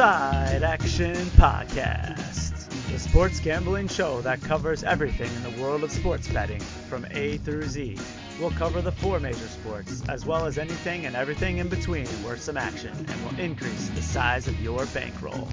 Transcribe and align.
Side 0.00 0.62
Action 0.62 1.14
Podcast, 1.36 2.70
the 2.90 2.98
sports 2.98 3.38
gambling 3.38 3.86
show 3.86 4.22
that 4.22 4.40
covers 4.40 4.82
everything 4.82 5.30
in 5.34 5.42
the 5.42 5.62
world 5.62 5.84
of 5.84 5.92
sports 5.92 6.26
betting 6.26 6.60
from 6.88 7.06
A 7.10 7.36
through 7.36 7.64
Z. 7.64 7.98
We'll 8.40 8.50
cover 8.52 8.80
the 8.80 8.92
four 8.92 9.20
major 9.20 9.36
sports, 9.36 10.02
as 10.08 10.24
well 10.24 10.46
as 10.46 10.56
anything 10.56 11.04
and 11.04 11.14
everything 11.14 11.58
in 11.58 11.68
between 11.68 12.06
worth 12.24 12.40
some 12.40 12.56
action, 12.56 12.92
and 12.96 13.24
will 13.26 13.38
increase 13.38 13.90
the 13.90 14.00
size 14.00 14.48
of 14.48 14.58
your 14.62 14.86
bankroll. 14.86 15.46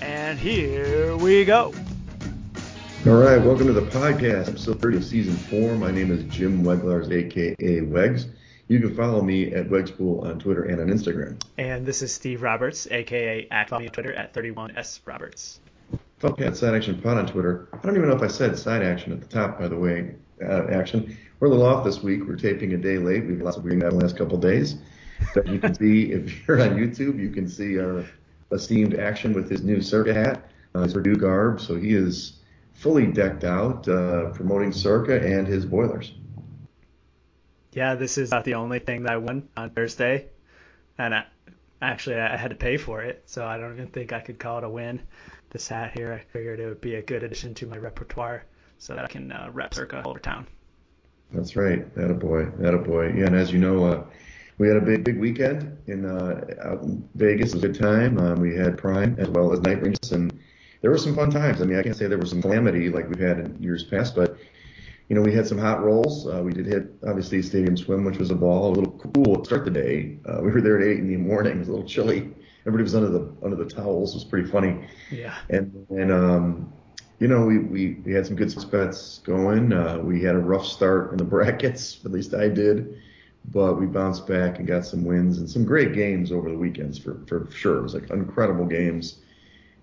And 0.00 0.38
here 0.38 1.14
we 1.18 1.44
go. 1.44 1.74
All 3.06 3.16
right, 3.16 3.36
welcome 3.36 3.66
to 3.66 3.74
the 3.74 3.82
podcast, 3.82 4.48
episode 4.48 4.80
30 4.80 4.96
of 4.96 5.04
season 5.04 5.36
four. 5.36 5.74
My 5.74 5.90
name 5.90 6.10
is 6.10 6.24
Jim 6.34 6.64
Weglars, 6.64 7.12
aka 7.12 7.82
Wegs. 7.82 8.28
You 8.68 8.80
can 8.80 8.94
follow 8.94 9.22
me 9.22 9.54
at 9.54 9.70
Wegspool 9.70 10.24
on 10.24 10.38
Twitter 10.38 10.64
and 10.64 10.78
on 10.78 10.88
Instagram. 10.88 11.42
And 11.56 11.86
this 11.86 12.02
is 12.02 12.12
Steve 12.12 12.42
Roberts, 12.42 12.86
aka 12.90 13.48
at 13.50 13.70
follow 13.70 13.80
me 13.80 13.86
on 13.86 13.92
Twitter 13.94 14.12
at 14.12 14.34
31s 14.34 15.00
Roberts. 15.06 15.60
Follow 16.18 16.36
me 16.36 16.44
at 16.44 16.54
Side 16.54 16.74
Action 16.74 17.00
Pod 17.00 17.16
on 17.16 17.26
Twitter. 17.26 17.68
I 17.72 17.78
don't 17.78 17.96
even 17.96 18.10
know 18.10 18.14
if 18.14 18.22
I 18.22 18.26
said 18.26 18.58
Side 18.58 18.82
Action 18.82 19.12
at 19.12 19.22
the 19.22 19.26
top, 19.26 19.58
by 19.58 19.68
the 19.68 19.76
way. 19.76 20.14
Uh, 20.44 20.66
action. 20.68 21.16
We're 21.40 21.48
a 21.48 21.50
little 21.50 21.64
off 21.64 21.82
this 21.82 22.02
week. 22.02 22.26
We're 22.26 22.36
taping 22.36 22.74
a 22.74 22.76
day 22.76 22.98
late. 22.98 23.24
We've 23.24 23.40
lots 23.40 23.56
of 23.56 23.64
that 23.64 23.78
the 23.78 23.90
last 23.90 24.18
couple 24.18 24.36
days. 24.36 24.76
But 25.34 25.46
you 25.46 25.58
can 25.58 25.74
see 25.74 26.12
if 26.12 26.46
you're 26.46 26.60
on 26.60 26.76
YouTube, 26.76 27.18
you 27.18 27.30
can 27.30 27.48
see 27.48 27.78
our 27.78 28.04
esteemed 28.52 28.94
Action 28.94 29.32
with 29.32 29.50
his 29.50 29.62
new 29.62 29.80
Circa 29.80 30.12
hat, 30.12 30.50
uh, 30.74 30.82
his 30.82 30.92
Purdue 30.92 31.16
garb. 31.16 31.60
So 31.60 31.76
he 31.76 31.94
is 31.94 32.40
fully 32.74 33.06
decked 33.06 33.44
out, 33.44 33.88
uh, 33.88 34.30
promoting 34.30 34.72
Circa 34.72 35.20
and 35.20 35.46
his 35.46 35.64
boilers. 35.64 36.12
Yeah, 37.72 37.94
this 37.94 38.18
is 38.18 38.30
not 38.30 38.44
the 38.44 38.54
only 38.54 38.78
thing 38.78 39.02
that 39.02 39.12
I 39.12 39.16
won 39.18 39.48
on 39.56 39.70
Thursday, 39.70 40.26
and 40.96 41.14
I, 41.14 41.24
actually 41.82 42.16
I 42.16 42.36
had 42.36 42.50
to 42.50 42.56
pay 42.56 42.76
for 42.76 43.02
it, 43.02 43.22
so 43.26 43.44
I 43.44 43.58
don't 43.58 43.74
even 43.74 43.88
think 43.88 44.12
I 44.12 44.20
could 44.20 44.38
call 44.38 44.58
it 44.58 44.64
a 44.64 44.68
win. 44.68 45.00
This 45.50 45.68
hat 45.68 45.92
here, 45.94 46.12
I 46.12 46.20
figured 46.32 46.60
it 46.60 46.66
would 46.66 46.80
be 46.80 46.96
a 46.96 47.02
good 47.02 47.22
addition 47.22 47.54
to 47.54 47.66
my 47.66 47.76
repertoire, 47.76 48.44
so 48.78 48.94
that 48.94 49.04
I 49.04 49.08
can 49.08 49.32
uh, 49.32 49.50
rep 49.52 49.74
Circa 49.74 50.02
over 50.04 50.18
town. 50.18 50.46
That's 51.32 51.56
right, 51.56 51.94
that 51.94 52.10
a 52.10 52.14
boy, 52.14 52.46
that 52.58 52.74
a 52.74 52.78
boy. 52.78 53.12
Yeah, 53.16 53.26
and 53.26 53.36
as 53.36 53.52
you 53.52 53.58
know, 53.58 53.84
uh, 53.84 54.04
we 54.56 54.66
had 54.66 54.76
a 54.76 54.80
big, 54.80 55.04
big 55.04 55.18
weekend 55.18 55.76
in 55.86 56.04
uh, 56.04 56.40
out 56.64 56.82
in 56.82 57.08
Vegas. 57.14 57.50
It 57.50 57.56
was 57.56 57.64
a 57.64 57.68
good 57.68 57.80
time. 57.80 58.18
Um, 58.18 58.40
we 58.40 58.56
had 58.56 58.76
Prime 58.78 59.14
as 59.18 59.28
well 59.28 59.52
as 59.52 59.60
Night 59.60 59.80
Rings, 59.82 60.12
and 60.12 60.32
there 60.80 60.90
were 60.90 60.98
some 60.98 61.14
fun 61.14 61.30
times. 61.30 61.60
I 61.60 61.64
mean, 61.64 61.78
I 61.78 61.82
can't 61.82 61.96
say 61.96 62.06
there 62.06 62.18
was 62.18 62.30
some 62.30 62.42
calamity 62.42 62.88
like 62.88 63.08
we've 63.08 63.20
had 63.20 63.38
in 63.38 63.62
years 63.62 63.84
past, 63.84 64.14
but 64.14 64.38
you 65.08 65.16
know, 65.16 65.22
we 65.22 65.32
had 65.32 65.46
some 65.46 65.58
hot 65.58 65.82
rolls. 65.82 66.26
Uh, 66.26 66.42
we 66.42 66.52
did 66.52 66.66
hit 66.66 66.92
obviously 67.06 67.40
Stadium 67.42 67.76
Swim, 67.76 68.04
which 68.04 68.18
was 68.18 68.30
a 68.30 68.34
ball, 68.34 68.68
a 68.68 68.74
little 68.74 68.92
cool 69.14 69.36
to 69.36 69.44
start 69.44 69.64
the 69.64 69.70
day. 69.70 70.18
Uh, 70.26 70.40
we 70.42 70.50
were 70.50 70.60
there 70.60 70.78
at 70.78 70.86
eight 70.86 70.98
in 70.98 71.08
the 71.08 71.16
morning. 71.16 71.54
It 71.54 71.58
was 71.60 71.68
a 71.68 71.72
little 71.72 71.86
chilly. 71.86 72.30
Everybody 72.62 72.82
was 72.82 72.94
under 72.94 73.08
the 73.08 73.32
under 73.42 73.56
the 73.56 73.64
towels. 73.64 74.12
It 74.12 74.16
was 74.16 74.24
pretty 74.24 74.50
funny. 74.50 74.86
Yeah. 75.10 75.34
And 75.48 75.86
and 75.88 76.12
um, 76.12 76.72
you 77.18 77.26
know, 77.26 77.44
we, 77.44 77.58
we, 77.58 77.94
we 78.04 78.12
had 78.12 78.26
some 78.26 78.36
good 78.36 78.54
bets 78.70 79.18
going. 79.24 79.72
Uh, 79.72 79.98
we 79.98 80.22
had 80.22 80.34
a 80.34 80.38
rough 80.38 80.66
start 80.66 81.10
in 81.10 81.18
the 81.18 81.24
brackets, 81.24 82.00
at 82.04 82.12
least 82.12 82.34
I 82.34 82.48
did, 82.48 82.96
but 83.46 83.74
we 83.74 83.86
bounced 83.86 84.26
back 84.26 84.58
and 84.58 84.68
got 84.68 84.86
some 84.86 85.04
wins 85.04 85.38
and 85.38 85.50
some 85.50 85.64
great 85.64 85.94
games 85.94 86.30
over 86.30 86.48
the 86.50 86.56
weekends 86.56 86.98
for, 86.98 87.20
for 87.26 87.50
sure. 87.50 87.78
It 87.78 87.82
was 87.82 87.94
like 87.94 88.10
incredible 88.10 88.66
games. 88.66 89.18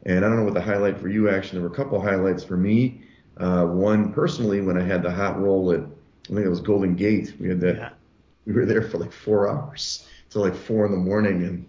And 0.05 0.23
I 0.23 0.29
don't 0.29 0.37
know 0.37 0.43
what 0.43 0.53
the 0.53 0.61
highlight 0.61 0.99
for 0.99 1.09
you 1.09 1.29
actually. 1.29 1.59
There 1.59 1.67
were 1.67 1.73
a 1.73 1.77
couple 1.77 1.99
highlights 1.99 2.43
for 2.43 2.57
me. 2.57 3.01
Uh, 3.37 3.65
one 3.65 4.13
personally, 4.13 4.61
when 4.61 4.77
I 4.77 4.83
had 4.83 5.03
the 5.03 5.11
hot 5.11 5.39
roll 5.39 5.71
at, 5.71 5.81
I 5.81 6.27
think 6.27 6.45
it 6.45 6.49
was 6.49 6.61
Golden 6.61 6.95
Gate. 6.95 7.33
We 7.39 7.49
had 7.49 7.59
that. 7.61 7.75
Yeah. 7.75 7.89
We 8.45 8.53
were 8.53 8.65
there 8.65 8.81
for 8.81 8.97
like 8.97 9.11
four 9.11 9.49
hours 9.49 10.07
till 10.29 10.41
like 10.43 10.55
four 10.55 10.85
in 10.85 10.91
the 10.91 10.97
morning, 10.97 11.43
and 11.43 11.67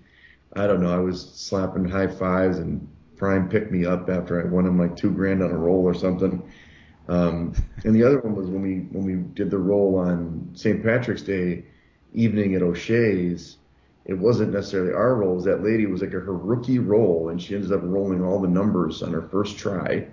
I 0.55 0.67
don't 0.67 0.83
know. 0.83 0.95
I 0.95 1.01
was 1.01 1.31
slapping 1.35 1.89
high 1.89 2.07
fives, 2.07 2.59
and 2.59 2.87
Prime 3.17 3.49
picked 3.49 3.73
me 3.73 3.85
up 3.85 4.09
after 4.09 4.41
I 4.41 4.51
won 4.51 4.67
him 4.67 4.79
like 4.79 4.97
two 4.97 5.11
grand 5.11 5.43
on 5.43 5.51
a 5.51 5.57
roll 5.57 5.85
or 5.85 5.95
something. 5.95 6.43
Um, 7.09 7.55
and 7.85 7.95
the 7.95 8.03
other 8.03 8.19
one 8.19 8.35
was 8.35 8.49
when 8.49 8.63
we 8.63 8.79
when 8.91 9.05
we 9.05 9.15
did 9.35 9.51
the 9.51 9.59
roll 9.59 9.99
on 9.99 10.51
St. 10.55 10.83
Patrick's 10.83 11.23
Day 11.23 11.65
evening 12.13 12.55
at 12.55 12.63
O'Shea's. 12.63 13.59
It 14.05 14.15
wasn't 14.15 14.53
necessarily 14.53 14.93
our 14.93 15.17
roll. 15.17 15.33
It 15.33 15.37
was 15.37 15.45
that 15.47 15.65
lady 15.65 15.87
was 15.87 16.01
like 16.01 16.13
a, 16.13 16.21
her 16.21 16.37
rookie 16.37 16.79
roll, 16.79 17.31
and 17.31 17.43
she 17.43 17.55
ended 17.57 17.73
up 17.73 17.81
rolling 17.83 18.23
all 18.23 18.41
the 18.41 18.49
numbers 18.49 19.03
on 19.03 19.13
her 19.13 19.23
first 19.23 19.59
try 19.59 20.07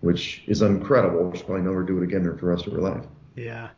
which 0.00 0.42
is 0.46 0.62
incredible. 0.62 1.32
She'll 1.34 1.46
probably 1.46 1.64
never 1.64 1.82
do 1.82 1.98
it 1.98 2.04
again 2.04 2.24
for 2.24 2.36
the 2.36 2.46
rest 2.46 2.66
of 2.66 2.72
her 2.72 2.80
life. 2.80 3.04
Yeah. 3.36 3.70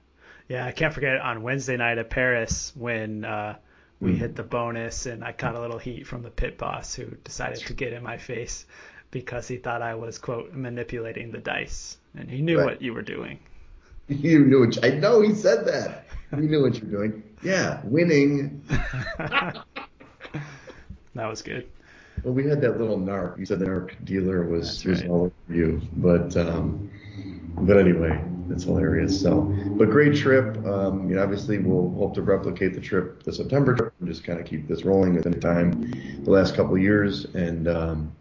Yeah, 0.48 0.66
I 0.66 0.72
can't 0.72 0.92
forget 0.92 1.20
on 1.20 1.42
Wednesday 1.42 1.76
night 1.76 1.98
at 1.98 2.10
Paris 2.10 2.72
when 2.75 3.25
uh, 3.25 3.56
we 4.00 4.12
mm. 4.12 4.19
hit 4.19 4.34
the 4.34 4.42
bonus 4.42 5.06
and 5.06 5.22
I 5.22 5.32
caught 5.32 5.54
a 5.54 5.60
little 5.60 5.78
heat 5.78 6.06
from 6.06 6.22
the 6.22 6.30
pit 6.30 6.59
boss 6.59 6.94
who 6.94 7.04
decided 7.22 7.60
to 7.66 7.72
get 7.72 7.92
in 7.92 8.03
my 8.03 8.16
face 8.16 8.66
because 9.10 9.47
he 9.47 9.59
thought 9.59 9.82
I 9.82 9.94
was 9.94 10.19
quote 10.19 10.53
manipulating 10.53 11.30
the 11.30 11.38
dice 11.38 11.98
and 12.16 12.28
he 12.28 12.42
knew 12.42 12.59
right. 12.59 12.64
what 12.64 12.82
you 12.82 12.94
were 12.94 13.03
doing. 13.03 13.38
You 14.09 14.44
knew 14.44 14.59
what 14.66 14.84
I 14.84 14.88
know 14.88 15.20
he 15.20 15.36
said 15.36 15.66
that. 15.66 16.06
You 16.32 16.42
knew 16.42 16.62
what 16.62 16.75
you 16.75 16.80
were 16.84 17.06
doing. 17.06 17.22
Yeah, 17.44 17.80
winning. 17.84 18.60
that 18.69 19.64
was 21.14 21.42
good. 21.42 21.69
Well, 22.25 22.34
we 22.34 22.47
had 22.47 22.60
that 22.60 22.78
little 22.78 22.98
narc. 22.98 23.38
You 23.38 23.47
said 23.47 23.58
the 23.58 23.66
narc 23.66 24.04
dealer 24.04 24.44
was 24.44 24.84
was 24.84 25.03
all 25.03 25.22
over 25.22 25.32
you, 25.48 25.81
but 25.97 26.36
um, 26.36 26.91
but 27.58 27.78
anyway, 27.78 28.22
it's 28.50 28.64
hilarious. 28.64 29.20
So, 29.20 29.42
but 29.76 29.91
great 29.91 30.16
trip. 30.16 30.56
Um, 30.66 31.09
you 31.09 31.16
know, 31.16 31.22
obviously 31.22 31.59
we'll 31.59 31.91
hope 31.92 32.14
to 32.14 32.22
replicate 32.22 32.75
the 32.75 32.80
trip, 32.80 33.22
the 33.22 33.32
September 33.32 33.75
trip, 33.75 33.94
and 34.00 34.09
just 34.09 34.25
kind 34.25 34.38
of 34.38 34.47
keep 34.47 34.69
this 34.69 34.84
rolling 34.84 35.14
within 35.14 35.41
time. 35.41 35.91
The 36.25 36.30
last 36.30 36.54
couple 36.54 36.75
of 36.75 36.82
years, 36.82 37.25
and 37.34 37.69
um, 37.69 38.12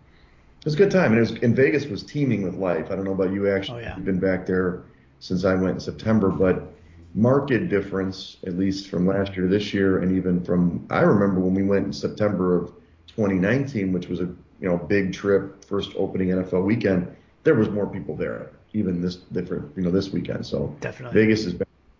it 0.60 0.66
was 0.66 0.76
a 0.76 0.78
good 0.78 0.92
time. 0.92 1.12
And 1.12 1.18
it 1.18 1.32
was 1.32 1.44
in 1.44 1.54
Vegas 1.56 1.86
was 1.86 2.04
teeming 2.04 2.44
with 2.44 2.56
life. 2.56 2.92
I 2.92 2.96
don't 2.96 3.04
know 3.04 3.14
about 3.14 3.34
you. 3.34 3.50
Actually, 3.50 3.84
oh, 3.84 3.88
yeah. 3.88 3.96
you've 3.96 4.06
been 4.06 4.20
back 4.20 4.46
there 4.46 4.84
since 5.20 5.44
I 5.44 5.56
went 5.56 5.76
in 5.76 5.80
September, 5.80 6.30
but 6.30 6.72
market 7.16 7.70
difference, 7.70 8.38
at 8.46 8.58
least 8.58 8.90
from 8.90 9.08
last 9.08 9.36
year 9.36 9.48
to 9.48 9.52
this 9.52 9.74
year, 9.74 10.00
and 10.00 10.16
even 10.16 10.44
from 10.44 10.86
I 10.90 11.02
remember 11.02 11.40
when 11.40 11.54
we 11.54 11.64
went 11.64 11.86
in 11.88 11.94
September 11.94 12.58
of 12.58 12.74
2019, 13.20 13.92
which 13.92 14.08
was 14.08 14.22
a 14.22 14.26
you 14.62 14.70
know 14.70 14.78
big 14.78 15.14
trip, 15.14 15.66
first 15.66 15.92
opening 15.98 16.30
NFL 16.30 16.64
weekend, 16.64 17.14
there 17.44 17.56
was 17.56 17.70
more 17.70 17.86
people 17.88 18.16
there 18.16 18.52
even 18.74 19.02
this 19.02 19.16
different 19.16 19.76
you 19.76 19.84
know 19.84 19.92
this 19.92 20.10
weekend. 20.10 20.46
So 20.46 20.76
definitely 20.80 21.22
Vegas 21.22 21.46
is. 21.46 21.56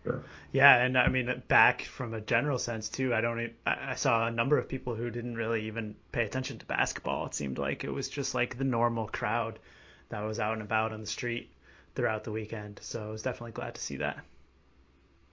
Sure. 0.06 0.24
Yeah, 0.54 0.82
and 0.82 0.98
I 0.98 1.10
mean 1.10 1.44
back 1.50 1.82
from 1.82 2.14
a 2.14 2.22
general 2.22 2.58
sense 2.58 2.88
too. 2.88 3.14
I 3.14 3.22
don't. 3.22 3.52
I 3.66 3.96
saw 3.96 4.28
a 4.28 4.32
number 4.32 4.58
of 4.58 4.70
people 4.70 4.96
who 4.96 5.10
didn't 5.10 5.36
really 5.36 5.68
even 5.68 5.96
pay 6.12 6.24
attention 6.24 6.58
to 6.60 6.66
basketball. 6.66 7.26
It 7.26 7.36
seemed 7.36 7.58
like 7.58 7.84
it 7.84 7.92
was 7.92 8.08
just 8.08 8.34
like 8.34 8.58
the 8.58 8.64
normal 8.64 9.08
crowd 9.08 9.60
that 10.08 10.22
was 10.22 10.40
out 10.40 10.54
and 10.54 10.62
about 10.62 10.94
on 10.94 11.02
the 11.02 11.08
street 11.08 11.52
throughout 11.96 12.24
the 12.24 12.32
weekend. 12.32 12.80
So 12.82 13.08
I 13.08 13.12
was 13.12 13.22
definitely 13.22 13.52
glad 13.52 13.76
to 13.76 13.82
see 13.82 13.98
that. 13.98 14.24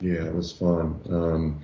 Yeah, 0.00 0.24
it 0.24 0.34
was 0.34 0.52
fun. 0.52 1.00
Um, 1.08 1.62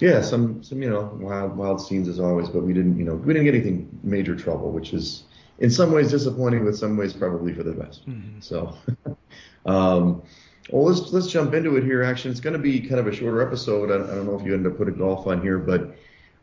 yeah, 0.00 0.20
some 0.20 0.62
some 0.62 0.82
you 0.82 0.90
know 0.90 1.16
wild 1.20 1.56
wild 1.56 1.80
scenes 1.80 2.08
as 2.08 2.18
always, 2.18 2.48
but 2.48 2.62
we 2.62 2.72
didn't 2.72 2.98
you 2.98 3.04
know 3.04 3.14
we 3.14 3.32
didn't 3.32 3.44
get 3.44 3.54
anything 3.54 3.88
major 4.02 4.34
trouble, 4.34 4.72
which 4.72 4.92
is 4.92 5.24
in 5.58 5.70
some 5.70 5.92
ways 5.92 6.10
disappointing, 6.10 6.64
but 6.64 6.74
some 6.74 6.96
ways 6.96 7.12
probably 7.12 7.52
for 7.52 7.62
the 7.62 7.72
best. 7.72 8.08
Mm-hmm. 8.08 8.40
So, 8.40 8.76
um, 9.66 10.22
well 10.70 10.84
let's 10.84 11.12
let's 11.12 11.28
jump 11.28 11.54
into 11.54 11.76
it 11.76 11.84
here. 11.84 12.02
Actually, 12.02 12.32
it's 12.32 12.40
going 12.40 12.54
to 12.54 12.58
be 12.58 12.80
kind 12.80 12.98
of 12.98 13.06
a 13.06 13.14
shorter 13.14 13.46
episode. 13.46 13.90
I, 13.90 13.94
I 13.94 14.14
don't 14.16 14.26
know 14.26 14.38
if 14.38 14.44
you 14.44 14.54
end 14.54 14.66
up 14.66 14.76
putting 14.76 14.96
golf 14.96 15.26
on 15.28 15.40
here, 15.40 15.58
but 15.58 15.96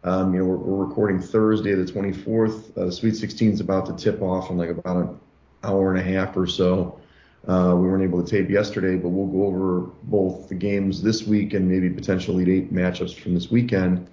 um, 0.06 0.34
you 0.34 0.40
know 0.40 0.45
we're, 0.45 0.57
we're 0.57 0.85
recording 0.85 1.20
Thursday 1.20 1.73
the 1.73 1.84
24th. 1.84 2.78
Uh, 2.78 2.85
the 2.85 2.91
Sweet 2.91 3.16
16 3.16 3.52
is 3.52 3.59
about 3.59 3.85
to 3.87 4.02
tip 4.02 4.22
off 4.22 4.49
in 4.49 4.58
like 4.58 4.70
about 4.70 4.96
an 4.96 5.20
hour 5.64 5.93
and 5.93 5.99
a 5.99 6.03
half 6.03 6.37
or 6.37 6.47
so. 6.47 7.01
Uh, 7.47 7.76
we 7.76 7.88
weren't 7.88 8.03
able 8.03 8.23
to 8.23 8.29
tape 8.29 8.49
yesterday, 8.49 8.96
but 8.96 9.09
we'll 9.09 9.28
go 9.28 9.47
over 9.47 9.82
both 10.03 10.47
the 10.47 10.55
games 10.55 11.02
this 11.02 11.23
week 11.23 11.53
and 11.53 11.67
maybe 11.67 11.90
potentially 11.90 12.49
eight 12.52 12.73
matchups 12.73 13.16
from 13.20 13.34
this 13.34 13.49
weekend. 13.49 14.08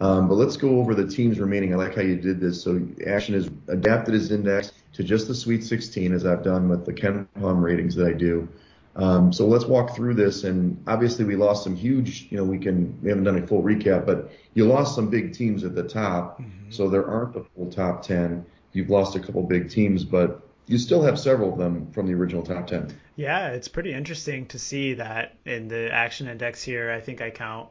Um, 0.00 0.28
but 0.28 0.34
let's 0.34 0.56
go 0.56 0.78
over 0.78 0.94
the 0.94 1.06
teams 1.06 1.38
remaining. 1.38 1.72
I 1.72 1.76
like 1.76 1.94
how 1.94 2.02
you 2.02 2.16
did 2.16 2.40
this. 2.40 2.62
So 2.62 2.86
Action 3.06 3.34
has 3.34 3.50
adapted 3.68 4.14
his 4.14 4.30
index 4.30 4.72
to 4.94 5.04
just 5.04 5.28
the 5.28 5.34
Sweet 5.34 5.62
16, 5.62 6.12
as 6.12 6.26
I've 6.26 6.42
done 6.42 6.68
with 6.68 6.86
the 6.86 6.92
KenPom 6.92 7.62
ratings 7.62 7.94
that 7.96 8.08
I 8.08 8.12
do. 8.12 8.48
Um, 8.96 9.32
so 9.32 9.46
let's 9.46 9.66
walk 9.66 9.94
through 9.94 10.14
this. 10.14 10.44
And 10.44 10.82
obviously, 10.86 11.24
we 11.24 11.36
lost 11.36 11.64
some 11.64 11.76
huge. 11.76 12.28
You 12.30 12.38
know, 12.38 12.44
we 12.44 12.58
can 12.58 12.98
we 13.02 13.08
haven't 13.08 13.24
done 13.24 13.38
a 13.38 13.46
full 13.46 13.62
recap, 13.62 14.04
but 14.04 14.32
you 14.54 14.66
lost 14.66 14.94
some 14.94 15.08
big 15.08 15.32
teams 15.32 15.64
at 15.64 15.74
the 15.74 15.84
top. 15.84 16.40
Mm-hmm. 16.40 16.70
So 16.70 16.88
there 16.88 17.06
aren't 17.06 17.34
the 17.34 17.44
full 17.54 17.70
top 17.70 18.02
10. 18.02 18.44
You've 18.72 18.90
lost 18.90 19.16
a 19.16 19.20
couple 19.20 19.42
big 19.42 19.70
teams, 19.70 20.04
but 20.04 20.49
you 20.70 20.78
still 20.78 21.02
have 21.02 21.18
several 21.18 21.52
of 21.52 21.58
them 21.58 21.90
from 21.90 22.06
the 22.06 22.14
original 22.14 22.44
top 22.44 22.68
10. 22.68 22.96
Yeah, 23.16 23.48
it's 23.48 23.66
pretty 23.66 23.92
interesting 23.92 24.46
to 24.46 24.58
see 24.58 24.94
that 24.94 25.36
in 25.44 25.66
the 25.66 25.92
action 25.92 26.28
index 26.28 26.62
here. 26.62 26.92
I 26.92 27.00
think 27.00 27.20
I 27.20 27.30
count 27.30 27.70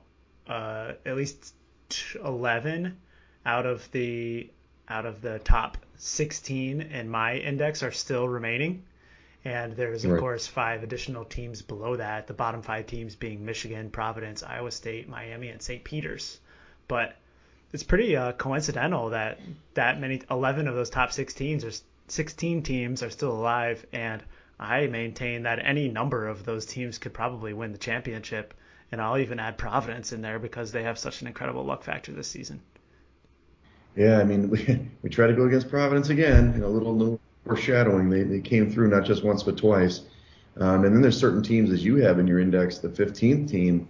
uh, 0.49 0.93
at 1.05 1.15
least 1.15 1.53
11 2.23 2.97
out 3.45 3.65
of 3.65 3.89
the 3.93 4.49
out 4.89 5.05
of 5.05 5.21
the 5.21 5.39
top 5.39 5.77
16 5.95 6.81
in 6.81 7.09
my 7.09 7.35
index 7.35 7.83
are 7.83 7.91
still 7.91 8.27
remaining. 8.27 8.83
And 9.45 9.77
there's 9.77 10.03
of 10.03 10.11
right. 10.11 10.19
course 10.19 10.45
five 10.45 10.83
additional 10.83 11.23
teams 11.23 11.61
below 11.61 11.95
that. 11.95 12.27
The 12.27 12.33
bottom 12.33 12.61
five 12.61 12.87
teams 12.87 13.15
being 13.15 13.45
Michigan, 13.45 13.91
Providence, 13.91 14.43
Iowa 14.43 14.71
State, 14.71 15.07
Miami, 15.07 15.47
and 15.47 15.61
St. 15.61 15.85
Peter's. 15.85 16.41
But 16.89 17.15
it's 17.71 17.83
pretty 17.83 18.17
uh, 18.17 18.33
coincidental 18.33 19.11
that 19.11 19.39
that 19.75 20.01
many 20.01 20.21
11 20.29 20.67
of 20.67 20.75
those 20.75 20.89
top 20.89 21.13
16 21.13 21.63
or 21.63 21.71
16 22.11 22.63
teams 22.63 23.03
are 23.03 23.09
still 23.09 23.31
alive, 23.31 23.85
and 23.93 24.23
I 24.59 24.87
maintain 24.87 25.43
that 25.43 25.63
any 25.63 25.87
number 25.87 26.27
of 26.27 26.45
those 26.45 26.65
teams 26.65 26.97
could 26.97 27.13
probably 27.13 27.53
win 27.53 27.71
the 27.71 27.77
championship. 27.77 28.53
And 28.91 29.01
I'll 29.01 29.19
even 29.19 29.39
add 29.39 29.57
Providence 29.57 30.11
in 30.11 30.21
there 30.21 30.39
because 30.39 30.71
they 30.71 30.83
have 30.83 30.97
such 30.97 31.21
an 31.21 31.27
incredible 31.27 31.63
luck 31.63 31.83
factor 31.83 32.11
this 32.11 32.27
season. 32.27 32.61
Yeah, 33.95 34.19
I 34.19 34.23
mean, 34.23 34.49
we, 34.51 34.89
we 35.01 35.09
try 35.09 35.27
to 35.27 35.33
go 35.33 35.45
against 35.45 35.69
Providence 35.69 36.09
again. 36.09 36.53
You 36.53 36.61
know, 36.61 36.67
a 36.67 36.69
little, 36.69 36.95
little 36.95 37.19
foreshadowing. 37.45 38.09
They, 38.09 38.23
they 38.23 38.41
came 38.41 38.71
through 38.71 38.89
not 38.89 39.05
just 39.05 39.23
once 39.23 39.43
but 39.43 39.57
twice. 39.57 40.01
Um, 40.57 40.83
and 40.83 40.93
then 40.93 41.01
there's 41.01 41.17
certain 41.17 41.41
teams 41.41 41.71
as 41.71 41.85
you 41.85 41.97
have 41.97 42.19
in 42.19 42.27
your 42.27 42.39
index. 42.39 42.79
The 42.79 42.89
15th 42.89 43.49
team, 43.49 43.87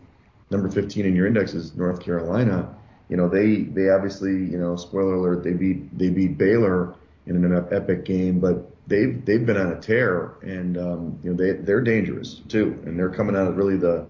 number 0.52 0.70
15 0.70 1.06
in 1.06 1.16
your 1.16 1.26
index 1.26 1.54
is 1.54 1.76
North 1.76 2.02
Carolina. 2.02 2.76
You 3.08 3.18
know, 3.18 3.28
they 3.28 3.64
they 3.64 3.90
obviously, 3.90 4.34
you 4.34 4.60
know, 4.60 4.76
spoiler 4.76 5.16
alert, 5.16 5.44
they 5.44 5.54
beat 5.54 5.98
they 5.98 6.10
beat 6.10 6.38
Baylor 6.38 6.94
in 7.36 7.46
an 7.46 7.68
epic 7.72 8.06
game, 8.06 8.40
but 8.40 8.70
they've 8.88 9.24
they've 9.24 9.46
been 9.46 9.58
on 9.58 9.72
a 9.72 9.80
tear, 9.80 10.34
and 10.42 10.78
um, 10.78 11.20
you 11.24 11.32
know 11.32 11.38
they 11.38 11.54
they're 11.54 11.82
dangerous 11.82 12.42
too, 12.48 12.82
and 12.86 12.98
they're 12.98 13.10
coming 13.10 13.36
out 13.36 13.48
of 13.48 13.58
really 13.58 13.78
the 13.78 14.10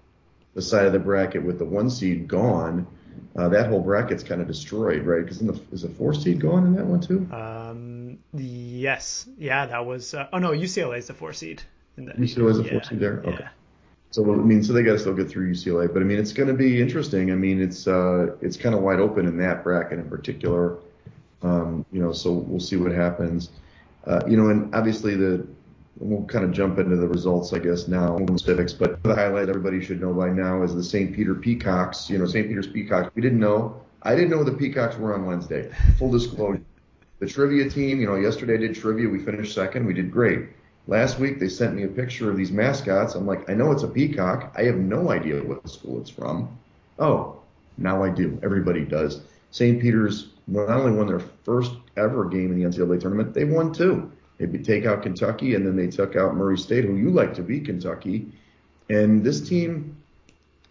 the 0.54 0.62
side 0.62 0.86
of 0.86 0.92
the 0.92 0.98
bracket 0.98 1.44
with 1.44 1.58
the 1.58 1.64
one 1.64 1.90
seed 1.90 2.26
gone. 2.26 2.86
Uh, 3.36 3.48
that 3.48 3.68
whole 3.68 3.80
bracket's 3.80 4.24
kind 4.24 4.40
of 4.40 4.48
destroyed, 4.48 5.06
right? 5.06 5.22
Because 5.22 5.40
is 5.40 5.82
the 5.82 5.88
four 5.88 6.14
seed 6.14 6.40
gone 6.40 6.66
in 6.66 6.74
that 6.74 6.86
one 6.86 7.00
too? 7.00 7.28
Um, 7.32 8.18
yes, 8.34 9.28
yeah, 9.38 9.66
that 9.66 9.86
was. 9.86 10.14
Uh, 10.14 10.28
oh 10.32 10.38
no, 10.38 10.50
UCLA 10.50 10.98
is 10.98 11.06
the 11.06 11.14
four 11.14 11.32
seed. 11.32 11.62
In 11.96 12.06
the, 12.06 12.12
UCLA 12.12 12.50
is 12.50 12.56
the 12.58 12.64
yeah, 12.64 12.70
four 12.70 12.82
seed 12.82 12.98
there. 12.98 13.20
Okay. 13.20 13.36
Yeah. 13.40 13.48
So 14.10 14.24
I 14.24 14.36
mean, 14.36 14.64
so 14.64 14.72
they 14.72 14.82
got 14.82 14.92
to 14.92 14.98
still 14.98 15.14
get 15.14 15.28
through 15.28 15.52
UCLA, 15.52 15.92
but 15.92 16.02
I 16.02 16.04
mean, 16.04 16.18
it's 16.18 16.32
going 16.32 16.48
to 16.48 16.54
be 16.54 16.80
interesting. 16.80 17.30
I 17.30 17.36
mean, 17.36 17.60
it's 17.60 17.86
uh, 17.86 18.34
it's 18.40 18.56
kind 18.56 18.74
of 18.74 18.82
wide 18.82 18.98
open 18.98 19.26
in 19.26 19.38
that 19.38 19.62
bracket 19.62 20.00
in 20.00 20.08
particular. 20.08 20.78
Um, 21.42 21.84
you 21.92 22.02
know, 22.02 22.12
so 22.12 22.32
we'll 22.32 22.60
see 22.60 22.76
what 22.76 22.92
happens. 22.92 23.50
Uh, 24.06 24.20
you 24.28 24.36
know, 24.36 24.48
and 24.50 24.74
obviously 24.74 25.14
the 25.14 25.46
we'll 25.98 26.24
kind 26.24 26.44
of 26.44 26.52
jump 26.52 26.78
into 26.78 26.96
the 26.96 27.06
results, 27.06 27.52
I 27.52 27.58
guess 27.58 27.86
now 27.86 28.18
specifics. 28.26 28.72
But 28.72 29.02
the 29.02 29.14
highlight 29.14 29.48
everybody 29.48 29.84
should 29.84 30.00
know 30.00 30.12
by 30.12 30.30
now 30.30 30.62
is 30.62 30.74
the 30.74 30.82
St. 30.82 31.14
Peter 31.14 31.34
Peacocks. 31.34 32.08
You 32.08 32.18
know, 32.18 32.26
St. 32.26 32.48
Peter's 32.48 32.66
Peacocks. 32.66 33.10
We 33.14 33.22
didn't 33.22 33.40
know. 33.40 33.80
I 34.02 34.14
didn't 34.14 34.30
know 34.30 34.42
the 34.42 34.52
Peacocks 34.52 34.96
were 34.96 35.14
on 35.14 35.26
Wednesday. 35.26 35.70
Full 35.98 36.10
disclosure. 36.10 36.62
The 37.18 37.26
trivia 37.26 37.68
team. 37.68 38.00
You 38.00 38.06
know, 38.06 38.16
yesterday 38.16 38.54
I 38.54 38.58
did 38.58 38.74
trivia. 38.74 39.08
We 39.08 39.18
finished 39.18 39.54
second. 39.54 39.86
We 39.86 39.92
did 39.92 40.10
great. 40.10 40.48
Last 40.86 41.18
week 41.18 41.38
they 41.38 41.48
sent 41.48 41.74
me 41.74 41.84
a 41.84 41.88
picture 41.88 42.30
of 42.30 42.36
these 42.36 42.50
mascots. 42.50 43.14
I'm 43.14 43.26
like, 43.26 43.48
I 43.50 43.54
know 43.54 43.70
it's 43.70 43.82
a 43.82 43.88
peacock. 43.88 44.54
I 44.56 44.62
have 44.62 44.76
no 44.76 45.10
idea 45.10 45.42
what 45.42 45.68
school 45.68 46.00
it's 46.00 46.10
from. 46.10 46.58
Oh, 46.98 47.40
now 47.76 48.02
I 48.02 48.08
do. 48.08 48.38
Everybody 48.42 48.84
does. 48.84 49.20
St. 49.50 49.80
Peter's 49.80 50.28
not 50.46 50.70
only 50.70 50.92
won 50.92 51.06
their 51.06 51.20
first 51.20 51.72
ever 51.96 52.24
game 52.26 52.52
in 52.52 52.60
the 52.60 52.68
NCAA 52.68 53.00
tournament, 53.00 53.34
they 53.34 53.44
won 53.44 53.72
two. 53.72 54.10
They 54.38 54.46
take 54.58 54.86
out 54.86 55.02
Kentucky 55.02 55.54
and 55.54 55.66
then 55.66 55.76
they 55.76 55.88
took 55.88 56.16
out 56.16 56.34
Murray 56.34 56.56
State, 56.56 56.84
who 56.84 56.96
you 56.96 57.10
like 57.10 57.34
to 57.34 57.42
beat 57.42 57.66
Kentucky. 57.66 58.32
And 58.88 59.22
this 59.22 59.46
team 59.46 59.96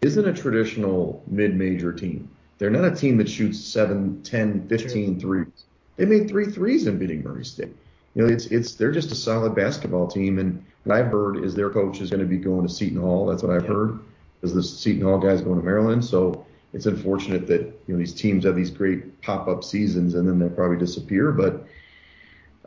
isn't 0.01 0.27
a 0.27 0.33
traditional 0.33 1.23
mid-major 1.27 1.93
team. 1.93 2.29
They're 2.57 2.69
not 2.69 2.91
a 2.91 2.95
team 2.95 3.17
that 3.17 3.29
shoots 3.29 3.59
7, 3.59 4.23
10, 4.23 4.67
15 4.67 5.19
threes. 5.19 5.65
They 5.97 6.05
made 6.05 6.27
three 6.27 6.45
threes 6.45 6.87
in 6.87 6.97
beating 6.97 7.23
Murray 7.23 7.45
State 7.45 7.75
you 8.15 8.25
know, 8.25 8.33
it's 8.33 8.47
it's 8.47 8.75
they're 8.75 8.91
just 8.91 9.11
a 9.11 9.15
solid 9.15 9.55
basketball 9.55 10.07
team. 10.07 10.39
And 10.39 10.63
what 10.83 10.97
I've 10.97 11.11
heard 11.11 11.43
is 11.43 11.53
their 11.53 11.69
coach 11.69 12.01
is 12.01 12.09
going 12.09 12.21
to 12.21 12.25
be 12.25 12.37
going 12.37 12.67
to 12.67 12.73
Seton 12.73 12.99
Hall. 12.99 13.25
That's 13.25 13.43
what 13.43 13.55
I've 13.55 13.67
heard. 13.67 13.99
Because 14.41 14.53
the 14.53 14.63
Seton 14.63 15.03
Hall 15.03 15.19
guys 15.19 15.41
going 15.41 15.59
to 15.59 15.65
Maryland. 15.65 16.03
So 16.03 16.45
it's 16.73 16.85
unfortunate 16.85 17.47
that 17.47 17.61
you 17.61 17.93
know 17.93 17.97
these 17.97 18.13
teams 18.13 18.45
have 18.45 18.55
these 18.55 18.69
great 18.69 19.21
pop-up 19.21 19.63
seasons 19.63 20.13
and 20.13 20.27
then 20.27 20.39
they'll 20.39 20.49
probably 20.49 20.77
disappear. 20.77 21.31
But 21.31 21.65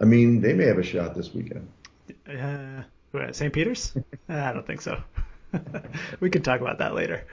I 0.01 0.05
mean, 0.05 0.41
they 0.41 0.53
may 0.53 0.67
have 0.67 0.79
a 0.79 0.83
shot 0.83 1.15
this 1.15 1.33
weekend. 1.33 1.69
Uh, 2.29 2.83
St. 3.33 3.53
Peter's? 3.53 3.93
I 4.29 4.53
don't 4.53 4.67
think 4.67 4.81
so. 4.81 5.03
we 6.21 6.31
can 6.31 6.43
talk 6.43 6.61
about 6.61 6.79
that 6.79 6.95
later. 6.95 7.25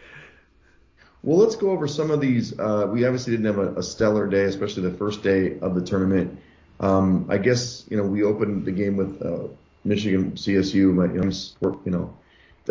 Well, 1.21 1.37
let's 1.37 1.55
go 1.55 1.71
over 1.71 1.87
some 1.87 2.11
of 2.11 2.21
these. 2.21 2.57
Uh, 2.57 2.87
we 2.89 3.05
obviously 3.05 3.31
didn't 3.31 3.47
have 3.47 3.57
a, 3.57 3.79
a, 3.79 3.83
stellar 3.83 4.27
day, 4.27 4.43
especially 4.43 4.83
the 4.83 4.97
first 4.97 5.21
day 5.21 5.59
of 5.59 5.75
the 5.75 5.81
tournament. 5.81 6.39
Um, 6.79 7.25
I 7.29 7.37
guess 7.39 7.85
you 7.89 7.97
know 7.97 8.03
we 8.03 8.23
opened 8.23 8.65
the 8.65 8.71
game 8.71 8.95
with 8.95 9.21
uh, 9.21 9.47
Michigan 9.83 10.33
CSU, 10.33 10.95
but 10.95 11.13
you 11.13 11.21
know, 11.21 11.81
you 11.85 11.91
know 11.91 12.17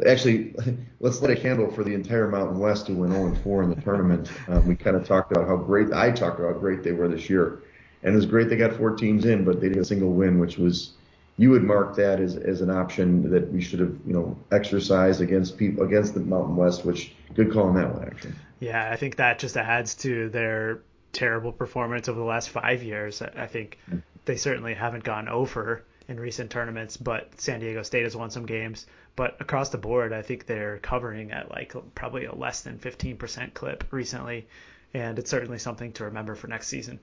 actually 0.07 0.55
let's 1.01 1.21
let 1.21 1.31
it 1.31 1.43
handle 1.43 1.71
for 1.71 1.85
the 1.85 1.95
entire 1.95 2.29
Mountain 2.29 2.59
West 2.59 2.87
who 2.87 2.97
went 2.97 3.13
0 3.13 3.35
4 3.43 3.63
in 3.65 3.71
the 3.71 3.81
tournament. 3.81 4.31
Um, 4.49 4.67
we 4.67 4.77
kind 4.77 4.97
of 4.97 5.07
talked 5.07 5.33
about 5.33 5.47
how 5.47 5.57
great 5.57 5.93
I 5.93 6.11
talked 6.11 6.39
about 6.39 6.55
how 6.55 6.59
great 6.59 6.83
they 6.83 6.93
were 6.93 7.09
this 7.09 7.29
year, 7.29 7.63
and 8.03 8.13
it 8.13 8.17
was 8.17 8.27
great 8.27 8.49
they 8.49 8.57
got 8.57 8.75
four 8.75 8.95
teams 8.97 9.25
in, 9.25 9.45
but 9.45 9.61
they 9.61 9.69
did 9.69 9.79
a 9.79 9.85
single 9.85 10.13
win, 10.13 10.39
which 10.39 10.59
was 10.59 10.93
you 11.37 11.51
would 11.51 11.63
mark 11.63 11.95
that 11.97 12.21
as, 12.21 12.37
as 12.37 12.61
an 12.61 12.71
option 12.71 13.31
that 13.31 13.51
we 13.53 13.61
should 13.61 13.81
have 13.81 13.97
you 14.07 14.13
know 14.13 14.37
exercised 14.53 15.21
against 15.21 15.57
people 15.57 15.85
against 15.85 16.15
the 16.15 16.21
Mountain 16.21 16.57
West, 16.57 16.85
which 16.85 17.13
good 17.35 17.53
call 17.53 17.69
on 17.69 17.75
that 17.77 17.93
one 17.93 18.05
actually. 18.05 18.35
Yeah, 18.61 18.91
I 18.91 18.97
think 18.97 19.17
that 19.17 19.39
just 19.39 19.57
adds 19.57 19.95
to 19.97 20.29
their 20.31 20.81
terrible 21.13 21.53
performance 21.53 22.09
over 22.09 22.19
the 22.19 22.25
last 22.25 22.51
five 22.51 22.83
years. 22.83 23.23
I 23.23 23.47
think 23.47 23.79
they 24.25 24.37
certainly 24.37 24.75
haven't 24.75 25.05
gone 25.05 25.29
over 25.29 25.85
in 26.09 26.19
recent 26.19 26.51
tournaments, 26.51 26.97
but 26.97 27.39
San 27.41 27.61
Diego 27.61 27.83
State 27.83 28.05
has 28.05 28.17
won 28.17 28.31
some 28.31 28.47
games. 28.47 28.87
But 29.15 29.37
across 29.41 29.69
the 29.69 29.79
board, 29.79 30.13
I 30.13 30.23
think 30.23 30.47
they're 30.47 30.79
covering 30.79 31.33
at 31.33 31.51
like 31.51 31.75
probably 31.95 32.25
a 32.25 32.35
less 32.35 32.63
than 32.63 32.79
15% 32.79 33.55
clip 33.55 33.85
recently, 33.91 34.49
and 34.95 35.19
it's 35.19 35.31
certainly 35.31 35.59
something 35.59 35.93
to 35.93 36.05
remember 36.05 36.35
for 36.35 36.49
next 36.49 36.69
season. 36.69 36.99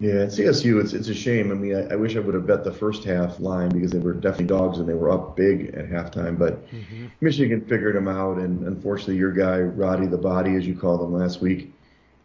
Yeah, 0.00 0.22
at 0.22 0.28
CSU, 0.28 0.80
it's 0.80 0.92
it's 0.92 1.08
a 1.08 1.14
shame. 1.14 1.50
I 1.50 1.54
mean, 1.54 1.74
I, 1.74 1.94
I, 1.94 1.96
wish 1.96 2.14
I 2.14 2.20
would 2.20 2.34
have 2.34 2.46
bet 2.46 2.62
the 2.62 2.72
first 2.72 3.02
half 3.02 3.40
line 3.40 3.68
because 3.70 3.90
they 3.90 3.98
were 3.98 4.14
definitely 4.14 4.46
dogs 4.46 4.78
and 4.78 4.88
they 4.88 4.94
were 4.94 5.10
up 5.10 5.36
big 5.36 5.74
at 5.74 5.90
halftime. 5.90 6.38
But 6.38 6.64
mm-hmm. 6.70 7.06
Michigan 7.20 7.62
figured 7.62 7.96
them 7.96 8.06
out, 8.06 8.38
and 8.38 8.64
unfortunately, 8.64 9.16
your 9.16 9.32
guy 9.32 9.58
Roddy 9.58 10.06
the 10.06 10.16
Body, 10.16 10.54
as 10.54 10.64
you 10.64 10.76
called 10.76 11.02
him 11.02 11.12
last 11.12 11.40
week, 11.40 11.72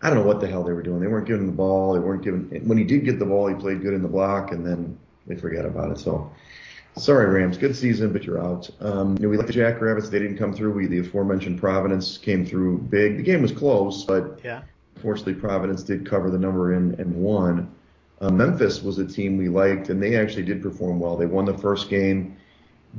I 0.04 0.10
don't 0.10 0.20
know 0.20 0.26
what 0.26 0.40
the 0.40 0.48
hell 0.48 0.64
they 0.64 0.74
were 0.74 0.84
doing. 0.84 1.00
They 1.00 1.08
weren't 1.08 1.26
giving 1.26 1.48
the 1.48 1.52
ball. 1.52 1.94
They 1.94 2.00
weren't 2.00 2.22
giving. 2.24 2.44
When 2.68 2.78
he 2.78 2.84
did 2.84 3.06
get 3.06 3.18
the 3.18 3.26
ball, 3.26 3.48
he 3.48 3.56
played 3.56 3.82
good 3.82 3.96
in 3.96 4.04
the 4.04 4.08
block, 4.08 4.52
and 4.52 4.64
then 4.64 5.00
they 5.28 5.36
forget 5.36 5.66
about 5.66 5.92
it. 5.92 6.00
So, 6.00 6.32
sorry, 6.98 7.28
Rams. 7.28 7.58
Good 7.58 7.76
season, 7.76 8.12
but 8.14 8.24
you're 8.24 8.44
out. 8.44 8.70
Um, 8.80 9.16
you 9.18 9.24
know, 9.24 9.30
we 9.30 9.38
like 9.38 9.48
the 9.48 9.54
Jackrabbits. 9.54 10.10
They 10.10 10.20
didn't 10.20 10.38
come 10.38 10.54
through. 10.54 10.74
We 10.74 10.88
the 10.88 11.00
aforementioned 11.00 11.60
Providence 11.60 12.18
came 12.18 12.46
through 12.46 12.80
big. 12.80 13.18
The 13.18 13.24
game 13.24 13.42
was 13.42 13.52
close, 13.52 14.04
but 14.04 14.40
yeah. 14.44 14.64
Fortunately, 15.02 15.34
Providence 15.34 15.84
did 15.84 16.06
cover 16.06 16.30
the 16.30 16.38
number 16.38 16.74
and, 16.74 16.98
and 17.00 17.14
won. 17.16 17.70
Uh, 18.22 18.30
Memphis 18.30 18.82
was 18.82 19.00
a 19.00 19.06
team 19.06 19.38
we 19.38 19.50
liked, 19.50 19.90
and 19.90 20.02
they 20.02 20.16
actually 20.16 20.44
did 20.44 20.62
perform 20.62 21.00
well. 21.00 21.18
They 21.18 21.26
won 21.26 21.46
the 21.46 21.58
first 21.58 21.90
game. 21.90 22.38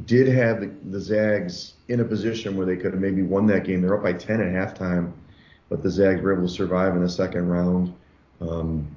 Did 0.05 0.27
have 0.27 0.61
the, 0.61 0.71
the 0.91 1.01
Zags 1.01 1.75
in 1.89 2.01
a 2.01 2.05
position 2.05 2.57
where 2.57 2.67
they 2.67 2.77
could 2.77 2.93
have 2.93 3.01
maybe 3.01 3.23
won 3.23 3.47
that 3.47 3.65
game. 3.65 3.81
They're 3.81 3.97
up 3.97 4.03
by 4.03 4.13
10 4.13 4.41
at 4.41 4.77
halftime 4.77 5.13
but 5.69 5.83
the 5.83 5.91
Zags 5.91 6.21
were 6.21 6.33
able 6.33 6.47
to 6.47 6.53
survive 6.53 6.95
in 6.95 7.03
the 7.03 7.09
second 7.09 7.49
round. 7.49 7.95
Um, 8.41 8.95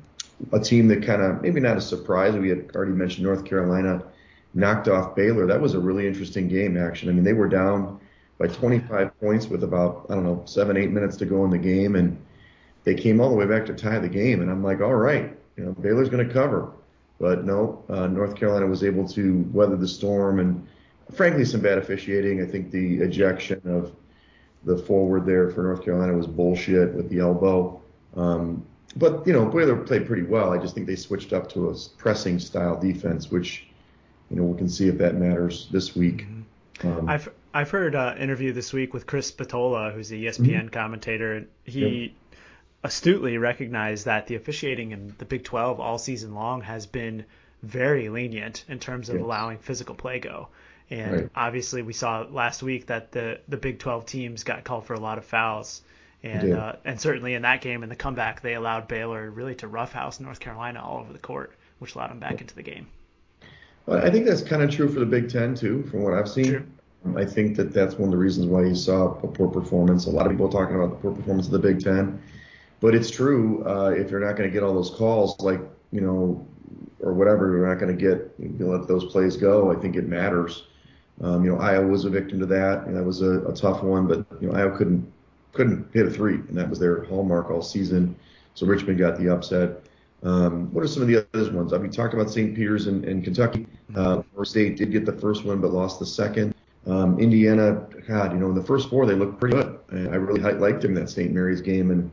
a 0.51 0.59
team 0.59 0.87
that 0.87 1.03
kind 1.03 1.21
of 1.21 1.41
maybe 1.41 1.59
not 1.59 1.77
a 1.77 1.81
surprise. 1.81 2.35
We 2.35 2.49
had 2.49 2.71
already 2.75 2.91
mentioned 2.91 3.25
North 3.25 3.45
Carolina 3.45 4.03
knocked 4.53 4.87
off 4.87 5.15
Baylor. 5.15 5.45
That 5.45 5.61
was 5.61 5.73
a 5.73 5.79
really 5.79 6.07
interesting 6.07 6.47
game, 6.47 6.77
actually. 6.77 7.11
I 7.11 7.15
mean, 7.15 7.23
they 7.23 7.33
were 7.33 7.47
down 7.47 7.99
by 8.37 8.47
25 8.47 9.19
points 9.19 9.47
with 9.47 9.63
about 9.63 10.05
I 10.09 10.15
don't 10.15 10.23
know 10.23 10.43
seven 10.45 10.77
eight 10.77 10.91
minutes 10.91 11.17
to 11.17 11.25
go 11.25 11.43
in 11.45 11.51
the 11.51 11.57
game, 11.57 11.95
and 11.95 12.17
they 12.83 12.93
came 12.93 13.19
all 13.19 13.29
the 13.29 13.35
way 13.35 13.45
back 13.45 13.65
to 13.67 13.73
tie 13.73 13.99
the 13.99 14.09
game. 14.09 14.41
And 14.41 14.49
I'm 14.49 14.63
like, 14.63 14.81
all 14.81 14.95
right, 14.95 15.35
you 15.57 15.65
know, 15.65 15.73
Baylor's 15.73 16.09
going 16.09 16.27
to 16.27 16.33
cover, 16.33 16.71
but 17.19 17.45
no, 17.45 17.83
uh, 17.89 18.07
North 18.07 18.35
Carolina 18.35 18.67
was 18.67 18.83
able 18.83 19.07
to 19.09 19.49
weather 19.51 19.75
the 19.75 19.87
storm 19.87 20.39
and 20.39 20.67
frankly 21.13 21.45
some 21.45 21.61
bad 21.61 21.77
officiating. 21.77 22.41
I 22.41 22.45
think 22.45 22.71
the 22.71 22.97
ejection 22.97 23.61
of 23.65 23.93
the 24.63 24.77
forward 24.77 25.25
there 25.25 25.49
for 25.49 25.63
North 25.63 25.83
Carolina 25.83 26.13
was 26.13 26.27
bullshit 26.27 26.93
with 26.93 27.09
the 27.09 27.19
elbow. 27.19 27.81
Um, 28.15 28.65
but 28.95 29.27
you 29.27 29.33
know, 29.33 29.45
Baylor 29.45 29.75
played 29.75 30.07
pretty 30.07 30.23
well. 30.23 30.53
I 30.53 30.57
just 30.57 30.73
think 30.73 30.87
they 30.87 30.95
switched 30.95 31.33
up 31.33 31.49
to 31.53 31.69
a 31.69 31.75
pressing 31.97 32.39
style 32.39 32.79
defense, 32.79 33.29
which 33.29 33.67
you 34.29 34.37
know 34.37 34.43
we 34.43 34.57
can 34.57 34.69
see 34.69 34.87
if 34.87 34.97
that 34.99 35.15
matters 35.15 35.67
this 35.71 35.95
week. 35.95 36.25
Mm-hmm. 36.25 36.87
Um, 36.87 37.09
I've 37.09 37.29
I've 37.53 37.71
heard 37.71 37.95
an 37.95 38.01
uh, 38.01 38.15
interview 38.19 38.53
this 38.53 38.71
week 38.71 38.93
with 38.93 39.05
Chris 39.07 39.31
Patola, 39.31 39.93
who's 39.93 40.09
the 40.09 40.25
ESPN 40.25 40.47
mm-hmm. 40.47 40.67
commentator, 40.67 41.47
he 41.63 42.01
yep. 42.01 42.11
astutely 42.83 43.37
recognized 43.37 44.05
that 44.05 44.27
the 44.27 44.35
officiating 44.35 44.91
in 44.91 45.15
the 45.17 45.25
Big 45.25 45.43
12 45.43 45.79
all 45.79 45.97
season 45.97 46.35
long 46.35 46.61
has 46.61 46.85
been 46.85 47.25
very 47.63 48.09
lenient 48.09 48.63
in 48.67 48.77
terms 48.77 49.09
of 49.09 49.15
yes. 49.15 49.23
allowing 49.23 49.57
physical 49.57 49.95
play 49.95 50.19
go. 50.19 50.49
And 50.89 51.11
right. 51.13 51.29
obviously, 51.35 51.81
we 51.81 51.93
saw 51.93 52.27
last 52.29 52.63
week 52.63 52.85
that 52.87 53.11
the 53.11 53.39
the 53.47 53.57
Big 53.57 53.79
12 53.79 54.05
teams 54.05 54.43
got 54.43 54.63
called 54.63 54.85
for 54.85 54.93
a 54.93 54.99
lot 54.99 55.17
of 55.17 55.25
fouls, 55.25 55.81
and 56.23 56.53
uh, 56.53 56.73
and 56.83 56.99
certainly 56.99 57.33
in 57.33 57.43
that 57.43 57.61
game 57.61 57.83
in 57.83 57.89
the 57.89 57.95
comeback, 57.95 58.41
they 58.41 58.55
allowed 58.55 58.87
Baylor 58.87 59.29
really 59.29 59.55
to 59.55 59.67
roughhouse 59.67 60.19
North 60.19 60.39
Carolina 60.39 60.81
all 60.83 60.99
over 60.99 61.13
the 61.13 61.19
court, 61.19 61.53
which 61.79 61.95
allowed 61.95 62.09
them 62.09 62.19
back 62.19 62.41
into 62.41 62.55
the 62.55 62.63
game. 62.63 62.87
Well, 63.85 64.05
I 64.05 64.09
think 64.09 64.25
that's 64.25 64.41
kind 64.41 64.61
of 64.61 64.69
true 64.69 64.91
for 64.91 64.99
the 64.99 65.05
Big 65.05 65.29
Ten 65.29 65.55
too, 65.55 65.83
from 65.83 66.03
what 66.03 66.13
I've 66.13 66.29
seen. 66.29 66.45
True. 66.45 66.65
I 67.15 67.23
think 67.23 67.55
that 67.55 67.73
that's 67.73 67.95
one 67.95 68.09
of 68.09 68.11
the 68.11 68.17
reasons 68.17 68.47
why 68.47 68.65
you 68.65 68.75
saw 68.75 69.13
a 69.19 69.27
poor 69.27 69.47
performance. 69.47 70.07
A 70.07 70.09
lot 70.09 70.25
of 70.25 70.31
people 70.31 70.47
are 70.47 70.51
talking 70.51 70.75
about 70.75 70.89
the 70.89 70.97
poor 70.97 71.11
performance 71.11 71.45
of 71.45 71.53
the 71.53 71.59
Big 71.59 71.81
Ten. 71.81 72.21
but 72.79 72.93
it's 72.93 73.09
true. 73.09 73.63
Uh, 73.65 73.93
if 73.95 74.11
you're 74.11 74.19
not 74.19 74.35
going 74.35 74.49
to 74.49 74.53
get 74.53 74.63
all 74.63 74.73
those 74.73 74.89
calls, 74.89 75.39
like 75.39 75.61
you 75.91 76.01
know, 76.01 76.45
or 76.99 77.13
whatever, 77.13 77.55
you're 77.55 77.67
not 77.67 77.79
going 77.79 77.95
to 77.95 78.01
get 78.01 78.33
you 78.39 78.67
let 78.67 78.87
those 78.87 79.05
plays 79.05 79.37
go. 79.37 79.71
I 79.71 79.75
think 79.75 79.95
it 79.95 80.07
matters. 80.07 80.63
Um, 81.21 81.43
you 81.43 81.51
know, 81.51 81.59
Iowa 81.59 81.87
was 81.87 82.05
a 82.05 82.09
victim 82.09 82.39
to 82.39 82.45
that, 82.47 82.85
and 82.85 82.95
that 82.95 83.03
was 83.03 83.21
a, 83.21 83.41
a 83.47 83.55
tough 83.55 83.83
one. 83.83 84.07
But 84.07 84.25
you 84.41 84.49
know, 84.49 84.57
Iowa 84.57 84.77
couldn't 84.77 85.11
couldn't 85.57 85.89
hit 85.93 86.05
a 86.05 86.09
three, 86.09 86.35
and 86.35 86.57
that 86.57 86.69
was 86.69 86.79
their 86.79 87.03
hallmark 87.05 87.51
all 87.51 87.61
season. 87.61 88.15
So 88.53 88.65
Richmond 88.65 88.97
got 88.97 89.19
the 89.19 89.29
upset. 89.29 89.83
Um, 90.23 90.73
what 90.73 90.83
are 90.83 90.87
some 90.87 91.03
of 91.03 91.07
the 91.07 91.27
other 91.33 91.51
ones? 91.51 91.73
I 91.73 91.77
mean, 91.77 91.91
talked 91.91 92.13
about 92.13 92.31
St. 92.31 92.55
Peter's 92.55 92.87
and, 92.87 93.05
and 93.05 93.23
Kentucky. 93.23 93.67
Uh, 93.95 94.21
State 94.43 94.77
did 94.77 94.91
get 94.91 95.05
the 95.05 95.13
first 95.13 95.43
one, 95.43 95.61
but 95.61 95.71
lost 95.71 95.99
the 95.99 96.05
second. 96.05 96.55
Um, 96.87 97.19
Indiana, 97.19 97.85
God, 98.07 98.31
you 98.31 98.39
know, 98.39 98.49
in 98.49 98.55
the 98.55 98.63
first 98.63 98.89
four 98.89 99.05
they 99.05 99.13
looked 99.13 99.39
pretty 99.39 99.57
good. 99.57 99.77
I 99.91 100.15
really 100.15 100.39
liked 100.39 100.81
them 100.81 100.95
in 100.95 101.03
that 101.03 101.09
St. 101.09 101.31
Mary's 101.31 101.61
game, 101.61 101.91
and 101.91 102.09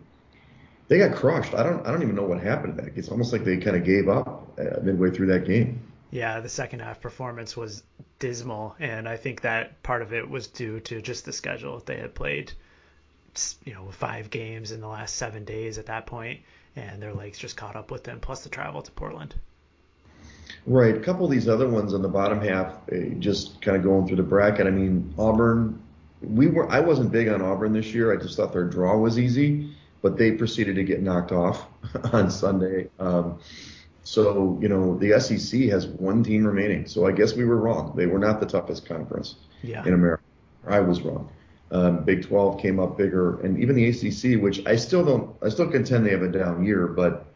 they 0.88 0.98
got 0.98 1.14
crushed. 1.14 1.54
I 1.54 1.62
don't, 1.62 1.86
I 1.86 1.92
don't 1.92 2.02
even 2.02 2.16
know 2.16 2.24
what 2.24 2.42
happened 2.42 2.76
to 2.76 2.82
that. 2.82 2.92
It's 2.96 3.08
almost 3.08 3.32
like 3.32 3.44
they 3.44 3.56
kind 3.56 3.76
of 3.76 3.84
gave 3.84 4.08
up 4.08 4.58
uh, 4.58 4.80
midway 4.82 5.10
through 5.10 5.28
that 5.28 5.46
game. 5.46 5.80
Yeah, 6.10 6.40
the 6.40 6.48
second 6.48 6.80
half 6.80 7.00
performance 7.00 7.56
was 7.56 7.82
dismal, 8.18 8.74
and 8.78 9.08
I 9.08 9.16
think 9.16 9.40
that 9.40 9.82
part 9.82 10.02
of 10.02 10.12
it 10.12 10.28
was 10.28 10.46
due 10.46 10.80
to 10.80 11.00
just 11.00 11.24
the 11.24 11.32
schedule. 11.32 11.82
They 11.84 11.96
had 11.96 12.14
played, 12.14 12.52
you 13.64 13.74
know, 13.74 13.90
five 13.90 14.30
games 14.30 14.72
in 14.72 14.80
the 14.80 14.88
last 14.88 15.16
seven 15.16 15.44
days 15.44 15.78
at 15.78 15.86
that 15.86 16.06
point, 16.06 16.40
and 16.76 17.02
their 17.02 17.12
legs 17.12 17.38
just 17.38 17.56
caught 17.56 17.76
up 17.76 17.90
with 17.90 18.04
them, 18.04 18.20
plus 18.20 18.42
the 18.42 18.48
travel 18.48 18.82
to 18.82 18.92
Portland. 18.92 19.34
Right. 20.66 20.96
A 20.96 21.00
couple 21.00 21.24
of 21.26 21.30
these 21.30 21.48
other 21.48 21.68
ones 21.68 21.92
on 21.94 22.02
the 22.02 22.08
bottom 22.08 22.40
half, 22.40 22.74
eh, 22.90 23.10
just 23.18 23.60
kind 23.60 23.76
of 23.76 23.82
going 23.82 24.06
through 24.06 24.16
the 24.16 24.22
bracket. 24.22 24.66
I 24.66 24.70
mean, 24.70 25.14
Auburn. 25.18 25.80
We 26.22 26.46
were. 26.46 26.70
I 26.70 26.80
wasn't 26.80 27.12
big 27.12 27.28
on 27.28 27.42
Auburn 27.42 27.74
this 27.74 27.92
year. 27.92 28.12
I 28.12 28.16
just 28.16 28.36
thought 28.36 28.52
their 28.52 28.64
draw 28.64 28.96
was 28.96 29.18
easy, 29.18 29.74
but 30.00 30.16
they 30.16 30.32
proceeded 30.32 30.76
to 30.76 30.84
get 30.84 31.02
knocked 31.02 31.32
off 31.32 31.66
on 32.12 32.30
Sunday. 32.30 32.88
Um, 32.98 33.40
so 34.04 34.58
you 34.62 34.68
know 34.68 34.96
the 34.96 35.20
SEC 35.20 35.62
has 35.68 35.86
one 35.86 36.22
team 36.22 36.46
remaining. 36.46 36.86
So 36.86 37.06
I 37.06 37.12
guess 37.12 37.34
we 37.34 37.44
were 37.44 37.56
wrong. 37.56 37.92
They 37.94 38.06
were 38.06 38.18
not 38.18 38.40
the 38.40 38.46
toughest 38.46 38.86
conference 38.86 39.34
yeah. 39.62 39.84
in 39.84 39.92
America. 39.92 40.22
I 40.66 40.80
was 40.80 41.02
wrong. 41.02 41.30
Um, 41.74 42.04
Big 42.04 42.24
12 42.24 42.62
came 42.62 42.78
up 42.78 42.96
bigger, 42.96 43.40
and 43.40 43.58
even 43.60 43.74
the 43.74 43.88
ACC, 43.88 44.40
which 44.40 44.64
I 44.64 44.76
still 44.76 45.04
don't. 45.04 45.36
I 45.42 45.48
still 45.48 45.68
contend 45.68 46.06
they 46.06 46.10
have 46.10 46.22
a 46.22 46.28
down 46.28 46.64
year, 46.64 46.86
but 46.86 47.26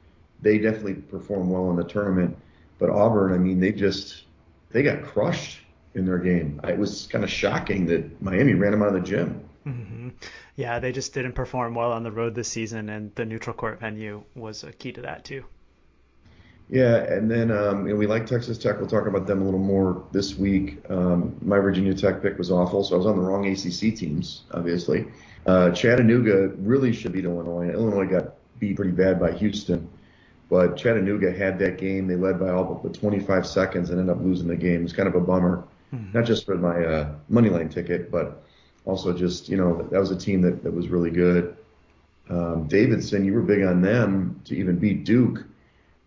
they 0.40 0.59
definitely 0.59 0.95
perform 0.95 1.50
well 1.50 1.71
in 1.71 1.76
the 1.76 1.83
tournament. 1.83 2.38
But 2.78 2.90
Auburn, 2.90 3.33
I 3.35 3.38
mean, 3.38 3.59
they 3.59 3.73
just 3.73 4.23
they 4.71 4.85
got 4.85 5.02
crushed 5.02 5.59
in 5.95 6.07
their 6.07 6.18
game. 6.18 6.61
It 6.62 6.78
was 6.78 7.09
kind 7.09 7.25
of 7.25 7.30
shocking 7.30 7.87
that 7.87 8.23
Miami 8.23 8.54
ran 8.54 8.71
them 8.71 8.83
out 8.83 8.95
of 8.95 8.95
the 8.95 9.00
gym. 9.00 9.42
Mm-hmm. 9.66 10.11
Yeah, 10.54 10.78
they 10.78 10.92
just 10.92 11.12
didn't 11.14 11.33
perform 11.33 11.75
well 11.75 11.90
on 11.90 12.04
the 12.04 12.12
road 12.12 12.37
this 12.37 12.49
season, 12.49 12.88
and 12.90 13.12
the 13.16 13.25
neutral 13.25 13.57
court 13.57 13.80
venue 13.80 14.23
was 14.37 14.62
a 14.62 14.73
key 14.73 14.92
to 14.92 15.02
that 15.02 15.25
too. 15.25 15.45
Yeah, 16.70 16.96
and 16.96 17.30
then 17.30 17.50
um, 17.50 17.88
know, 17.88 17.96
we 17.96 18.06
like 18.06 18.26
Texas 18.26 18.58
Tech. 18.58 18.78
We'll 18.78 18.88
talk 18.88 19.06
about 19.06 19.26
them 19.26 19.40
a 19.40 19.44
little 19.44 19.60
more 19.60 20.04
this 20.12 20.37
week. 20.37 20.78
Um, 20.90 21.37
my 21.40 21.58
Virginia 21.58 21.94
Tech 21.94 22.20
pick 22.20 22.37
was 22.37 22.50
awful, 22.50 22.84
so 22.84 22.94
I 22.94 22.98
was 22.98 23.06
on 23.06 23.16
the 23.16 23.22
wrong 23.22 23.46
ACC 23.46 23.96
teams, 23.96 24.42
obviously. 24.52 25.06
Uh, 25.46 25.70
Chattanooga 25.70 26.48
really 26.58 26.92
should 26.92 27.12
beat 27.12 27.25
Illinois. 27.25 27.70
Illinois 27.70 28.04
got 28.04 28.34
beat 28.58 28.76
pretty 28.76 28.90
bad 28.90 29.18
by 29.18 29.32
Houston. 29.32 29.88
But 30.50 30.76
Chattanooga 30.76 31.30
had 31.30 31.58
that 31.58 31.78
game. 31.78 32.06
They 32.06 32.16
led 32.16 32.40
by 32.40 32.50
all 32.50 32.80
but 32.82 32.94
25 32.94 33.46
seconds 33.46 33.90
and 33.90 34.00
ended 34.00 34.16
up 34.16 34.22
losing 34.22 34.48
the 34.48 34.56
game. 34.56 34.84
It's 34.84 34.92
kind 34.92 35.08
of 35.08 35.14
a 35.14 35.20
bummer, 35.20 35.64
mm-hmm. 35.92 36.16
not 36.16 36.26
just 36.26 36.46
for 36.46 36.56
my 36.56 36.84
uh, 36.84 37.12
money 37.28 37.50
line 37.50 37.68
ticket, 37.68 38.10
but 38.10 38.42
also 38.84 39.12
just, 39.12 39.48
you 39.48 39.56
know, 39.56 39.87
that 39.90 39.98
was 39.98 40.10
a 40.10 40.16
team 40.16 40.40
that, 40.42 40.62
that 40.64 40.72
was 40.72 40.88
really 40.88 41.10
good. 41.10 41.56
Um, 42.30 42.66
Davidson, 42.66 43.25
you 43.25 43.34
were 43.34 43.42
big 43.42 43.62
on 43.62 43.82
them 43.82 44.40
to 44.46 44.56
even 44.56 44.78
beat 44.78 45.04
Duke. 45.04 45.44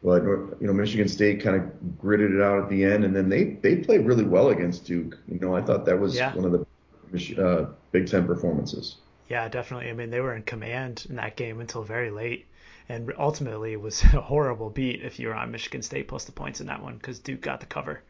But, 0.04 0.24
you 0.24 0.58
know, 0.62 0.74
Michigan 0.74 1.08
State 1.08 1.44
kind 1.44 1.56
of 1.56 2.00
gritted 2.00 2.34
it 2.34 2.42
out 2.42 2.64
at 2.64 2.70
the 2.70 2.84
end, 2.84 3.04
and 3.04 3.16
then 3.16 3.30
they, 3.30 3.44
they 3.62 3.78
played 3.78 4.06
really 4.06 4.24
well 4.24 4.50
against 4.50 4.86
Duke. 4.86 5.18
You 5.28 5.40
know, 5.40 5.56
I 5.56 5.62
thought 5.62 5.86
that 5.86 6.00
was 6.00 6.16
yeah. 6.16 6.34
one 6.34 6.46
of 6.46 6.52
the 6.52 7.44
uh, 7.44 7.70
Big 7.92 8.08
Ten 8.08 8.26
performances. 8.26 8.96
Yeah, 9.30 9.48
definitely. 9.48 9.90
I 9.90 9.94
mean, 9.94 10.10
they 10.10 10.20
were 10.20 10.36
in 10.36 10.42
command 10.42 11.06
in 11.08 11.18
that 11.18 11.36
game 11.36 11.62
until 11.62 11.84
very 11.84 12.10
late 12.10 12.48
and 12.92 13.14
ultimately 13.18 13.74
it 13.74 13.82
was 13.82 14.04
a 14.14 14.22
horrible 14.22 14.70
beat 14.70 15.02
if 15.02 15.20
you 15.20 15.30
were 15.30 15.36
on 15.36 15.52
Michigan 15.52 15.82
State 15.82 16.08
plus 16.08 16.26
the 16.26 16.32
points 16.32 16.62
in 16.62 16.68
that 16.68 16.82
one 16.82 16.96
because 16.98 17.20
Duke 17.20 17.42
got 17.42 17.60
the 17.60 17.66
cover. 17.66 18.02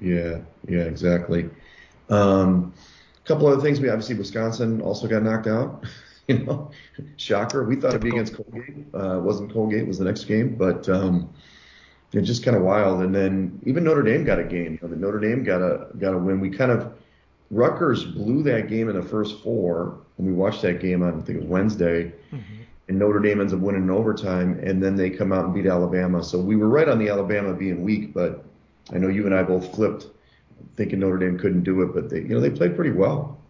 Yeah, 0.00 0.40
yeah, 0.68 0.82
exactly. 0.82 1.48
Um, 2.10 2.74
a 3.24 3.26
couple 3.26 3.46
other 3.46 3.62
things. 3.62 3.80
We 3.80 3.88
obviously 3.88 4.16
Wisconsin 4.16 4.82
also 4.82 5.08
got 5.08 5.22
knocked 5.22 5.46
out. 5.46 5.84
you 6.28 6.38
know, 6.38 6.70
shocker. 7.16 7.64
We 7.64 7.76
thought 7.76 7.90
it'd 7.90 8.02
be 8.02 8.10
against 8.10 8.34
Colgate. 8.34 8.86
Uh, 8.94 9.20
wasn't 9.22 9.52
Colgate 9.52 9.86
was 9.86 9.98
the 9.98 10.04
next 10.04 10.24
game, 10.24 10.54
but 10.56 10.88
um, 10.88 11.32
it's 12.12 12.26
just 12.26 12.44
kind 12.44 12.56
of 12.56 12.62
wild. 12.62 13.02
And 13.02 13.14
then 13.14 13.60
even 13.64 13.84
Notre 13.84 14.02
Dame 14.02 14.24
got 14.24 14.38
a 14.38 14.44
game. 14.44 14.72
You 14.72 14.78
know, 14.82 14.88
the 14.88 14.96
Notre 14.96 15.20
Dame 15.20 15.44
got 15.44 15.60
a 15.60 15.88
got 15.98 16.14
a 16.14 16.18
win. 16.18 16.40
We 16.40 16.50
kind 16.50 16.70
of 16.70 16.94
Rutgers 17.50 18.04
blew 18.04 18.42
that 18.44 18.68
game 18.68 18.88
in 18.88 18.96
the 18.96 19.02
first 19.02 19.42
four, 19.42 20.00
and 20.18 20.26
we 20.26 20.32
watched 20.32 20.62
that 20.62 20.80
game 20.80 21.02
on 21.02 21.20
I 21.20 21.22
think 21.22 21.38
it 21.38 21.42
was 21.42 21.48
Wednesday. 21.48 22.12
Mm-hmm 22.32 22.62
and 22.88 22.98
Notre 22.98 23.20
Dame 23.20 23.40
ends 23.40 23.52
up 23.52 23.60
winning 23.60 23.84
in 23.84 23.90
overtime, 23.90 24.60
and 24.62 24.82
then 24.82 24.96
they 24.96 25.10
come 25.10 25.32
out 25.32 25.44
and 25.44 25.54
beat 25.54 25.66
Alabama. 25.66 26.22
So 26.22 26.38
we 26.38 26.56
were 26.56 26.68
right 26.68 26.88
on 26.88 26.98
the 26.98 27.08
Alabama 27.08 27.54
being 27.54 27.82
weak, 27.82 28.12
but 28.12 28.44
I 28.92 28.98
know 28.98 29.08
you 29.08 29.24
and 29.26 29.34
I 29.34 29.42
both 29.42 29.74
flipped, 29.74 30.06
thinking 30.76 31.00
Notre 31.00 31.18
Dame 31.18 31.38
couldn't 31.38 31.62
do 31.62 31.82
it, 31.82 31.94
but 31.94 32.10
they, 32.10 32.18
you 32.18 32.28
know, 32.28 32.40
they 32.40 32.50
played 32.50 32.76
pretty 32.76 32.90
well. 32.90 33.40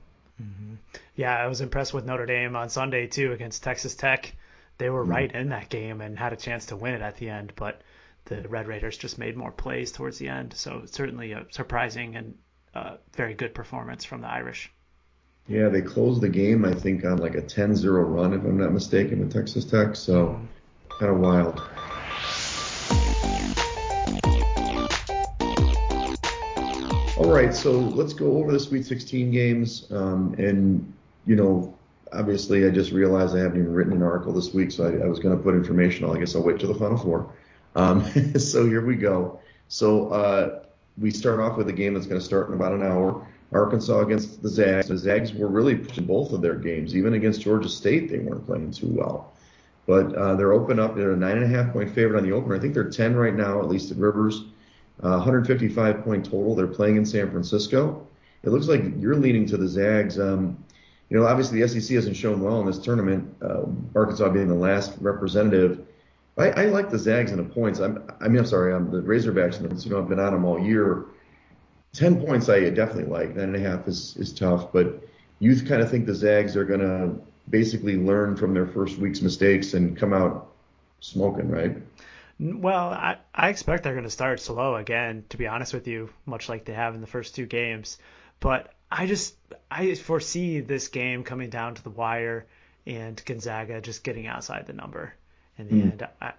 Yeah, 1.16 1.36
I 1.36 1.46
was 1.46 1.60
impressed 1.60 1.94
with 1.94 2.04
Notre 2.04 2.26
Dame 2.26 2.56
on 2.56 2.68
Sunday 2.68 3.06
too 3.06 3.32
against 3.32 3.62
Texas 3.62 3.94
Tech. 3.94 4.34
They 4.78 4.90
were 4.90 5.02
mm-hmm. 5.02 5.12
right 5.12 5.32
in 5.32 5.50
that 5.50 5.68
game 5.68 6.00
and 6.00 6.18
had 6.18 6.32
a 6.32 6.36
chance 6.36 6.66
to 6.66 6.76
win 6.76 6.94
it 6.94 7.02
at 7.02 7.16
the 7.16 7.28
end, 7.28 7.52
but 7.54 7.82
the 8.24 8.48
Red 8.48 8.66
Raiders 8.66 8.96
just 8.96 9.18
made 9.18 9.36
more 9.36 9.52
plays 9.52 9.92
towards 9.92 10.18
the 10.18 10.28
end. 10.28 10.54
So 10.54 10.82
certainly 10.86 11.32
a 11.32 11.46
surprising 11.50 12.16
and 12.16 12.34
uh, 12.74 12.96
very 13.14 13.34
good 13.34 13.54
performance 13.54 14.04
from 14.04 14.22
the 14.22 14.28
Irish. 14.28 14.72
Yeah, 15.46 15.68
they 15.68 15.82
closed 15.82 16.22
the 16.22 16.28
game, 16.28 16.64
I 16.64 16.72
think, 16.72 17.04
on 17.04 17.18
like 17.18 17.34
a 17.34 17.42
10-0 17.42 17.84
run, 17.84 18.32
if 18.32 18.42
I'm 18.42 18.58
not 18.58 18.72
mistaken, 18.72 19.20
with 19.20 19.32
Texas 19.32 19.64
Tech. 19.64 19.94
So 19.94 20.40
kind 20.98 21.12
of 21.12 21.20
wild. 21.20 21.60
All 27.16 27.32
right, 27.32 27.54
so 27.54 27.70
let's 27.70 28.14
go 28.14 28.38
over 28.38 28.50
the 28.50 28.58
Sweet 28.58 28.86
16 28.86 29.30
games. 29.30 29.86
Um, 29.92 30.34
and, 30.38 30.92
you 31.26 31.36
know, 31.36 31.76
obviously 32.12 32.66
I 32.66 32.70
just 32.70 32.92
realized 32.92 33.34
I 33.34 33.40
haven't 33.40 33.58
even 33.58 33.72
written 33.72 33.92
an 33.92 34.02
article 34.02 34.32
this 34.32 34.52
week, 34.52 34.70
so 34.70 34.84
I, 34.84 35.04
I 35.04 35.08
was 35.08 35.18
going 35.18 35.36
to 35.36 35.42
put 35.42 35.54
information 35.54 36.04
on. 36.04 36.16
I 36.16 36.20
guess 36.20 36.34
I'll 36.34 36.42
wait 36.42 36.58
till 36.58 36.72
the 36.72 36.78
Final 36.78 36.98
Four. 36.98 37.32
Um, 37.76 38.04
so 38.38 38.66
here 38.66 38.84
we 38.84 38.96
go. 38.96 39.40
So 39.68 40.08
uh, 40.08 40.64
we 40.98 41.10
start 41.10 41.40
off 41.40 41.56
with 41.56 41.68
a 41.68 41.72
game 41.72 41.94
that's 41.94 42.06
going 42.06 42.20
to 42.20 42.24
start 42.24 42.48
in 42.48 42.54
about 42.54 42.72
an 42.72 42.82
hour. 42.82 43.26
Arkansas 43.52 44.00
against 44.00 44.42
the 44.42 44.48
Zags. 44.48 44.88
The 44.88 44.98
Zags 44.98 45.32
were 45.32 45.48
really 45.48 45.76
pushing 45.76 46.06
both 46.06 46.32
of 46.32 46.42
their 46.42 46.56
games. 46.56 46.96
Even 46.96 47.14
against 47.14 47.40
Georgia 47.40 47.68
State, 47.68 48.10
they 48.10 48.18
weren't 48.18 48.44
playing 48.46 48.72
too 48.72 48.88
well. 48.88 49.32
But 49.86 50.14
uh, 50.14 50.34
they're 50.34 50.52
open 50.52 50.80
up. 50.80 50.96
They're 50.96 51.12
a 51.12 51.16
nine 51.16 51.36
and 51.36 51.44
a 51.44 51.48
half 51.48 51.72
point 51.72 51.90
favorite 51.94 52.18
on 52.18 52.24
the 52.24 52.32
opener. 52.32 52.56
I 52.56 52.58
think 52.58 52.74
they're 52.74 52.90
10 52.90 53.14
right 53.14 53.34
now, 53.34 53.60
at 53.60 53.68
least 53.68 53.90
at 53.90 53.98
Rivers. 53.98 54.44
Uh, 55.02 55.18
155 55.18 56.04
point 56.04 56.24
total. 56.24 56.54
They're 56.54 56.66
playing 56.66 56.96
in 56.96 57.04
San 57.04 57.30
Francisco. 57.30 58.06
It 58.42 58.50
looks 58.50 58.66
like 58.66 58.82
you're 58.98 59.16
leaning 59.16 59.46
to 59.46 59.56
the 59.56 59.68
Zags. 59.68 60.18
Um, 60.18 60.64
you 61.08 61.18
know, 61.18 61.26
obviously 61.26 61.60
the 61.60 61.68
SEC 61.68 61.94
hasn't 61.94 62.16
shown 62.16 62.40
well 62.40 62.60
in 62.60 62.66
this 62.66 62.78
tournament. 62.78 63.36
Uh, 63.42 63.64
Arkansas 63.94 64.28
being 64.30 64.48
the 64.48 64.54
last 64.54 64.96
representative. 65.00 65.86
I, 66.36 66.50
I 66.50 66.64
like 66.66 66.90
the 66.90 66.98
Zags 66.98 67.30
in 67.30 67.36
the 67.36 67.44
points. 67.44 67.78
I'm, 67.78 68.10
I 68.20 68.28
mean, 68.28 68.38
I'm 68.38 68.46
sorry, 68.46 68.74
I'm 68.74 68.90
the 68.90 69.00
Razorbacks 69.00 69.60
and 69.60 69.70
the. 69.70 69.84
You 69.84 69.90
know, 69.90 69.98
I've 70.00 70.08
been 70.08 70.18
on 70.18 70.32
them 70.32 70.44
all 70.44 70.58
year. 70.58 71.06
10 71.92 72.26
points 72.26 72.48
I 72.48 72.70
definitely 72.70 73.04
like. 73.04 73.36
Nine 73.36 73.54
and 73.54 73.56
a 73.56 73.60
half 73.60 73.86
is, 73.86 74.16
is 74.16 74.32
tough, 74.32 74.72
but 74.72 75.06
you 75.38 75.54
kind 75.62 75.80
of 75.80 75.90
think 75.90 76.06
the 76.06 76.14
Zags 76.14 76.56
are 76.56 76.64
going 76.64 76.80
to 76.80 77.14
basically 77.48 77.96
learn 77.96 78.36
from 78.36 78.52
their 78.54 78.66
first 78.66 78.98
week's 78.98 79.20
mistakes 79.20 79.74
and 79.74 79.96
come 79.96 80.12
out 80.12 80.52
smoking, 81.00 81.48
right? 81.50 81.76
Well, 82.40 82.88
I, 82.88 83.18
I 83.32 83.50
expect 83.50 83.84
they're 83.84 83.92
going 83.92 84.04
to 84.04 84.10
start 84.10 84.40
slow 84.40 84.74
again, 84.74 85.24
to 85.28 85.36
be 85.36 85.46
honest 85.46 85.72
with 85.72 85.86
you, 85.86 86.10
much 86.26 86.48
like 86.48 86.64
they 86.64 86.72
have 86.72 86.94
in 86.94 87.00
the 87.00 87.06
first 87.06 87.36
two 87.36 87.46
games. 87.46 87.98
But 88.40 88.72
I 88.90 89.06
just 89.06 89.36
I 89.74 89.94
foresee 89.94 90.60
this 90.60 90.88
game 90.88 91.24
coming 91.24 91.50
down 91.50 91.74
to 91.74 91.82
the 91.82 91.90
wire 91.90 92.46
and 92.86 93.20
Gonzaga 93.24 93.80
just 93.80 94.04
getting 94.04 94.26
outside 94.26 94.66
the 94.66 94.72
number 94.72 95.14
in 95.58 95.68
the 95.68 95.74
mm. 95.74 95.82
end. 95.82 96.08
I, 96.20 96.32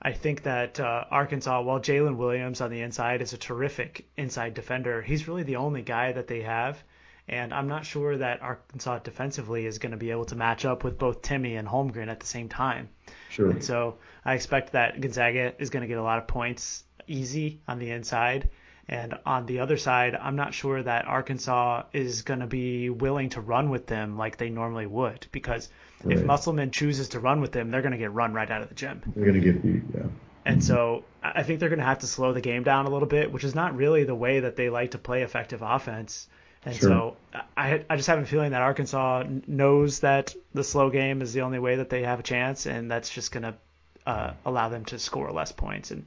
I 0.00 0.12
think 0.12 0.44
that 0.44 0.80
uh, 0.80 1.04
Arkansas, 1.10 1.62
while 1.62 1.80
Jaylin 1.80 2.16
Williams 2.16 2.60
on 2.60 2.70
the 2.70 2.80
inside 2.80 3.20
is 3.20 3.32
a 3.32 3.38
terrific 3.38 4.06
inside 4.16 4.54
defender, 4.54 5.02
he's 5.02 5.28
really 5.28 5.42
the 5.42 5.56
only 5.56 5.82
guy 5.82 6.12
that 6.12 6.26
they 6.26 6.42
have. 6.42 6.82
And 7.28 7.54
I'm 7.54 7.68
not 7.68 7.86
sure 7.86 8.16
that 8.16 8.42
Arkansas 8.42 8.98
defensively 9.00 9.64
is 9.66 9.78
going 9.78 9.92
to 9.92 9.98
be 9.98 10.10
able 10.10 10.24
to 10.26 10.34
match 10.34 10.64
up 10.64 10.82
with 10.82 10.98
both 10.98 11.22
Timme 11.22 11.56
and 11.56 11.68
Holmgren 11.68 12.08
at 12.08 12.18
the 12.18 12.26
same 12.26 12.48
time. 12.48 12.88
Sure. 13.30 13.50
And 13.50 13.62
so 13.62 13.98
I 14.24 14.34
expect 14.34 14.72
that 14.72 15.00
Gonzaga 15.00 15.54
is 15.58 15.70
going 15.70 15.82
to 15.82 15.86
get 15.86 15.98
a 15.98 16.02
lot 16.02 16.18
of 16.18 16.26
points 16.26 16.82
easy 17.06 17.60
on 17.68 17.78
the 17.78 17.90
inside. 17.90 18.50
And 18.88 19.18
on 19.24 19.46
the 19.46 19.60
other 19.60 19.76
side, 19.76 20.14
I'm 20.14 20.36
not 20.36 20.54
sure 20.54 20.82
that 20.82 21.06
Arkansas 21.06 21.84
is 21.92 22.22
going 22.22 22.40
to 22.40 22.46
be 22.46 22.90
willing 22.90 23.30
to 23.30 23.40
run 23.40 23.70
with 23.70 23.86
them 23.86 24.18
like 24.18 24.36
they 24.36 24.50
normally 24.50 24.86
would 24.86 25.26
because 25.30 25.68
right. 26.02 26.18
if 26.18 26.24
Musselman 26.24 26.72
chooses 26.72 27.10
to 27.10 27.20
run 27.20 27.40
with 27.40 27.52
them, 27.52 27.70
they're 27.70 27.82
going 27.82 27.92
to 27.92 27.98
get 27.98 28.12
run 28.12 28.34
right 28.34 28.50
out 28.50 28.62
of 28.62 28.68
the 28.68 28.74
gym. 28.74 29.00
They're 29.14 29.24
going 29.24 29.40
to 29.40 29.52
get 29.52 29.62
beat, 29.62 29.82
yeah. 29.94 30.08
And 30.44 30.62
so 30.62 31.04
I 31.22 31.44
think 31.44 31.60
they're 31.60 31.68
going 31.68 31.78
to 31.78 31.84
have 31.84 32.00
to 32.00 32.08
slow 32.08 32.32
the 32.32 32.40
game 32.40 32.64
down 32.64 32.86
a 32.86 32.90
little 32.90 33.06
bit, 33.06 33.32
which 33.32 33.44
is 33.44 33.54
not 33.54 33.76
really 33.76 34.02
the 34.02 34.14
way 34.14 34.40
that 34.40 34.56
they 34.56 34.70
like 34.70 34.90
to 34.90 34.98
play 34.98 35.22
effective 35.22 35.62
offense. 35.62 36.28
And 36.64 36.74
sure. 36.74 36.88
so 36.88 37.16
I, 37.56 37.84
I 37.88 37.96
just 37.96 38.08
have 38.08 38.18
a 38.18 38.26
feeling 38.26 38.50
that 38.50 38.62
Arkansas 38.62 39.24
knows 39.46 40.00
that 40.00 40.34
the 40.52 40.64
slow 40.64 40.90
game 40.90 41.22
is 41.22 41.32
the 41.32 41.42
only 41.42 41.60
way 41.60 41.76
that 41.76 41.90
they 41.90 42.02
have 42.02 42.18
a 42.18 42.24
chance, 42.24 42.66
and 42.66 42.90
that's 42.90 43.10
just 43.10 43.30
going 43.30 43.44
to 43.44 43.54
uh, 44.06 44.32
allow 44.44 44.68
them 44.68 44.84
to 44.86 44.98
score 44.98 45.30
less 45.30 45.52
points. 45.52 45.92
And 45.92 46.00
and 46.00 46.06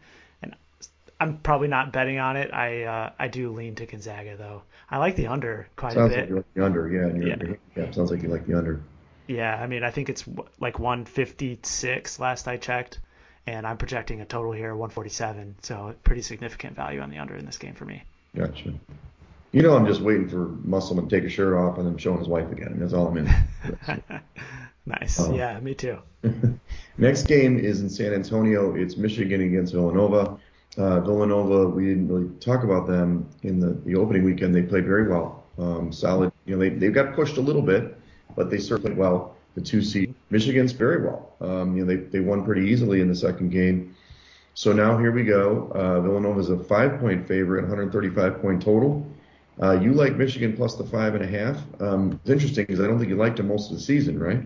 I'm 1.19 1.37
probably 1.37 1.67
not 1.67 1.93
betting 1.93 2.19
on 2.19 2.35
it. 2.35 2.53
I 2.53 2.83
uh, 2.83 3.11
I 3.17 3.27
do 3.27 3.51
lean 3.51 3.75
to 3.75 3.85
Gonzaga 3.85 4.35
though. 4.37 4.63
I 4.89 4.97
like 4.97 5.15
the 5.15 5.27
under 5.27 5.67
quite 5.75 5.93
sounds 5.93 6.13
a 6.13 6.15
bit. 6.15 6.27
Sounds 6.27 6.29
like 6.29 6.29
you 6.29 6.35
like 6.35 6.53
the 6.53 6.65
under, 6.65 6.89
yeah. 6.89 7.27
Yeah. 7.27 7.55
yeah. 7.75 7.91
Sounds 7.91 8.11
like 8.11 8.21
you 8.21 8.29
like 8.29 8.45
the 8.45 8.57
under. 8.57 8.81
Yeah, 9.27 9.55
I 9.55 9.67
mean 9.67 9.83
I 9.83 9.91
think 9.91 10.09
it's 10.09 10.25
like 10.59 10.77
156 10.79 12.19
last 12.19 12.47
I 12.47 12.57
checked 12.57 12.99
and 13.47 13.65
I'm 13.65 13.77
projecting 13.77 14.21
a 14.21 14.25
total 14.25 14.51
here 14.51 14.71
of 14.71 14.77
147. 14.77 15.55
So 15.61 15.95
pretty 16.03 16.21
significant 16.21 16.75
value 16.75 16.99
on 16.99 17.09
the 17.09 17.17
under 17.17 17.35
in 17.35 17.45
this 17.45 17.57
game 17.57 17.75
for 17.75 17.85
me. 17.85 18.03
Gotcha. 18.35 18.73
You 19.51 19.61
know, 19.61 19.75
I'm 19.75 19.85
just 19.85 20.01
waiting 20.01 20.27
for 20.27 20.47
Musselman 20.63 21.07
to 21.07 21.15
take 21.15 21.25
a 21.25 21.29
shirt 21.29 21.53
off 21.53 21.77
and 21.77 21.87
then 21.87 21.97
showing 21.97 22.19
his 22.19 22.27
wife 22.27 22.51
again. 22.51 22.77
That's 22.77 22.91
all 22.91 23.07
I'm 23.07 23.17
in. 23.17 23.33
nice. 24.85 25.19
Uh, 25.19 25.31
yeah, 25.33 25.57
me 25.61 25.73
too. 25.73 25.97
next 26.97 27.23
game 27.23 27.57
is 27.57 27.79
in 27.79 27.89
San 27.89 28.13
Antonio. 28.13 28.75
It's 28.75 28.97
Michigan 28.97 29.41
against 29.41 29.71
Villanova. 29.73 30.37
Uh, 30.77 30.99
Villanova, 30.99 31.69
we 31.69 31.85
didn't 31.85 32.07
really 32.07 32.29
talk 32.39 32.63
about 32.63 32.87
them 32.87 33.29
in 33.43 33.59
the, 33.59 33.73
the 33.85 33.95
opening 33.95 34.23
weekend. 34.23 34.53
They 34.53 34.61
played 34.61 34.85
very 34.85 35.07
well. 35.07 35.43
Um, 35.57 35.91
solid. 35.91 36.31
You 36.45 36.55
know, 36.55 36.59
they, 36.59 36.69
they 36.69 36.89
got 36.89 37.15
pushed 37.15 37.37
a 37.37 37.41
little 37.41 37.61
bit, 37.61 37.97
but 38.35 38.49
they 38.49 38.57
certainly 38.57 38.91
played 38.91 38.97
well 38.97 39.35
the 39.55 39.61
two 39.61 39.81
seed. 39.81 40.13
Michigan's 40.29 40.73
very 40.73 41.01
well. 41.01 41.33
Um, 41.39 41.75
you 41.75 41.85
know, 41.85 41.95
they, 41.95 42.03
they 42.03 42.19
won 42.19 42.43
pretty 42.43 42.69
easily 42.69 43.01
in 43.01 43.07
the 43.07 43.15
second 43.15 43.49
game. 43.49 43.95
So 44.53 44.71
now 44.73 44.97
here 44.97 45.11
we 45.11 45.23
go. 45.23 45.71
Uh, 45.73 46.01
Villanova 46.01 46.39
is 46.39 46.49
a 46.49 46.57
five 46.57 46.99
point 46.99 47.27
favorite, 47.27 47.61
135 47.61 48.41
point 48.41 48.61
total. 48.61 49.05
Uh, 49.61 49.79
you 49.79 49.93
like 49.93 50.15
Michigan 50.15 50.55
plus 50.55 50.75
the 50.75 50.83
five 50.83 51.15
and 51.15 51.23
a 51.23 51.27
half. 51.27 51.57
Um, 51.81 52.19
it's 52.21 52.29
interesting 52.29 52.65
because 52.65 52.81
I 52.81 52.87
don't 52.87 52.99
think 52.99 53.09
you 53.09 53.15
liked 53.15 53.37
them 53.37 53.47
most 53.47 53.71
of 53.71 53.77
the 53.77 53.83
season, 53.83 54.19
right? 54.19 54.41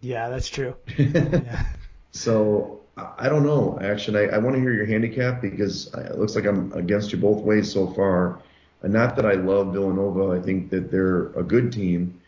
Yeah, 0.00 0.28
that's 0.28 0.48
true. 0.48 0.74
yeah. 0.98 1.66
So 2.10 2.77
I 3.18 3.28
don't 3.28 3.44
know. 3.44 3.78
Actually, 3.80 4.28
I, 4.28 4.36
I 4.36 4.38
want 4.38 4.56
to 4.56 4.60
hear 4.60 4.72
your 4.72 4.86
handicap 4.86 5.40
because 5.40 5.92
it 5.94 6.18
looks 6.18 6.34
like 6.34 6.44
I'm 6.44 6.72
against 6.72 7.12
you 7.12 7.18
both 7.18 7.42
ways 7.42 7.70
so 7.72 7.86
far. 7.86 8.40
And 8.82 8.92
not 8.92 9.16
that 9.16 9.26
I 9.26 9.32
love 9.32 9.72
Villanova. 9.72 10.38
I 10.38 10.40
think 10.40 10.70
that 10.70 10.90
they're 10.90 11.26
a 11.30 11.42
good 11.42 11.72
team 11.72 12.20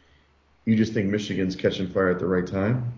you 0.65 0.77
just 0.77 0.93
think 0.93 1.11
Michigan's 1.11 1.57
catching 1.57 1.89
fire 1.89 2.11
at 2.11 2.19
the 2.19 2.27
right 2.27 2.47
time? 2.47 2.93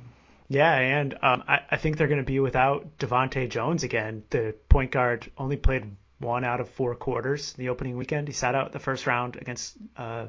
Yeah, 0.48 0.74
and 0.74 1.14
um, 1.22 1.44
I, 1.48 1.60
I, 1.70 1.76
think 1.76 1.96
they're 1.96 2.08
going 2.08 2.18
to 2.18 2.24
be 2.24 2.40
without 2.40 2.98
DeVante' 2.98 3.48
Jones 3.48 3.84
again. 3.84 4.22
The 4.28 4.54
point 4.68 4.90
guard 4.90 5.30
only 5.38 5.56
played 5.56 5.96
one 6.18 6.44
out 6.44 6.60
of 6.60 6.68
four 6.68 6.94
quarters 6.94 7.54
in 7.56 7.64
the 7.64 7.70
opening 7.70 7.96
weekend. 7.96 8.28
He 8.28 8.34
sat 8.34 8.54
out 8.54 8.72
the 8.72 8.78
first 8.78 9.06
round 9.06 9.36
against 9.36 9.76
uh, 9.96 10.26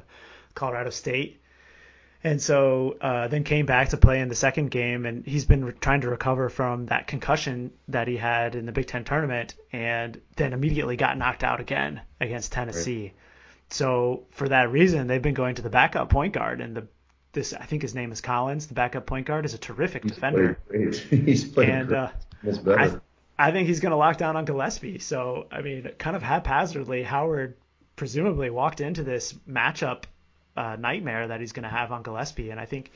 Colorado 0.54 0.90
State. 0.90 1.42
And 2.24 2.40
so 2.40 2.96
uh, 3.02 3.28
then 3.28 3.44
came 3.44 3.66
back 3.66 3.90
to 3.90 3.98
play 3.98 4.20
in 4.20 4.28
the 4.28 4.34
second 4.34 4.70
game, 4.70 5.04
and 5.04 5.26
he's 5.26 5.44
been 5.44 5.62
re- 5.62 5.74
trying 5.78 6.00
to 6.00 6.08
recover 6.08 6.48
from 6.48 6.86
that 6.86 7.06
concussion 7.06 7.70
that 7.88 8.08
he 8.08 8.16
had 8.16 8.54
in 8.54 8.64
the 8.64 8.72
Big 8.72 8.86
Ten 8.86 9.04
tournament, 9.04 9.54
and 9.72 10.18
then 10.36 10.54
immediately 10.54 10.96
got 10.96 11.18
knocked 11.18 11.44
out 11.44 11.60
again 11.60 12.00
against 12.22 12.50
Tennessee. 12.50 13.02
Right. 13.02 13.14
So 13.68 14.24
for 14.30 14.48
that 14.48 14.72
reason, 14.72 15.06
they've 15.06 15.20
been 15.20 15.34
going 15.34 15.56
to 15.56 15.62
the 15.62 15.68
backup 15.68 16.08
point 16.08 16.32
guard, 16.32 16.62
and 16.62 16.74
the 16.74 16.86
this 17.34 17.52
I 17.52 17.66
think 17.66 17.82
his 17.82 17.94
name 17.94 18.10
is 18.10 18.22
Collins, 18.22 18.68
the 18.68 18.74
backup 18.74 19.04
point 19.04 19.26
guard, 19.26 19.44
is 19.44 19.52
a 19.52 19.58
terrific 19.58 20.04
he's 20.04 20.12
defender. 20.12 20.58
Played 20.68 20.94
he's 21.26 21.44
played 21.44 21.68
and 21.68 21.92
uh, 21.92 22.10
I, 22.68 22.96
I 23.38 23.50
think 23.50 23.68
he's 23.68 23.80
going 23.80 23.90
to 23.90 23.96
lock 23.96 24.16
down 24.16 24.36
on 24.36 24.46
Gillespie. 24.46 24.98
So 24.98 25.46
I 25.50 25.60
mean, 25.60 25.90
kind 25.98 26.16
of 26.16 26.22
haphazardly, 26.22 27.02
Howard 27.02 27.56
presumably 27.96 28.48
walked 28.48 28.80
into 28.80 29.02
this 29.02 29.34
matchup 29.48 30.04
uh, 30.56 30.76
nightmare 30.76 31.28
that 31.28 31.40
he's 31.40 31.52
going 31.52 31.64
to 31.64 31.68
have 31.68 31.92
on 31.92 32.02
Gillespie, 32.02 32.50
and 32.50 32.60
I 32.60 32.66
think 32.66 32.90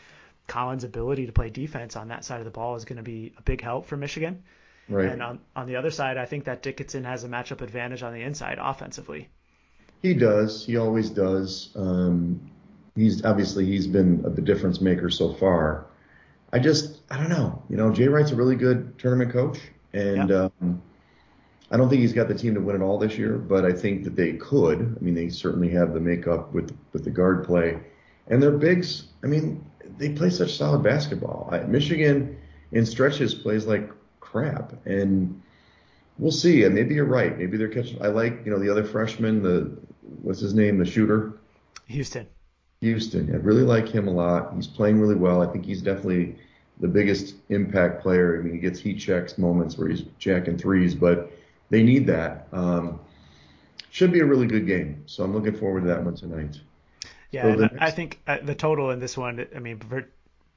Collins' 0.46 0.84
ability 0.84 1.26
to 1.26 1.32
play 1.32 1.50
defense 1.50 1.96
on 1.96 2.08
that 2.08 2.24
side 2.24 2.38
of 2.38 2.44
the 2.44 2.50
ball 2.50 2.76
is 2.76 2.84
going 2.84 2.96
to 2.96 3.02
be 3.02 3.32
a 3.38 3.42
big 3.42 3.60
help 3.60 3.86
for 3.86 3.96
Michigan. 3.96 4.42
Right. 4.88 5.08
And 5.08 5.22
on 5.22 5.40
on 5.54 5.66
the 5.66 5.76
other 5.76 5.90
side, 5.90 6.16
I 6.16 6.24
think 6.24 6.44
that 6.44 6.62
Dickinson 6.62 7.04
has 7.04 7.22
a 7.24 7.28
matchup 7.28 7.60
advantage 7.60 8.02
on 8.02 8.14
the 8.14 8.22
inside 8.22 8.58
offensively. 8.60 9.28
He 10.00 10.14
does. 10.14 10.64
He 10.64 10.76
always 10.76 11.10
does. 11.10 11.70
Um, 11.76 12.50
he's 12.96 13.24
obviously 13.24 13.66
he's 13.66 13.86
been 13.86 14.24
a 14.24 14.40
difference 14.40 14.80
maker 14.80 15.10
so 15.10 15.34
far. 15.34 15.86
I 16.52 16.58
just 16.58 17.00
I 17.10 17.18
don't 17.18 17.28
know. 17.28 17.62
You 17.68 17.76
know, 17.76 17.92
Jay 17.92 18.08
Wright's 18.08 18.30
a 18.30 18.36
really 18.36 18.56
good 18.56 18.98
tournament 18.98 19.32
coach, 19.32 19.58
and 19.92 20.30
yeah. 20.30 20.48
um, 20.62 20.82
I 21.70 21.76
don't 21.76 21.88
think 21.88 22.00
he's 22.00 22.14
got 22.14 22.28
the 22.28 22.35
team 22.35 22.54
to 22.54 22.61
win 22.61 22.76
it 22.76 22.83
all 22.83 22.98
this 22.98 23.18
year, 23.18 23.37
but 23.37 23.64
I 23.64 23.72
think 23.72 24.04
that 24.04 24.16
they 24.16 24.33
could. 24.35 24.96
I 24.98 25.04
mean, 25.04 25.14
they 25.14 25.28
certainly 25.28 25.68
have 25.70 25.92
the 25.92 26.00
makeup 26.00 26.52
with 26.52 26.76
with 26.92 27.04
the 27.04 27.11
guard 27.11 27.44
play, 27.44 27.78
and 28.28 28.42
their 28.42 28.52
bigs. 28.52 29.04
I 29.22 29.26
mean, 29.26 29.64
they 29.98 30.11
play 30.11 30.31
such 30.31 30.57
solid 30.57 30.83
basketball. 30.83 31.48
I, 31.52 31.61
Michigan 31.61 32.38
in 32.72 32.87
stretches 32.87 33.35
plays 33.35 33.66
like 33.66 33.90
crap, 34.20 34.72
and 34.87 35.42
we'll 36.18 36.33
see. 36.33 36.64
And 36.64 36.74
maybe 36.74 36.94
you're 36.94 37.04
right. 37.04 37.37
Maybe 37.37 37.59
they're 37.59 37.68
catching. 37.68 38.02
I 38.02 38.09
like 38.09 38.40
you 38.46 38.50
know 38.50 38.59
the 38.59 38.70
other 38.70 38.85
freshman, 38.85 39.42
the 39.42 39.76
what's 40.22 40.40
his 40.40 40.54
name, 40.54 40.78
the 40.78 40.87
shooter. 40.87 41.35
Houstan. 41.90 42.26
Houstan. 42.83 43.33
I 43.33 43.37
really 43.37 43.62
like 43.62 43.88
him 43.88 44.09
a 44.09 44.12
lot. 44.12 44.54
He's 44.54 44.66
playing 44.66 45.00
really 45.00 45.16
well. 45.16 45.42
I 45.42 45.46
think 45.52 45.66
he's 45.66 45.83
definitely 45.83 46.37
the 46.81 46.88
biggest 46.88 47.35
impact 47.48 48.02
player. 48.02 48.38
I 48.38 48.42
mean, 48.42 48.54
he 48.54 48.61
gets 48.61 48.78
heat 48.78 48.98
checks 48.98 49.37
moments 49.37 49.76
where 49.76 49.88
he's 49.88 50.02
jacking 50.18 50.57
threes, 50.57 50.94
but 50.94 51.33
they 51.70 51.83
need 51.83 52.07
that. 52.07 52.48
Um, 52.52 53.00
should 53.90 54.12
be 54.12 54.20
a 54.20 54.24
really 54.24 54.46
good 54.46 54.66
game. 54.66 55.02
So 55.07 55.24
I'm 55.24 55.35
looking 55.35 55.54
forward 55.54 55.83
to 55.83 55.87
that 55.88 56.04
one 56.04 56.14
tonight. 56.14 56.61
Yeah, 57.31 57.42
so 57.42 57.54
next... 57.54 57.76
I 57.81 57.90
think 57.90 58.20
uh, 58.26 58.38
the 58.42 58.54
total 58.54 58.90
in 58.90 59.00
this 59.00 59.16
one, 59.16 59.46
I 59.54 59.59
mean, 59.59 59.81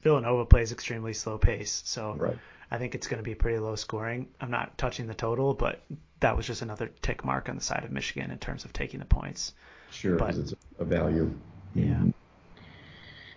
Villanova 0.04 0.45
plays 0.45 0.71
extremely 0.71 1.13
slow 1.13 1.38
pace. 1.38 1.82
So 1.86 2.15
right. 2.17 2.38
I 2.69 2.78
think 2.78 2.95
it's 2.95 3.08
going 3.08 3.19
to 3.19 3.24
be 3.24 3.36
pretty 3.36 3.60
low 3.60 3.76
scoring. 3.76 4.28
I'm 4.39 4.52
not 4.52 4.78
touching 4.78 5.08
the 5.08 5.13
total, 5.13 5.54
but 5.54 5.82
that 6.21 6.38
was 6.38 6.45
just 6.45 6.62
another 6.62 6.91
tick 7.02 7.26
mark 7.26 7.50
on 7.50 7.56
the 7.56 7.62
side 7.62 7.84
of 7.84 7.91
Michigan 7.91 8.32
in 8.32 8.38
terms 8.38 8.63
of 8.63 8.74
taking 8.74 9.00
the 9.00 9.06
points. 9.06 9.54
Sure, 9.91 10.15
because 10.15 10.38
it's 10.38 10.54
a 10.80 10.86
value. 10.86 11.34
Yeah. 11.76 12.04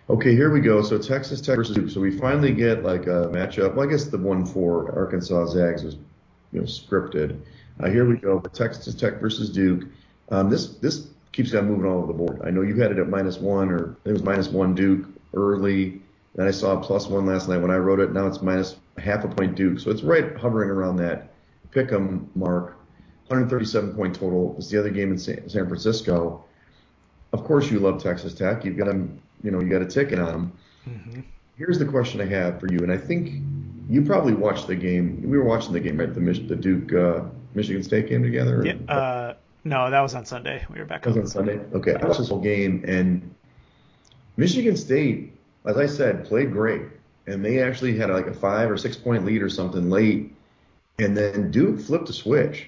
Okay, 0.09 0.35
here 0.35 0.51
we 0.51 0.61
go. 0.61 0.81
So 0.83 0.97
Texas 0.97 1.41
Tech 1.41 1.55
versus 1.55 1.75
Duke. 1.75 1.89
So 1.89 1.99
we 1.99 2.17
finally 2.17 2.53
get 2.53 2.83
like 2.83 3.07
a 3.07 3.27
matchup. 3.33 3.75
Well, 3.75 3.87
I 3.87 3.91
guess 3.91 4.05
the 4.05 4.19
one 4.19 4.45
for 4.45 4.97
Arkansas 4.97 5.47
Zags 5.47 5.83
was, 5.83 5.95
you 6.53 6.59
know, 6.59 6.65
scripted. 6.65 7.39
Uh, 7.79 7.89
here 7.89 8.05
we 8.05 8.17
go. 8.17 8.39
Texas 8.39 8.93
Tech 8.95 9.19
versus 9.19 9.49
Duke. 9.49 9.83
Um, 10.29 10.49
this 10.49 10.75
this 10.77 11.07
keeps 11.31 11.53
on 11.53 11.67
moving 11.67 11.85
all 11.85 11.97
over 11.97 12.07
the 12.07 12.13
board. 12.13 12.41
I 12.45 12.49
know 12.49 12.61
you 12.61 12.75
had 12.75 12.91
it 12.91 12.99
at 12.99 13.09
minus 13.09 13.37
one, 13.37 13.69
or 13.69 13.97
it 14.05 14.11
was 14.11 14.23
minus 14.23 14.47
one 14.47 14.73
Duke 14.73 15.07
early. 15.33 16.01
Then 16.35 16.47
I 16.47 16.51
saw 16.51 16.79
plus 16.81 17.07
one 17.07 17.25
last 17.25 17.47
night 17.47 17.57
when 17.57 17.71
I 17.71 17.77
wrote 17.77 17.99
it. 17.99 18.11
Now 18.11 18.27
it's 18.27 18.41
minus 18.41 18.75
half 18.97 19.23
a 19.23 19.27
point 19.27 19.55
Duke. 19.55 19.79
So 19.79 19.91
it's 19.91 20.03
right 20.03 20.35
hovering 20.37 20.69
around 20.69 20.97
that 20.97 21.31
pick'em 21.71 22.27
mark. 22.35 22.77
137 23.27 23.95
point 23.95 24.13
total. 24.13 24.55
It's 24.57 24.69
the 24.69 24.79
other 24.79 24.91
game 24.91 25.11
in 25.11 25.17
San 25.17 25.49
Francisco 25.49 26.45
of 27.35 27.43
course 27.43 27.69
you 27.69 27.79
love 27.79 28.01
Texas 28.01 28.33
Tech. 28.33 28.63
You've 28.63 28.77
got 28.77 28.87
them, 28.87 29.21
you 29.43 29.51
know, 29.51 29.59
you 29.59 29.69
got 29.69 29.81
a 29.81 29.85
ticket 29.85 30.19
on 30.19 30.31
them. 30.31 30.51
Mm-hmm. 30.87 31.19
Here's 31.57 31.77
the 31.77 31.85
question 31.85 32.21
I 32.21 32.25
have 32.25 32.59
for 32.59 32.71
you, 32.71 32.79
and 32.79 32.91
I 32.91 32.97
think 32.97 33.43
you 33.89 34.01
probably 34.03 34.33
watched 34.33 34.67
the 34.67 34.75
game. 34.75 35.21
We 35.21 35.37
were 35.37 35.43
watching 35.43 35.73
the 35.73 35.79
game, 35.79 35.99
right? 35.99 36.13
The, 36.13 36.19
the 36.19 36.55
Duke 36.55 36.93
uh, 36.93 37.23
Michigan 37.55 37.83
State 37.83 38.09
game 38.09 38.23
together. 38.23 38.61
Or? 38.61 38.65
Yeah. 38.65 38.73
Uh, 38.87 39.33
no, 39.63 39.89
that 39.89 40.01
was 40.01 40.13
on 40.13 40.25
Sunday. 40.25 40.65
We 40.71 40.79
were 40.79 40.85
back. 40.85 41.03
That 41.03 41.15
was 41.15 41.17
on 41.17 41.27
Sunday. 41.27 41.59
Okay, 41.73 41.95
I 41.95 42.05
watched 42.05 42.19
this 42.19 42.29
whole 42.29 42.41
game, 42.41 42.83
and 42.87 43.33
Michigan 44.37 44.77
State, 44.77 45.33
as 45.65 45.77
I 45.77 45.87
said, 45.87 46.25
played 46.25 46.51
great, 46.51 46.83
and 47.25 47.43
they 47.43 47.61
actually 47.61 47.97
had 47.97 48.09
like 48.09 48.27
a 48.27 48.33
five 48.33 48.69
or 48.69 48.77
six 48.77 48.95
point 48.95 49.25
lead 49.25 49.41
or 49.41 49.49
something 49.49 49.89
late, 49.89 50.33
and 50.99 51.17
then 51.17 51.49
Duke 51.49 51.79
flipped 51.79 52.09
a 52.09 52.13
switch, 52.13 52.67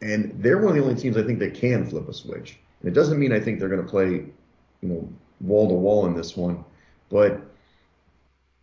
and 0.00 0.34
they're 0.42 0.58
one 0.58 0.68
of 0.68 0.74
the 0.76 0.82
only 0.82 1.00
teams 1.00 1.16
I 1.16 1.22
think 1.22 1.40
that 1.40 1.54
can 1.54 1.84
flip 1.84 2.08
a 2.08 2.14
switch. 2.14 2.58
And 2.80 2.88
it 2.88 2.94
doesn't 2.94 3.18
mean 3.18 3.32
I 3.32 3.40
think 3.40 3.58
they're 3.58 3.68
going 3.68 3.84
to 3.84 3.88
play, 3.88 4.06
you 4.10 4.88
know, 4.88 5.08
wall 5.40 5.68
to 5.68 5.74
wall 5.74 6.06
in 6.06 6.14
this 6.14 6.36
one, 6.36 6.64
but 7.10 7.42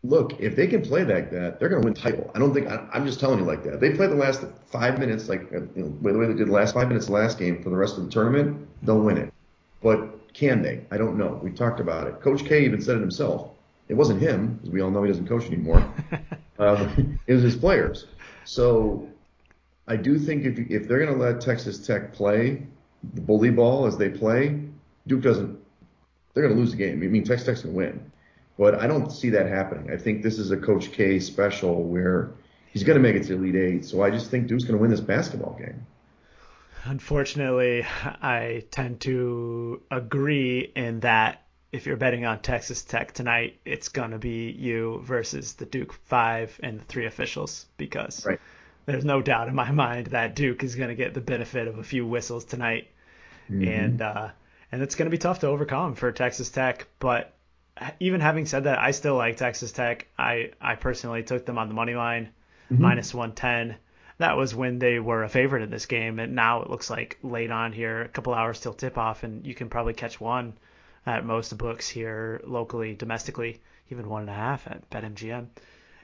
look, 0.03 0.39
if 0.39 0.55
they 0.55 0.67
can 0.67 0.81
play 0.81 1.03
like 1.03 1.31
that, 1.31 1.59
they're 1.59 1.69
going 1.69 1.81
to 1.81 1.85
win 1.85 1.93
title. 1.93 2.31
I 2.33 2.39
don't 2.39 2.53
think 2.53 2.67
I, 2.67 2.87
am 2.93 3.05
just 3.05 3.19
telling 3.19 3.39
you 3.39 3.45
like 3.45 3.63
that. 3.63 3.79
They 3.79 3.91
play 3.91 4.07
the 4.07 4.15
last 4.15 4.43
five 4.71 4.99
minutes, 4.99 5.29
like 5.29 5.41
uh, 5.53 5.61
you 5.75 5.83
know, 6.01 6.11
the 6.11 6.17
way 6.17 6.27
they 6.27 6.33
did 6.33 6.47
the 6.47 6.51
last 6.51 6.73
five 6.73 6.87
minutes 6.87 7.09
last 7.09 7.37
game 7.37 7.61
for 7.61 7.69
the 7.69 7.77
rest 7.77 7.97
of 7.97 8.05
the 8.05 8.11
tournament, 8.11 8.67
they'll 8.83 8.99
win 8.99 9.17
it. 9.17 9.33
But 9.81 10.33
can 10.33 10.61
they? 10.61 10.85
I 10.91 10.97
don't 10.97 11.17
know. 11.17 11.39
We 11.43 11.51
talked 11.51 11.79
about 11.79 12.07
it. 12.07 12.21
Coach 12.21 12.45
K 12.45 12.65
even 12.65 12.81
said 12.81 12.97
it 12.97 13.01
himself. 13.01 13.51
It 13.89 13.95
wasn't 13.95 14.21
him, 14.21 14.55
because 14.55 14.69
we 14.69 14.81
all 14.81 14.89
know 14.89 15.03
he 15.03 15.09
doesn't 15.09 15.27
coach 15.27 15.45
anymore. 15.45 15.83
um, 16.59 17.19
it 17.27 17.33
was 17.33 17.43
his 17.43 17.55
players. 17.55 18.07
So 18.45 19.07
I 19.87 19.97
do 19.97 20.17
think 20.17 20.45
if 20.45 20.57
if 20.57 20.87
they're 20.87 21.03
going 21.03 21.17
to 21.17 21.23
let 21.23 21.41
Texas 21.41 21.85
Tech 21.85 22.13
play, 22.13 22.65
the 23.13 23.21
bully 23.21 23.51
ball 23.51 23.85
as 23.85 23.97
they 23.97 24.09
play, 24.09 24.61
Duke 25.07 25.21
doesn't. 25.21 25.59
They're 26.33 26.43
going 26.43 26.55
to 26.55 26.61
lose 26.61 26.71
the 26.71 26.77
game. 26.77 27.03
I 27.03 27.07
mean, 27.07 27.25
Texas 27.25 27.45
Tech's 27.45 27.61
going 27.63 27.73
to 27.73 27.77
win, 27.77 28.10
but 28.61 28.75
I 28.75 28.85
don't 28.85 29.11
see 29.11 29.31
that 29.31 29.47
happening. 29.47 29.91
I 29.91 29.97
think 29.97 30.21
this 30.21 30.37
is 30.37 30.51
a 30.51 30.57
Coach 30.57 30.91
K 30.91 31.17
special 31.17 31.81
where 31.81 32.29
he's 32.71 32.83
going 32.83 32.95
to 32.95 33.01
make 33.01 33.15
it 33.15 33.25
to 33.25 33.33
Elite 33.33 33.55
Eight. 33.55 33.85
So 33.85 34.03
I 34.03 34.11
just 34.11 34.29
think 34.29 34.45
Duke's 34.45 34.65
going 34.65 34.77
to 34.77 34.79
win 34.79 34.91
this 34.91 34.99
basketball 34.99 35.57
game. 35.57 35.87
Unfortunately, 36.83 37.83
I 38.03 38.65
tend 38.69 38.99
to 39.01 39.81
agree 39.89 40.71
in 40.75 40.99
that 40.99 41.41
if 41.71 41.87
you're 41.87 41.97
betting 41.97 42.27
on 42.27 42.43
Texas 42.43 42.83
Tech 42.83 43.13
tonight, 43.13 43.59
it's 43.65 43.89
going 43.89 44.11
to 44.11 44.19
be 44.19 44.51
you 44.51 45.01
versus 45.05 45.53
the 45.53 45.65
Duke 45.65 45.93
five 46.05 46.59
and 46.61 46.79
the 46.79 46.83
three 46.83 47.07
officials 47.07 47.65
because 47.77 48.27
right. 48.27 48.39
there's 48.85 49.05
no 49.05 49.23
doubt 49.23 49.47
in 49.47 49.55
my 49.55 49.71
mind 49.71 50.07
that 50.07 50.35
Duke 50.35 50.63
is 50.63 50.75
going 50.75 50.89
to 50.89 50.95
get 50.95 51.15
the 51.15 51.21
benefit 51.21 51.67
of 51.67 51.79
a 51.79 51.83
few 51.83 52.05
whistles 52.05 52.45
tonight, 52.45 52.89
mm-hmm. 53.49 53.67
and 53.67 54.01
uh, 54.03 54.29
and 54.71 54.83
it's 54.83 54.93
going 54.93 55.07
to 55.07 55.11
be 55.11 55.17
tough 55.17 55.39
to 55.39 55.47
overcome 55.47 55.95
for 55.95 56.11
Texas 56.11 56.51
Tech. 56.51 56.85
But 56.99 57.33
even 57.99 58.21
having 58.21 58.45
said 58.45 58.65
that, 58.65 58.79
I 58.79 58.91
still 58.91 59.15
like 59.15 59.37
Texas 59.37 59.71
Tech. 59.71 60.07
I 60.17 60.51
I 60.59 60.75
personally 60.75 61.23
took 61.23 61.45
them 61.45 61.57
on 61.57 61.67
the 61.67 61.73
money 61.73 61.95
line, 61.95 62.29
mm-hmm. 62.71 62.81
minus 62.81 63.13
110. 63.13 63.77
That 64.17 64.37
was 64.37 64.53
when 64.53 64.77
they 64.77 64.99
were 64.99 65.23
a 65.23 65.29
favorite 65.29 65.63
in 65.63 65.71
this 65.71 65.87
game, 65.87 66.19
and 66.19 66.35
now 66.35 66.61
it 66.61 66.69
looks 66.69 66.89
like 66.89 67.17
late 67.23 67.49
on 67.49 67.71
here, 67.71 68.01
a 68.01 68.09
couple 68.09 68.33
hours 68.33 68.59
till 68.59 68.73
tip 68.73 68.97
off, 68.97 69.23
and 69.23 69.47
you 69.47 69.55
can 69.55 69.69
probably 69.69 69.93
catch 69.93 70.21
one 70.21 70.53
at 71.05 71.25
most 71.25 71.57
books 71.57 71.89
here 71.89 72.39
locally, 72.43 72.93
domestically, 72.93 73.61
even 73.89 74.07
one 74.07 74.21
and 74.21 74.29
a 74.29 74.33
half 74.33 74.67
at 74.67 74.87
BetMGM. 74.91 75.47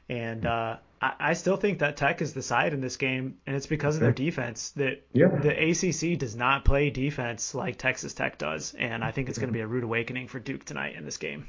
And 0.10 0.46
uh, 0.46 0.78
I, 1.02 1.14
I, 1.20 1.34
still 1.34 1.58
think 1.58 1.80
that 1.80 1.98
Tech 1.98 2.22
is 2.22 2.34
the 2.34 2.42
side 2.42 2.74
in 2.74 2.82
this 2.82 2.98
game, 2.98 3.38
and 3.46 3.56
it's 3.56 3.68
because 3.68 3.96
of 3.96 4.02
their 4.02 4.14
defense. 4.14 4.72
That 4.72 5.06
yeah. 5.14 5.28
the 5.28 5.52
ACC 5.52 6.18
does 6.18 6.36
not 6.36 6.66
play 6.66 6.90
defense 6.90 7.54
like 7.54 7.78
Texas 7.78 8.14
Tech 8.14 8.38
does, 8.38 8.74
and 8.74 9.04
I 9.04 9.12
think 9.12 9.30
it's 9.30 9.38
going 9.38 9.50
to 9.50 9.54
be 9.54 9.60
a 9.60 9.68
rude 9.68 9.84
awakening 9.84 10.28
for 10.30 10.40
Duke 10.40 10.64
tonight 10.64 10.96
in 10.96 11.06
this 11.06 11.18
game. 11.18 11.48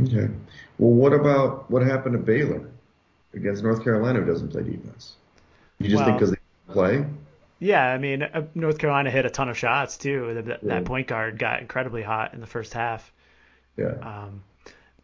Okay. 0.00 0.28
Well, 0.78 0.90
what 0.90 1.12
about 1.12 1.70
what 1.70 1.82
happened 1.82 2.14
to 2.14 2.18
Baylor 2.18 2.68
against 3.34 3.62
North 3.62 3.84
Carolina, 3.84 4.20
who 4.20 4.26
doesn't 4.26 4.48
play 4.48 4.62
defense? 4.62 5.14
You 5.78 5.88
just 5.88 5.96
well, 5.96 6.06
think 6.06 6.18
because 6.18 6.30
they 6.30 6.72
play? 6.72 7.04
Yeah, 7.58 7.84
I 7.84 7.98
mean, 7.98 8.22
uh, 8.22 8.42
North 8.54 8.78
Carolina 8.78 9.10
hit 9.10 9.24
a 9.24 9.30
ton 9.30 9.48
of 9.48 9.56
shots 9.56 9.96
too. 9.96 10.34
That, 10.34 10.46
yeah. 10.46 10.56
that 10.62 10.84
point 10.84 11.06
guard 11.06 11.38
got 11.38 11.60
incredibly 11.60 12.02
hot 12.02 12.34
in 12.34 12.40
the 12.40 12.46
first 12.46 12.72
half. 12.72 13.12
Yeah. 13.76 13.94
Um, 14.02 14.42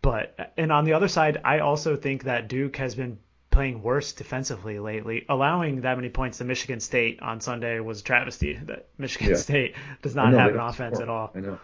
but 0.03 0.53
and 0.57 0.73
on 0.73 0.85
the 0.85 0.95
other 0.95 1.09
side, 1.09 1.41
I 1.45 1.61
also 1.61 1.97
think 1.97 2.25
that 2.25 2.49
Duke 2.49 2.77
has 2.77 2.95
been 2.95 3.19
playing 3.51 3.83
worse 3.83 4.13
defensively 4.13 4.79
lately. 4.79 5.25
Allowing 5.29 5.83
that 5.83 5.97
many 5.97 6.09
points 6.09 6.39
to 6.39 6.45
Michigan 6.45 6.81
State 6.81 7.21
on 7.23 7.41
Sunday 7.41 7.81
was 7.81 8.01
a 8.01 8.05
travesty. 8.05 8.55
That 8.55 8.87
Michigan 8.99 9.31
yeah. 9.31 9.37
State 9.37 9.75
does 10.03 10.15
not 10.15 10.33
have 10.33 10.55
an 10.55 10.61
offense 10.61 11.01
at 11.01 11.09
all. 11.09 11.31
I 11.35 11.41
know. 11.41 11.59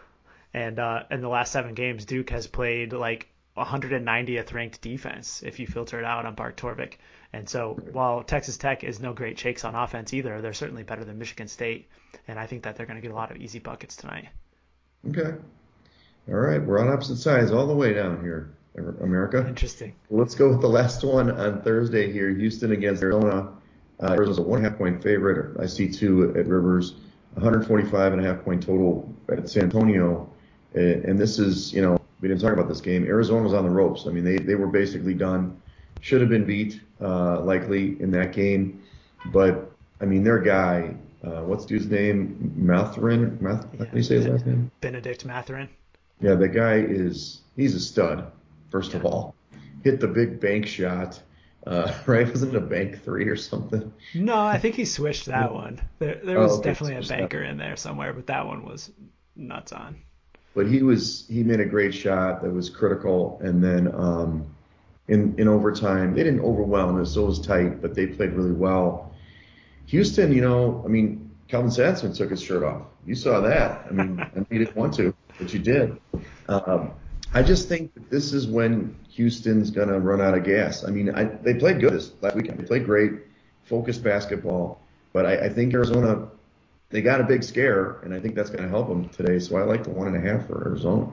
And 0.55 0.79
uh, 0.79 1.03
in 1.11 1.21
the 1.21 1.29
last 1.29 1.51
seven 1.51 1.75
games, 1.75 2.05
Duke 2.05 2.31
has 2.31 2.47
played 2.47 2.93
like 2.93 3.29
190th 3.57 4.53
ranked 4.55 4.81
defense 4.81 5.43
if 5.45 5.59
you 5.59 5.67
filter 5.67 5.99
it 5.99 6.05
out 6.05 6.27
on 6.27 6.37
Bart 6.37 6.57
Torvik. 6.57 6.95
And 7.33 7.49
so 7.49 7.77
while 7.93 8.23
Texas 8.23 8.57
Tech 8.57 8.85
is 8.85 9.01
no 9.01 9.13
great 9.13 9.37
shakes 9.37 9.65
on 9.65 9.75
offense 9.75 10.15
either, 10.15 10.41
they're 10.41 10.53
certainly 10.53 10.85
better 10.85 11.05
than 11.05 11.19
Michigan 11.19 11.49
State. 11.49 11.89
And 12.29 12.39
I 12.39 12.47
think 12.47 12.63
that 12.63 12.77
they're 12.77 12.87
going 12.87 13.01
to 13.01 13.03
get 13.03 13.11
a 13.11 13.17
lot 13.17 13.33
of 13.33 13.39
easy 13.39 13.59
buckets 13.59 13.97
tonight. 13.97 14.29
Okay. 15.11 15.35
All 16.29 16.35
right. 16.35 16.65
We're 16.65 16.79
on 16.79 16.89
opposite 16.89 17.17
sides 17.17 17.51
all 17.51 17.67
the 17.67 17.75
way 17.75 17.93
down 17.93 18.23
here, 18.23 18.55
America. 18.77 19.45
Interesting. 19.47 19.95
Let's 20.09 20.37
go 20.37 20.51
with 20.51 20.61
the 20.61 20.69
last 20.69 21.03
one 21.03 21.31
on 21.33 21.63
Thursday 21.63 22.13
here. 22.13 22.31
Houston 22.31 22.71
against 22.71 23.03
Arizona. 23.03 23.53
Uh, 24.01 24.13
Arizona's 24.13 24.39
a 24.39 24.43
one 24.43 24.59
and 24.59 24.67
a 24.67 24.71
half 24.71 24.79
point 24.79 25.03
favorite. 25.03 25.61
I 25.61 25.67
see 25.67 25.89
two 25.89 26.33
at 26.37 26.47
Rivers. 26.47 26.95
145 27.35 28.13
and 28.13 28.25
a 28.25 28.33
half 28.33 28.45
point 28.45 28.63
total 28.63 29.13
at 29.29 29.49
San 29.49 29.65
Antonio. 29.65 30.31
And 30.75 31.19
this 31.19 31.39
is, 31.39 31.73
you 31.73 31.83
know, 31.83 32.01
we 32.21 32.29
didn't 32.29 32.41
talk 32.41 32.53
about 32.53 32.69
this 32.69 32.81
game. 32.81 33.05
Arizona 33.05 33.43
was 33.43 33.53
on 33.53 33.65
the 33.65 33.71
ropes. 33.71 34.07
I 34.07 34.11
mean, 34.11 34.25
they, 34.25 34.39
they 34.39 34.55
were 34.55 34.67
basically 34.67 35.15
done. 35.15 35.61
Should 36.01 36.21
have 36.21 36.31
been 36.31 36.45
beat, 36.45 36.81
uh, 37.01 37.41
likely 37.41 38.01
in 38.01 38.11
that 38.11 38.33
game. 38.33 38.83
But 39.27 39.71
I 40.01 40.05
mean, 40.05 40.25
their 40.25 40.39
guy, 40.39 40.95
uh, 41.23 41.43
what's 41.43 41.65
dude's 41.65 41.87
name? 41.87 42.53
Mathurin. 42.57 43.39
Math, 43.41 43.67
yeah, 43.73 43.85
how 43.85 43.91
do 43.91 43.97
you 43.97 44.03
say 44.03 44.17
his 44.17 44.27
last 44.27 44.47
name? 44.47 44.71
Benedict 44.81 45.25
Mathurin. 45.25 45.69
Yeah, 46.21 46.35
the 46.35 46.49
guy 46.49 46.77
is 46.77 47.41
he's 47.57 47.75
a 47.75 47.81
stud. 47.81 48.31
First 48.71 48.93
yeah. 48.93 48.99
of 48.99 49.07
all, 49.07 49.35
hit 49.83 50.01
the 50.01 50.09
big 50.09 50.41
bank 50.41 50.67
shot. 50.67 51.21
Uh, 51.67 51.93
right? 52.07 52.29
Wasn't 52.29 52.55
it 52.55 52.59
a 52.59 52.61
bank 52.61 53.03
three 53.03 53.29
or 53.29 53.37
something? 53.37 53.93
No, 54.15 54.39
I 54.39 54.59
think 54.59 54.75
he 54.75 54.85
switched 54.85 55.27
that 55.27 55.53
one. 55.55 55.81
There, 55.99 56.21
there 56.23 56.39
was 56.39 56.53
oh, 56.53 56.59
okay. 56.59 56.71
definitely 56.71 56.97
a 56.97 57.09
banker 57.09 57.43
in 57.43 57.57
there 57.57 57.77
somewhere, 57.77 58.13
but 58.13 58.27
that 58.27 58.47
one 58.47 58.65
was 58.65 58.91
nuts 59.37 59.73
on. 59.73 59.97
But 60.55 60.67
he 60.67 60.83
was 60.83 61.27
he 61.29 61.43
made 61.43 61.61
a 61.61 61.65
great 61.65 61.93
shot 61.93 62.43
that 62.43 62.51
was 62.51 62.71
critical, 62.71 63.41
and 63.43 63.63
then 63.63 63.93
um, 63.95 64.47
in 65.09 65.35
in 65.39 65.49
overtime. 65.49 66.15
They 66.15 66.23
didn't 66.23 66.41
overwhelm 66.41 67.01
us, 67.01 67.15
so 67.15 67.25
it 67.25 67.27
was 67.27 67.41
tight, 67.41 67.83
but 67.83 67.95
they 67.95 68.07
played 68.07 68.33
really 68.33 68.53
well. 68.53 69.13
Houston, 69.87 70.33
you 70.33 70.41
know, 70.41 70.83
I 70.85 70.89
mean, 70.89 71.31
Kelvin 71.49 71.71
Sampson 71.71 72.13
took 72.13 72.31
his 72.31 72.43
shirt 72.43 72.63
off. 72.63 72.83
You 73.07 73.15
saw 73.15 73.41
that. 73.41 73.87
I 73.89 73.93
mean, 73.93 74.25
and 74.35 74.47
he 74.51 74.59
didn't 74.59 74.77
want 74.77 74.95
to, 74.95 75.15
but 75.39 75.53
you 75.53 75.59
did. 75.61 75.99
Um, 76.49 76.93
I 77.35 77.43
just 77.43 77.69
think 77.69 77.93
that 77.95 78.11
this 78.11 78.33
is 78.33 78.47
when 78.47 78.97
Houston's 79.11 79.71
going 79.71 79.89
to 79.89 79.99
run 79.99 80.21
out 80.21 80.35
of 80.35 80.45
gas. 80.45 80.85
I 80.85 80.91
mean, 80.91 81.15
I, 81.15 81.25
they 81.25 81.55
played 81.55 81.81
good 81.81 81.93
this 81.93 82.13
last 82.23 82.37
weekend. 82.37 82.59
They 82.61 82.65
played 82.65 82.85
great, 82.85 83.13
focused 83.65 84.03
basketball. 84.03 84.81
But 85.13 85.27
I, 85.27 85.47
I 85.47 85.49
think 85.49 85.75
Arizona, 85.75 86.29
they 86.91 87.03
got 87.03 87.21
a 87.21 87.25
big 87.25 87.43
scare, 87.43 87.99
and 88.03 88.15
I 88.15 88.21
think 88.21 88.35
that's 88.35 88.51
going 88.51 88.63
to 88.63 88.69
help 88.69 88.89
them 88.89 89.09
today. 89.09 89.39
So 89.39 89.57
I 89.57 89.63
like 89.63 89.85
the 89.85 89.91
one 89.91 90.09
and 90.09 90.17
a 90.17 90.21
half 90.21 90.47
for 90.47 90.69
Arizona. 90.69 91.13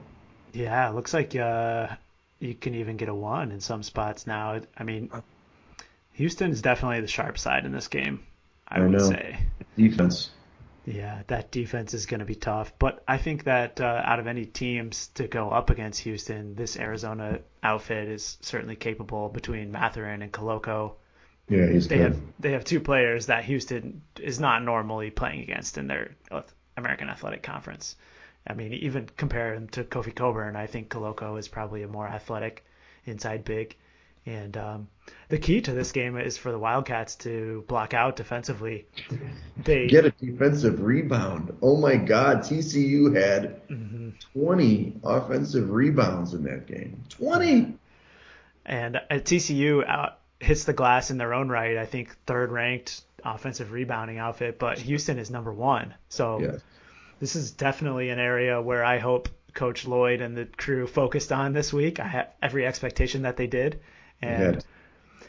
Yeah, 0.54 0.90
it 0.90 0.96
looks 0.96 1.14
like 1.14 1.36
uh, 1.36 1.88
you 2.40 2.56
can 2.56 2.76
even 2.76 2.98
get 2.98 3.10
a 3.10 3.16
one 3.16 3.52
in 3.52 3.62
some 3.62 3.84
spots 3.84 4.28
now. 4.28 4.62
I 4.78 4.84
mean, 4.84 5.10
Houston 6.14 6.52
is 6.52 6.62
definitely 6.62 7.02
the 7.02 7.08
sharp 7.08 7.38
side 7.38 7.66
in 7.66 7.72
this 7.72 7.88
game. 7.88 8.24
I, 8.68 8.78
I 8.78 8.80
would 8.82 8.92
know. 8.92 9.10
say 9.10 9.40
defense. 9.78 10.30
Yeah, 10.86 11.22
that 11.28 11.52
defense 11.52 11.94
is 11.94 12.08
going 12.08 12.22
to 12.22 12.26
be 12.26 12.36
tough. 12.36 12.74
But 12.80 13.04
I 13.08 13.18
think 13.18 13.44
that 13.44 13.80
uh, 13.80 14.02
out 14.04 14.20
of 14.20 14.28
any 14.28 14.46
teams 14.46 15.08
to 15.16 15.28
go 15.28 15.52
up 15.52 15.70
against 15.70 16.00
Houston, 16.02 16.56
this 16.56 16.76
Arizona 16.78 17.40
outfit 17.62 18.08
is 18.10 18.38
certainly 18.42 18.76
capable 18.76 19.30
between 19.30 19.72
Mathurin 19.72 20.24
and 20.24 20.32
Koloko. 20.32 20.94
Yeah, 21.52 21.68
he's 21.68 21.90
they 21.90 21.98
good. 21.98 22.14
have 22.14 22.22
they 22.40 22.52
have 22.54 22.64
two 22.64 22.80
players 22.80 23.26
that 23.26 23.44
Houston 23.44 24.02
is 24.18 24.40
not 24.40 24.64
normally 24.64 25.12
playing 25.12 25.42
against 25.42 25.78
in 25.78 25.88
their 25.88 26.16
American 26.78 27.10
Athletic 27.10 27.44
Conference. 27.44 27.98
I 28.48 28.54
mean, 28.54 28.74
even 28.74 29.10
compare 29.18 29.54
him 29.54 29.68
to 29.70 29.84
Kofi 29.84 30.16
Cockburn, 30.16 30.56
I 30.56 30.68
think 30.68 30.90
Koloko 30.90 31.38
is 31.38 31.50
probably 31.50 31.84
a 31.84 31.90
more 31.90 32.08
athletic 32.08 32.66
inside 33.06 33.44
big. 33.44 33.76
And 34.26 34.56
um, 34.56 34.88
the 35.30 35.38
key 35.38 35.62
to 35.62 35.74
this 35.74 35.92
game 35.92 36.16
is 36.18 36.38
for 36.38 36.52
the 36.52 36.60
Wildcats 36.60 37.16
to 37.18 37.66
block 37.68 37.94
out 37.94 38.16
defensively. 38.16 38.86
They 39.58 39.88
get 39.88 40.06
a 40.06 40.12
defensive 40.12 40.82
rebound. 40.82 41.58
Oh 41.62 41.76
my 41.76 41.98
God, 41.98 42.40
TCU 42.40 43.16
had 43.16 43.68
mm-hmm. 43.68 44.12
20 44.34 45.02
offensive 45.04 45.70
rebounds 45.70 46.34
in 46.34 46.44
that 46.44 46.66
game. 46.68 47.04
20. 47.10 47.78
And 48.66 48.96
uh, 48.96 49.02
TCU 49.16 49.86
out, 49.88 50.20
hits 50.52 50.64
the 50.66 50.74
glass 50.74 51.12
in 51.12 51.18
their 51.18 51.34
own 51.34 51.50
right. 51.50 51.78
I 51.78 51.86
think 51.86 52.16
third 52.26 52.52
ranked 52.52 53.02
offensive 53.24 53.72
rebounding 53.72 54.18
outfit, 54.18 54.60
but 54.60 54.78
Houston 54.80 55.20
is 55.20 55.30
number 55.30 55.54
one. 55.54 55.94
So 56.10 56.40
yes 56.40 56.62
this 57.22 57.36
is 57.36 57.52
definitely 57.52 58.10
an 58.10 58.20
area 58.20 58.60
where 58.62 58.84
I 58.84 58.98
hope 58.98 59.30
Coach 59.54 59.86
Lloyd 59.86 60.22
and 60.22 60.36
the 60.36 60.46
crew 60.46 60.88
focused 60.88 61.32
on 61.32 61.54
this 61.54 61.72
week. 61.72 62.00
I 62.00 62.08
have 62.08 62.34
every 62.42 62.66
expectation 62.66 63.22
that 63.22 63.38
they 63.38 63.46
did, 63.48 63.80
and 64.22 64.66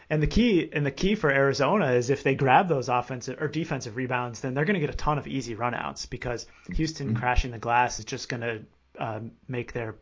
and 0.08 0.22
the 0.22 0.26
key 0.26 0.70
and 0.72 0.86
the 0.86 0.90
key 0.90 1.14
for 1.14 1.30
Arizona 1.30 1.92
is 1.92 2.08
if 2.08 2.22
they 2.22 2.34
grab 2.34 2.66
those 2.66 2.88
offensive 2.88 3.40
or 3.42 3.48
defensive 3.48 3.94
rebounds, 3.94 4.40
then 4.40 4.54
they're 4.54 4.64
going 4.64 4.74
to 4.74 4.80
get 4.80 4.88
a 4.88 4.96
ton 4.96 5.18
of 5.18 5.26
easy 5.28 5.54
runouts 5.54 6.08
because 6.08 6.46
Houston 6.72 7.08
mm-hmm. 7.08 7.16
crashing 7.16 7.50
the 7.50 7.58
glass 7.58 7.98
is 7.98 8.06
just 8.06 8.30
going 8.30 8.40
to 8.40 8.62
uh, 8.98 9.20
make 9.46 9.74
their 9.74 9.96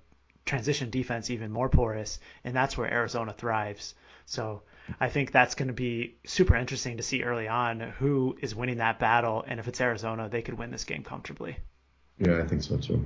transition 0.46 0.90
defense 0.90 1.28
even 1.28 1.50
more 1.50 1.68
porous, 1.68 2.20
and 2.44 2.54
that's 2.54 2.78
where 2.78 2.88
Arizona 2.92 3.33
thrives. 3.33 3.94
So 4.26 4.62
I 4.98 5.09
think 5.09 5.33
that's 5.33 5.55
going 5.55 5.68
to 5.68 5.74
be 5.74 6.16
super 6.24 6.57
interesting 6.57 6.96
to 6.96 7.03
see 7.03 7.22
early 7.22 7.48
on 7.48 7.81
who 7.81 8.37
is 8.40 8.55
winning 8.55 8.79
that 8.79 8.98
battle, 8.98 9.44
and 9.46 9.61
if 9.61 9.68
it's 9.68 9.81
Arizona, 9.81 10.29
they 10.29 10.42
could 10.42 10.55
win 10.55 10.70
this 10.70 10.85
game 10.85 11.03
comfortably. 11.03 11.57
Yeah, 12.18 12.40
I 12.42 12.46
think 12.46 12.62
so 12.62 12.76
too. 12.76 13.05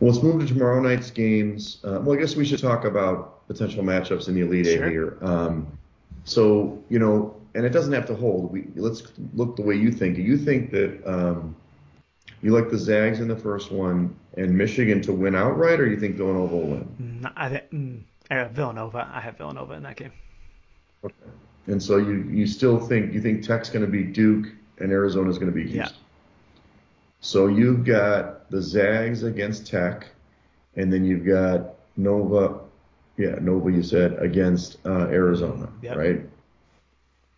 Well, 0.00 0.12
let's 0.12 0.22
move 0.22 0.40
to 0.40 0.46
tomorrow 0.46 0.80
night's 0.80 1.10
games. 1.10 1.78
Uh, 1.84 2.00
well, 2.02 2.16
I 2.16 2.20
guess 2.20 2.34
we 2.34 2.44
should 2.44 2.60
talk 2.60 2.84
about 2.84 3.46
potential 3.46 3.84
matchups 3.84 4.28
in 4.28 4.34
the 4.34 4.40
Elite 4.40 4.66
sure. 4.66 4.84
Eight 4.86 4.90
here. 4.90 5.18
Um, 5.22 5.78
so, 6.24 6.82
you 6.88 6.98
know, 6.98 7.36
and 7.54 7.64
it 7.64 7.70
doesn't 7.70 7.92
have 7.92 8.06
to 8.06 8.14
hold. 8.14 8.50
We 8.52 8.66
let's 8.74 9.12
look 9.34 9.56
the 9.56 9.62
way 9.62 9.76
you 9.76 9.92
think. 9.92 10.16
Do 10.16 10.22
you 10.22 10.36
think 10.36 10.70
that 10.72 11.00
um, 11.06 11.54
you 12.42 12.52
like 12.52 12.70
the 12.70 12.78
Zags 12.78 13.20
in 13.20 13.28
the 13.28 13.36
first 13.36 13.70
one 13.70 14.16
and 14.36 14.56
Michigan 14.56 15.00
to 15.02 15.12
win 15.12 15.36
outright, 15.36 15.80
or 15.80 15.86
you 15.86 15.98
think 15.98 16.16
Villanova 16.16 16.56
will 16.56 16.66
win? 16.66 17.22
Mm, 17.24 17.32
I 17.36 17.48
think 17.48 17.70
mm, 17.70 18.52
Villanova. 18.52 19.08
I 19.12 19.20
have 19.20 19.38
Villanova 19.38 19.74
in 19.74 19.84
that 19.84 19.96
game. 19.96 20.12
Okay. 21.04 21.14
And 21.66 21.82
so 21.82 21.96
you 21.96 22.24
you 22.30 22.46
still 22.46 22.78
think 22.78 23.12
you 23.14 23.20
think 23.20 23.42
Tech's 23.44 23.70
going 23.70 23.84
to 23.84 23.90
be 23.90 24.02
Duke 24.04 24.46
and 24.78 24.90
Arizona's 24.92 25.38
going 25.38 25.50
to 25.50 25.54
be 25.54 25.62
Houston? 25.70 25.94
Yeah. 25.96 26.00
So 27.20 27.46
you've 27.46 27.84
got 27.84 28.50
the 28.50 28.60
Zags 28.60 29.22
against 29.22 29.66
Tech, 29.66 30.08
and 30.76 30.92
then 30.92 31.04
you've 31.04 31.24
got 31.26 31.74
Nova. 31.96 32.60
Yeah, 33.16 33.36
Nova. 33.40 33.70
You 33.70 33.82
said 33.82 34.18
against 34.18 34.76
uh, 34.84 35.06
Arizona, 35.08 35.68
Yep. 35.82 35.96
right? 35.96 36.20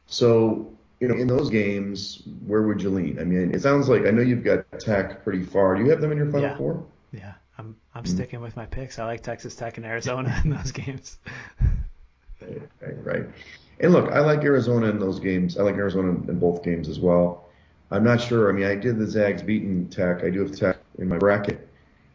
So 0.07 0.72
you 1.00 1.09
know, 1.09 1.14
in 1.14 1.26
those 1.26 1.50
games, 1.50 2.22
where 2.46 2.62
would 2.62 2.81
you 2.83 2.90
lean? 2.90 3.18
I 3.20 3.24
mean, 3.24 3.55
it 3.55 3.61
sounds 3.61 3.88
like 3.88 4.07
I 4.07 4.11
know 4.11 4.22
you've 4.22 4.42
got 4.44 4.64
Tech 4.81 5.22
pretty 5.22 5.42
far. 5.44 5.76
Do 5.76 5.85
you 5.85 5.90
have 5.90 6.00
them 6.00 6.11
in 6.12 6.18
your 6.18 6.26
final 6.33 6.48
Yeah. 6.48 6.57
four? 6.57 6.85
Yeah, 7.12 7.35
I'm 7.59 7.76
I'm 7.94 8.02
Mm-hmm. 8.05 8.14
sticking 8.16 8.40
with 8.40 8.57
my 8.57 8.66
picks. 8.66 8.98
I 8.98 9.05
like 9.05 9.22
Texas 9.22 9.55
Tech 9.55 9.76
and 9.76 9.87
Arizona 9.87 10.35
in 10.44 10.50
those 10.50 10.72
games. 10.72 11.18
Right. 13.02 13.24
And 13.80 13.92
look, 13.92 14.11
I 14.11 14.20
like 14.20 14.42
Arizona 14.44 14.88
in 14.88 14.98
those 14.98 15.20
games. 15.20 15.59
I 15.59 15.62
like 15.62 15.74
Arizona 15.76 16.09
in 16.11 16.38
both 16.38 16.62
games 16.62 16.88
as 16.88 16.98
well. 16.98 17.48
I'm 17.90 18.02
not 18.04 18.20
sure. 18.20 18.48
I 18.48 18.52
mean, 18.52 18.64
I 18.66 18.74
did 18.74 18.98
the 18.98 19.06
Zags 19.06 19.42
beating 19.42 19.88
Tech. 19.88 20.24
I 20.24 20.30
do 20.30 20.40
have 20.40 20.52
Tech 20.56 20.78
in 20.98 21.09
my 21.09 21.18
bracket. 21.18 21.68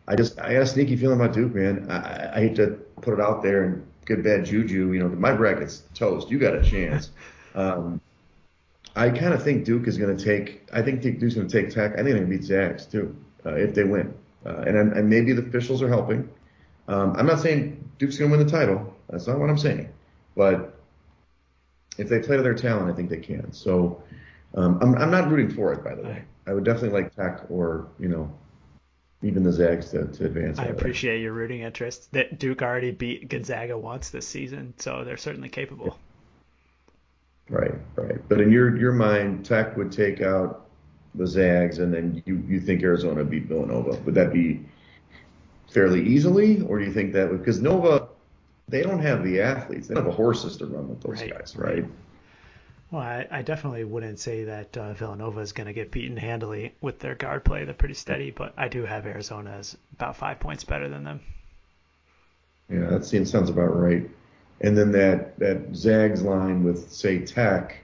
I 0.07 0.15
just 0.15 0.39
I 0.39 0.53
got 0.53 0.63
a 0.63 0.65
sneaky 0.65 0.95
feeling 0.97 1.19
about 1.19 1.33
Duke, 1.33 1.53
man. 1.55 1.89
I, 1.89 1.97
I- 1.97 2.31
I 2.35 2.39
hate 2.41 2.55
to 2.55 2.77
put 3.01 3.13
it 3.13 3.19
out 3.21 3.43
there 3.43 3.63
and 3.63 3.85
get 4.05 4.23
bad 4.23 4.45
juju. 4.45 4.91
You 4.93 4.99
know, 4.99 5.09
my 5.09 5.33
bracket's 5.33 5.83
toast. 5.93 6.29
You 6.31 6.39
got 6.39 6.55
a 6.55 6.63
chance. 6.63 7.09
Um, 7.53 7.99
I 8.95 9.09
kind 9.09 9.33
of 9.33 9.43
think 9.43 9.65
Duke 9.65 9.85
is 9.87 9.97
going 9.97 10.15
to 10.15 10.23
take. 10.23 10.67
I 10.71 10.81
think 10.81 11.01
Duke's 11.01 11.35
going 11.35 11.49
to 11.49 11.61
take 11.61 11.69
Tech. 11.73 11.91
I 11.91 11.95
think 11.97 12.05
they're 12.07 12.19
going 12.19 12.29
to 12.29 12.37
beat 12.37 12.43
Zags 12.45 12.85
too 12.85 13.13
uh, 13.45 13.55
if 13.55 13.73
they 13.75 13.83
win. 13.83 14.13
Uh, 14.45 14.59
and, 14.65 14.77
and 14.93 15.09
maybe 15.09 15.33
the 15.33 15.41
officials 15.41 15.81
are 15.81 15.89
helping. 15.89 16.29
Um, 16.87 17.13
I'm 17.17 17.25
not 17.25 17.41
saying 17.41 17.89
Duke's 17.99 18.17
going 18.17 18.31
to 18.31 18.37
win 18.37 18.45
the 18.45 18.49
title. 18.51 18.93
That's 19.09 19.27
not 19.27 19.37
what 19.37 19.49
I'm 19.49 19.57
saying. 19.57 19.89
But 20.35 20.79
if 21.97 22.09
they 22.09 22.19
play 22.19 22.37
to 22.37 22.43
their 22.43 22.53
talent, 22.53 22.91
I 22.91 22.95
think 22.95 23.09
they 23.09 23.17
can. 23.17 23.51
So 23.51 24.01
um, 24.55 24.79
I'm, 24.81 24.95
I'm 24.95 25.11
not 25.11 25.29
rooting 25.29 25.55
for 25.55 25.73
it, 25.73 25.83
by 25.83 25.95
the 25.95 26.03
way. 26.03 26.23
I 26.47 26.53
would 26.53 26.63
definitely 26.63 27.01
like 27.01 27.15
Tech 27.15 27.49
or 27.49 27.87
you 27.99 28.09
know 28.09 28.31
even 29.23 29.43
the 29.43 29.51
Zags 29.51 29.91
to, 29.91 30.07
to 30.07 30.25
advance. 30.25 30.57
I 30.57 30.63
out 30.63 30.69
of 30.69 30.75
that. 30.75 30.81
appreciate 30.81 31.21
your 31.21 31.33
rooting 31.33 31.61
interest. 31.61 32.11
That 32.13 32.39
Duke 32.39 32.61
already 32.61 32.91
beat 32.91 33.29
Gonzaga 33.29 33.77
once 33.77 34.09
this 34.09 34.27
season, 34.27 34.73
so 34.77 35.03
they're 35.03 35.17
certainly 35.17 35.49
capable. 35.49 35.97
Right, 37.49 37.73
right. 37.95 38.27
But 38.27 38.41
in 38.41 38.51
your 38.51 38.75
your 38.77 38.93
mind, 38.93 39.45
Tech 39.45 39.77
would 39.77 39.91
take 39.91 40.21
out 40.21 40.67
the 41.15 41.27
Zags, 41.27 41.79
and 41.79 41.93
then 41.93 42.23
you 42.25 42.43
you 42.47 42.59
think 42.59 42.81
Arizona 42.81 43.23
beat 43.23 43.45
Villanova. 43.45 44.01
Would 44.01 44.15
that 44.15 44.33
be 44.33 44.65
fairly 45.69 46.05
easily, 46.05 46.61
or 46.61 46.79
do 46.79 46.85
you 46.85 46.91
think 46.91 47.13
that 47.13 47.29
would 47.29 47.39
because 47.39 47.61
Nova 47.61 48.07
they 48.71 48.81
don't 48.81 48.99
have 48.99 49.23
the 49.23 49.41
athletes, 49.41 49.87
they 49.87 49.93
don't 49.93 50.05
have 50.05 50.11
the 50.11 50.17
horses 50.17 50.57
to 50.57 50.65
run 50.65 50.89
with 50.89 51.01
those 51.01 51.21
Right, 51.21 51.31
guys, 51.31 51.55
right? 51.55 51.85
Well, 52.89 53.01
I, 53.01 53.27
I 53.31 53.41
definitely 53.41 53.83
wouldn't 53.85 54.19
say 54.19 54.45
that 54.45 54.75
uh, 54.75 54.93
Villanova 54.93 55.39
is 55.39 55.53
going 55.53 55.67
to 55.67 55.73
get 55.73 55.91
beaten 55.91 56.17
handily 56.17 56.73
with 56.81 56.99
their 56.99 57.15
guard 57.15 57.45
play. 57.45 57.63
They're 57.63 57.73
pretty 57.73 57.93
steady, 57.93 58.31
but 58.31 58.53
I 58.57 58.67
do 58.67 58.85
have 58.85 59.05
Arizona 59.05 59.51
as 59.51 59.77
about 59.93 60.17
five 60.17 60.39
points 60.39 60.63
better 60.63 60.89
than 60.89 61.03
them. 61.03 61.21
Yeah, 62.69 62.89
that 62.89 63.05
seems 63.05 63.29
sounds 63.29 63.49
about 63.49 63.77
right. 63.79 64.09
And 64.61 64.77
then 64.77 64.91
that 64.91 65.39
that 65.39 65.75
Zags 65.75 66.21
line 66.21 66.63
with 66.63 66.91
say 66.91 67.19
Tech, 67.19 67.77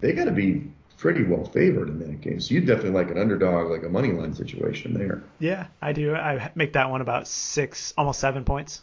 they 0.00 0.12
got 0.12 0.24
to 0.24 0.30
be 0.30 0.70
pretty 0.98 1.24
well 1.24 1.44
favored 1.44 1.88
in 1.88 1.98
that 2.00 2.20
game. 2.20 2.40
So 2.40 2.54
you 2.54 2.60
definitely 2.60 2.90
like 2.90 3.10
an 3.10 3.18
underdog, 3.18 3.70
like 3.70 3.84
a 3.84 3.88
money 3.88 4.12
line 4.12 4.34
situation 4.34 4.94
there. 4.94 5.22
Yeah, 5.38 5.66
I 5.80 5.92
do. 5.92 6.14
I 6.14 6.50
make 6.54 6.74
that 6.74 6.90
one 6.90 7.00
about 7.00 7.28
six, 7.28 7.94
almost 7.96 8.20
seven 8.20 8.44
points. 8.44 8.82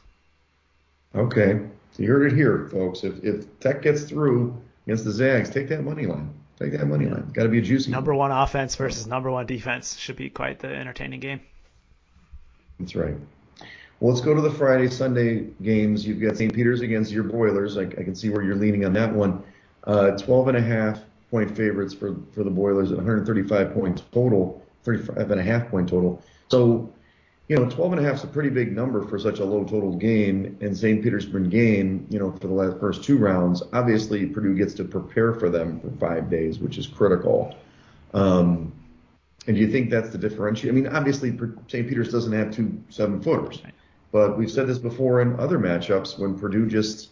Okay, 1.16 1.62
so 1.92 2.04
you 2.04 2.10
heard 2.10 2.32
it 2.32 2.36
here, 2.36 2.68
folks. 2.72 3.04
If 3.04 3.24
if 3.24 3.60
Tech 3.60 3.82
gets 3.82 4.04
through 4.04 4.62
against 4.86 5.06
the 5.06 5.12
Zags, 5.12 5.50
take 5.50 5.70
that 5.70 5.84
money 5.84 6.06
line. 6.06 6.34
Take 6.60 6.72
that 6.74 6.86
money 6.86 7.06
line. 7.06 7.30
Got 7.34 7.44
to 7.44 7.50
be 7.50 7.60
a 7.60 7.62
juicy. 7.62 7.92
Number 7.92 8.14
one 8.14 8.32
offense 8.32 8.76
versus 8.76 9.08
number 9.08 9.30
one 9.30 9.46
defense 9.46 9.98
should 9.98 10.16
be 10.16 10.30
quite 10.30 10.60
the 10.60 10.68
entertaining 10.68 11.20
game. 11.20 11.42
That's 12.80 12.96
right. 12.96 13.16
Well, 14.00 14.14
let's 14.14 14.26
go 14.26 14.34
to 14.34 14.42
the 14.42 14.52
Friday, 14.52 14.90
Sunday 14.90 15.48
games. 15.62 16.06
You've 16.06 16.22
got 16.22 16.38
St. 16.38 16.54
Peter's 16.54 16.82
against 16.82 17.12
your 17.12 17.24
Boilers. 17.24 17.78
I, 17.78 17.84
I 17.84 18.04
can 18.04 18.16
see 18.16 18.30
where 18.30 18.42
you're 18.42 18.56
leaning 18.56 18.86
on 18.86 18.94
that 18.94 19.14
one. 19.14 19.42
Uh, 19.86 20.12
12 20.12 20.50
and 20.50 20.58
a 20.58 20.62
half 20.62 21.00
point 21.32 21.56
favorites 21.56 21.94
for, 21.94 22.16
for 22.34 22.44
the 22.44 22.50
Boilers 22.50 22.92
at 22.92 22.98
135 22.98 23.74
points 23.74 24.04
total, 24.12 24.64
35 24.84 25.32
and 25.32 25.40
a 25.40 25.44
half 25.44 25.70
point 25.70 25.90
total. 25.90 26.22
So, 26.50 26.94
you 27.48 27.56
know, 27.56 27.70
12 27.70 27.94
and 27.94 28.02
a 28.02 28.04
half 28.04 28.18
is 28.18 28.24
a 28.24 28.28
pretty 28.28 28.50
big 28.50 28.76
number 28.76 29.08
for 29.08 29.20
such 29.20 29.40
a 29.40 29.46
low 29.46 29.64
total 29.64 29.96
game. 29.96 30.58
And 30.62 30.76
St. 30.76 31.04
Petersburg 31.04 31.52
game, 31.52 32.08
you 32.10 32.18
know, 32.18 32.32
for 32.32 32.48
the 32.48 32.54
last 32.54 32.80
first 32.80 33.04
two 33.04 33.18
rounds, 33.18 33.62
obviously 33.72 34.26
Purdue 34.26 34.56
gets 34.56 34.74
to 34.76 34.84
prepare 34.84 35.34
for 35.34 35.50
them 35.50 35.80
for 35.80 35.92
five 35.98 36.30
days, 36.30 36.58
which 36.58 36.78
is 36.78 36.88
critical. 36.88 37.56
Um, 38.14 38.74
and 39.48 39.56
do 39.56 39.62
you 39.62 39.72
think 39.72 39.92
that's 39.92 40.10
the 40.10 40.18
differential? 40.18 40.70
I 40.70 40.72
mean, 40.72 40.88
obviously 40.88 41.38
St. 41.68 41.88
Peter's 41.88 42.12
doesn't 42.12 42.34
have 42.34 42.52
two 42.52 42.82
seven 42.90 43.22
footers, 43.22 43.62
but 44.12 44.38
we've 44.38 44.50
said 44.50 44.66
this 44.66 44.80
before 44.80 45.22
in 45.22 45.40
other 45.40 45.60
matchups 45.60 46.18
when 46.18 46.38
Purdue 46.40 46.68
just 46.68 47.12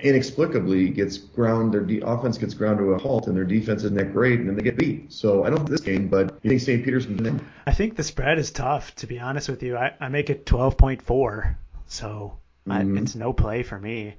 inexplicably 0.00 0.88
gets 0.90 1.18
ground, 1.18 1.72
their 1.74 1.80
de- 1.80 2.00
offense 2.00 2.38
gets 2.38 2.54
ground 2.54 2.78
to 2.78 2.92
a 2.92 2.98
halt, 2.98 3.26
and 3.26 3.36
their 3.36 3.44
defense 3.44 3.82
isn't 3.84 3.96
that 3.96 4.12
great, 4.12 4.40
and 4.40 4.48
then 4.48 4.56
they 4.56 4.62
get 4.62 4.76
beat. 4.76 5.12
So 5.12 5.44
I 5.44 5.48
don't 5.50 5.58
think 5.58 5.70
this 5.70 5.80
game, 5.80 6.08
but 6.08 6.38
you 6.42 6.50
think 6.50 6.60
St. 6.60 6.84
Peter's 6.84 7.06
can 7.06 7.16
win? 7.16 7.46
I 7.66 7.72
think 7.72 7.96
the 7.96 8.02
spread 8.04 8.38
is 8.38 8.50
tough, 8.50 8.94
to 8.96 9.06
be 9.06 9.18
honest 9.18 9.48
with 9.48 9.62
you. 9.62 9.76
I, 9.76 9.94
I 10.00 10.08
make 10.08 10.30
it 10.30 10.46
12.4, 10.46 11.56
so 11.86 12.38
I, 12.68 12.82
Mhm. 12.82 13.00
it's 13.02 13.14
no 13.14 13.32
play 13.32 13.62
for 13.62 13.78
me. 13.78 14.14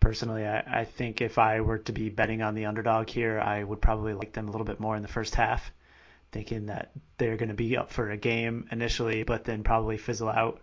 Personally, 0.00 0.46
I, 0.46 0.80
I 0.80 0.84
think 0.84 1.20
if 1.20 1.36
I 1.38 1.60
were 1.60 1.78
to 1.78 1.92
be 1.92 2.08
betting 2.08 2.40
on 2.40 2.54
the 2.54 2.64
underdog 2.66 3.08
here, 3.10 3.38
I 3.38 3.62
would 3.62 3.82
probably 3.82 4.14
like 4.14 4.32
them 4.32 4.48
a 4.48 4.50
little 4.50 4.64
bit 4.64 4.80
more 4.80 4.96
in 4.96 5.02
the 5.02 5.08
first 5.08 5.34
half, 5.34 5.70
thinking 6.32 6.66
that 6.66 6.90
they're 7.18 7.36
going 7.36 7.48
to 7.50 7.54
be 7.54 7.76
up 7.76 7.90
for 7.92 8.10
a 8.10 8.16
game 8.16 8.66
initially, 8.72 9.24
but 9.24 9.44
then 9.44 9.62
probably 9.62 9.98
fizzle 9.98 10.30
out 10.30 10.60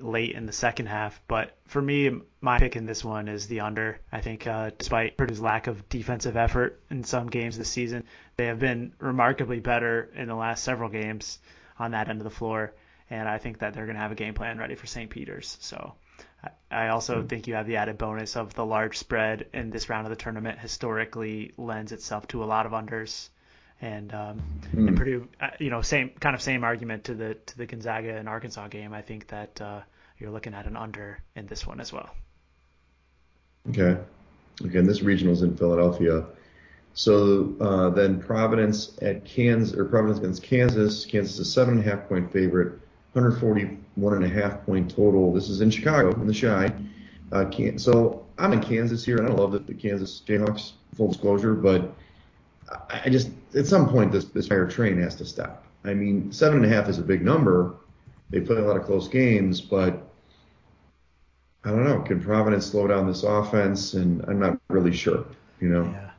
late 0.00 0.34
in 0.34 0.46
the 0.46 0.52
second 0.52 0.86
half. 0.86 1.20
But 1.28 1.56
for 1.66 1.80
me, 1.80 2.10
my 2.40 2.58
pick 2.58 2.76
in 2.76 2.86
this 2.86 3.04
one 3.04 3.28
is 3.28 3.46
the 3.46 3.60
under. 3.60 4.00
I 4.10 4.20
think 4.20 4.46
uh, 4.46 4.70
despite 4.78 5.16
Purdue's 5.16 5.40
lack 5.40 5.66
of 5.66 5.88
defensive 5.88 6.36
effort 6.36 6.82
in 6.90 7.04
some 7.04 7.28
games 7.28 7.58
this 7.58 7.68
season, 7.70 8.04
they 8.36 8.46
have 8.46 8.58
been 8.58 8.94
remarkably 8.98 9.60
better 9.60 10.10
in 10.14 10.28
the 10.28 10.34
last 10.34 10.64
several 10.64 10.88
games 10.88 11.38
on 11.78 11.90
that 11.92 12.08
end 12.08 12.20
of 12.20 12.24
the 12.24 12.30
floor. 12.30 12.74
And 13.10 13.28
I 13.28 13.38
think 13.38 13.58
that 13.58 13.74
they're 13.74 13.86
going 13.86 13.96
to 13.96 14.02
have 14.02 14.12
a 14.12 14.16
game 14.16 14.34
plan 14.34 14.58
ready 14.58 14.74
for 14.74 14.86
St. 14.86 15.10
Peter's. 15.10 15.58
So 15.60 15.94
I- 16.42 16.50
I 16.70 16.88
also 16.88 17.22
think 17.22 17.46
you 17.46 17.54
have 17.54 17.66
the 17.66 17.76
added 17.76 17.98
bonus 17.98 18.36
of 18.36 18.54
the 18.54 18.64
large 18.64 18.98
spread 18.98 19.46
in 19.52 19.70
this 19.70 19.88
round 19.88 20.06
of 20.06 20.10
the 20.10 20.16
tournament 20.16 20.58
historically 20.58 21.52
lends 21.56 21.92
itself 21.92 22.26
to 22.28 22.42
a 22.42 22.46
lot 22.46 22.66
of 22.66 22.72
unders. 22.72 23.28
And 23.80 24.14
um, 24.14 24.42
Hmm. 24.72 24.88
and 24.88 24.96
Purdue, 24.96 25.28
uh, 25.40 25.50
you 25.58 25.70
know, 25.70 25.82
same 25.82 26.10
kind 26.20 26.34
of 26.34 26.42
same 26.42 26.64
argument 26.64 27.04
to 27.04 27.14
the 27.14 27.34
to 27.34 27.58
the 27.58 27.66
Gonzaga 27.66 28.16
and 28.16 28.28
Arkansas 28.28 28.68
game. 28.68 28.92
I 28.92 29.02
think 29.02 29.28
that 29.28 29.60
uh, 29.60 29.80
you're 30.18 30.30
looking 30.30 30.54
at 30.54 30.66
an 30.66 30.76
under 30.76 31.18
in 31.36 31.46
this 31.46 31.66
one 31.66 31.80
as 31.80 31.92
well. 31.92 32.10
Okay. 33.70 33.98
Again, 34.64 34.86
this 34.86 35.02
regional's 35.02 35.42
in 35.42 35.56
Philadelphia. 35.56 36.24
So 36.94 37.54
uh, 37.60 37.90
then 37.90 38.20
Providence 38.20 38.96
at 39.02 39.24
Kansas, 39.24 39.76
or 39.76 39.84
Providence 39.84 40.18
against 40.18 40.42
Kansas. 40.42 41.04
Kansas 41.04 41.34
is 41.34 41.40
a 41.40 41.44
seven 41.44 41.78
and 41.78 41.86
a 41.86 41.90
half 41.90 42.08
point 42.08 42.32
favorite, 42.32 42.78
141 43.12 44.14
and 44.14 44.24
a 44.24 44.28
half 44.28 44.64
point 44.64 44.90
total. 44.94 45.32
This 45.32 45.48
is 45.48 45.60
in 45.60 45.70
Chicago, 45.70 46.12
in 46.20 46.26
the 46.26 46.34
Shy. 46.34 46.72
Uh, 47.32 47.50
so 47.78 48.26
I'm 48.38 48.52
in 48.52 48.60
Kansas 48.60 49.04
here, 49.04 49.16
and 49.16 49.26
I 49.26 49.30
don't 49.30 49.38
love 49.40 49.52
the, 49.52 49.58
the 49.58 49.74
Kansas 49.74 50.22
Jayhawks, 50.24 50.72
full 50.96 51.08
disclosure, 51.08 51.54
but 51.54 51.96
I, 52.90 53.08
just 53.10 53.30
at 53.54 53.66
some 53.66 53.88
point 53.88 54.12
this 54.12 54.24
this 54.26 54.48
fire 54.48 54.66
train 54.66 54.98
has 55.00 55.14
to 55.16 55.24
stop. 55.24 55.64
I 55.84 55.94
mean, 55.94 56.32
seven 56.32 56.64
and 56.64 56.72
a 56.72 56.74
half 56.74 56.88
is 56.88 56.98
a 56.98 57.02
big 57.02 57.22
number. 57.22 57.74
They 58.30 58.40
play 58.40 58.56
a 58.56 58.62
lot 58.62 58.76
of 58.76 58.84
close 58.84 59.08
games, 59.08 59.60
but 59.60 60.02
I 61.64 61.70
don't 61.70 61.84
know. 61.84 62.00
Can 62.00 62.22
Providence 62.22 62.66
slow 62.66 62.86
down 62.86 63.06
this 63.06 63.22
offense? 63.22 63.94
And 63.94 64.24
I'm 64.26 64.38
not 64.38 64.58
really 64.68 64.92
sure. 64.92 65.26
You 65.60 65.68
know. 65.68 65.84
Yeah. 65.84 66.10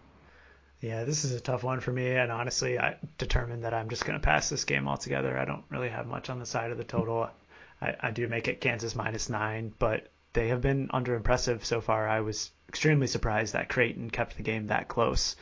Yeah, 0.82 1.04
this 1.04 1.26
is 1.26 1.32
a 1.32 1.40
tough 1.40 1.64
one 1.64 1.80
for 1.80 1.92
me, 1.92 2.12
and 2.12 2.32
honestly, 2.32 2.78
I 2.78 2.98
determined 3.18 3.64
that 3.64 3.74
I'm 3.74 3.90
just 3.90 4.06
going 4.06 4.20
to 4.20 4.24
pass 4.24 4.50
this 4.50 4.66
game 4.66 4.88
altogether. 4.88 5.36
I 5.36 5.46
don't 5.46 5.64
really 5.70 5.90
have 5.90 6.06
much 6.06 6.30
on 6.30 6.38
the 6.38 6.46
side 6.46 6.70
of 6.70 6.78
the 6.78 6.84
total. 6.84 7.28
I, 7.82 7.96
I 8.00 8.12
do 8.12 8.28
make 8.28 8.48
it 8.48 8.62
Kansas 8.62 8.96
minus 8.96 9.28
nine, 9.28 9.74
but 9.80 10.10
they 10.34 10.50
have 10.50 10.62
been 10.62 10.90
under 10.94 11.16
impressive 11.16 11.66
so 11.66 11.82
far. 11.82 12.08
I 12.08 12.20
was 12.20 12.52
extremely 12.70 13.08
surprised 13.08 13.54
that 13.54 13.70
Creighton 13.70 14.12
kept 14.12 14.38
the 14.38 14.44
game 14.44 14.68
that 14.68 14.88
close. 14.88 15.36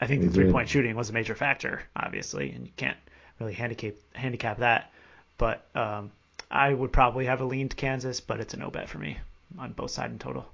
I 0.00 0.06
think 0.06 0.22
the 0.22 0.30
three 0.30 0.50
point 0.50 0.68
shooting 0.68 0.96
was 0.96 1.10
a 1.10 1.12
major 1.12 1.34
factor, 1.34 1.82
obviously, 1.96 2.50
and 2.52 2.66
you 2.66 2.72
can't 2.76 2.96
really 3.40 3.52
handicap 3.54 3.94
handicap 4.14 4.58
that. 4.58 4.90
But 5.38 5.66
um, 5.74 6.10
I 6.50 6.72
would 6.72 6.92
probably 6.92 7.26
have 7.26 7.40
a 7.40 7.44
lean 7.44 7.68
to 7.68 7.76
Kansas, 7.76 8.20
but 8.20 8.40
it's 8.40 8.54
a 8.54 8.56
no 8.56 8.70
bet 8.70 8.88
for 8.88 8.98
me 8.98 9.18
on 9.58 9.72
both 9.72 9.90
sides 9.90 10.12
in 10.12 10.18
total. 10.18 10.46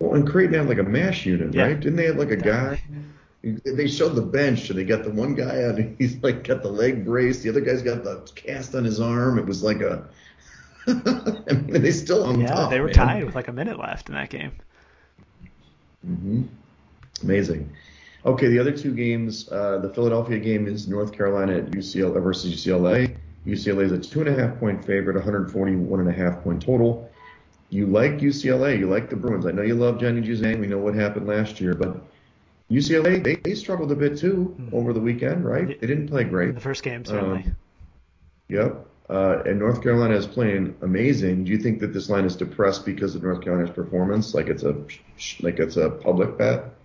Well, 0.00 0.14
and 0.14 0.28
Creighton 0.28 0.54
had 0.54 0.68
like 0.68 0.78
a 0.78 0.82
mash 0.82 1.24
unit, 1.24 1.54
Yeah. 1.54 1.64
right? 1.64 1.80
Didn't 1.80 1.96
they 1.96 2.06
have 2.06 2.16
like 2.16 2.30
a 2.30 2.36
guy? 2.36 2.80
They 3.42 3.86
showed 3.86 4.10
the 4.16 4.22
bench, 4.22 4.70
and 4.70 4.78
they 4.78 4.84
got 4.84 5.04
the 5.04 5.10
one 5.10 5.34
guy 5.34 5.62
on. 5.64 5.76
and 5.76 5.96
He's 5.98 6.16
like 6.22 6.42
got 6.44 6.62
the 6.62 6.68
leg 6.68 7.04
brace. 7.04 7.42
The 7.42 7.48
other 7.48 7.60
guy's 7.60 7.80
got 7.82 8.02
the 8.04 8.28
cast 8.34 8.74
on 8.74 8.84
his 8.84 9.00
arm. 9.00 9.38
It 9.38 9.46
was 9.46 9.62
like 9.62 9.80
a. 9.80 10.04
I 10.88 11.52
mean, 11.52 11.80
they 11.82 11.92
still 11.92 12.24
hung 12.26 12.40
Yeah, 12.40 12.48
tough, 12.48 12.70
they 12.70 12.80
were 12.80 12.86
man. 12.86 12.94
tied 12.94 13.24
with 13.24 13.34
like 13.34 13.48
a 13.48 13.52
minute 13.52 13.78
left 13.78 14.08
in 14.08 14.14
that 14.16 14.30
game. 14.30 14.52
Mm-hmm. 16.06 16.42
Amazing. 17.22 17.72
Okay, 18.26 18.48
the 18.48 18.58
other 18.58 18.72
two 18.72 18.92
games, 18.92 19.48
uh, 19.52 19.78
the 19.78 19.88
Philadelphia 19.88 20.38
game 20.38 20.66
is 20.66 20.88
North 20.88 21.12
Carolina 21.12 21.58
at 21.58 21.70
UCLA 21.70 22.20
versus 22.20 22.52
UCLA. 22.52 23.16
UCLA 23.46 23.84
is 23.84 23.92
a 23.92 23.98
two 23.98 24.20
and 24.20 24.28
a 24.28 24.34
half 24.34 24.58
point 24.58 24.84
favorite, 24.84 25.14
141 25.14 26.00
and 26.00 26.08
a 26.08 26.12
half 26.12 26.42
point 26.42 26.60
total. 26.60 27.08
You 27.70 27.86
like 27.86 28.18
UCLA, 28.18 28.78
you 28.78 28.88
like 28.88 29.10
the 29.10 29.16
Bruins. 29.16 29.46
I 29.46 29.52
know 29.52 29.62
you 29.62 29.76
love 29.76 30.00
Johnny 30.00 30.22
Juzang. 30.22 30.58
We 30.58 30.66
know 30.66 30.78
what 30.78 30.94
happened 30.96 31.28
last 31.28 31.60
year, 31.60 31.74
but 31.74 32.04
UCLA 32.68 33.22
they, 33.22 33.36
they 33.36 33.54
struggled 33.54 33.92
a 33.92 33.94
bit 33.94 34.18
too 34.18 34.56
mm-hmm. 34.58 34.74
over 34.74 34.92
the 34.92 35.00
weekend, 35.00 35.44
right? 35.44 35.80
They 35.80 35.86
didn't 35.86 36.08
play 36.08 36.24
great. 36.24 36.48
In 36.48 36.54
the 36.56 36.60
first 36.60 36.82
game, 36.82 37.04
certainly. 37.04 37.44
Um, 37.44 37.56
yep. 38.48 38.86
Uh, 39.08 39.42
and 39.46 39.60
North 39.60 39.84
Carolina 39.84 40.16
is 40.16 40.26
playing 40.26 40.74
amazing. 40.82 41.44
Do 41.44 41.52
you 41.52 41.58
think 41.58 41.78
that 41.78 41.92
this 41.92 42.10
line 42.10 42.24
is 42.24 42.34
depressed 42.34 42.84
because 42.84 43.14
of 43.14 43.22
North 43.22 43.40
Carolina's 43.40 43.70
performance? 43.70 44.34
Like 44.34 44.48
it's 44.48 44.64
a 44.64 44.76
like 45.42 45.60
it's 45.60 45.76
a 45.76 45.90
public 45.90 46.36
bet? 46.36 46.75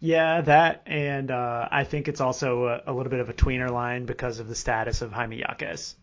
Yeah, 0.00 0.40
that, 0.40 0.82
and 0.86 1.30
uh, 1.30 1.68
I 1.70 1.84
think 1.84 2.08
it's 2.08 2.22
also 2.22 2.64
a, 2.64 2.82
a, 2.86 2.92
little 2.92 3.10
bit 3.10 3.20
of 3.20 3.28
a 3.28 3.34
tweener 3.34 3.70
line 3.70 4.06
because 4.06 4.38
of 4.38 4.48
the 4.48 4.54
status 4.54 5.02
of 5.02 5.12
Jaime 5.12 5.36
Jaquez. 5.36 5.94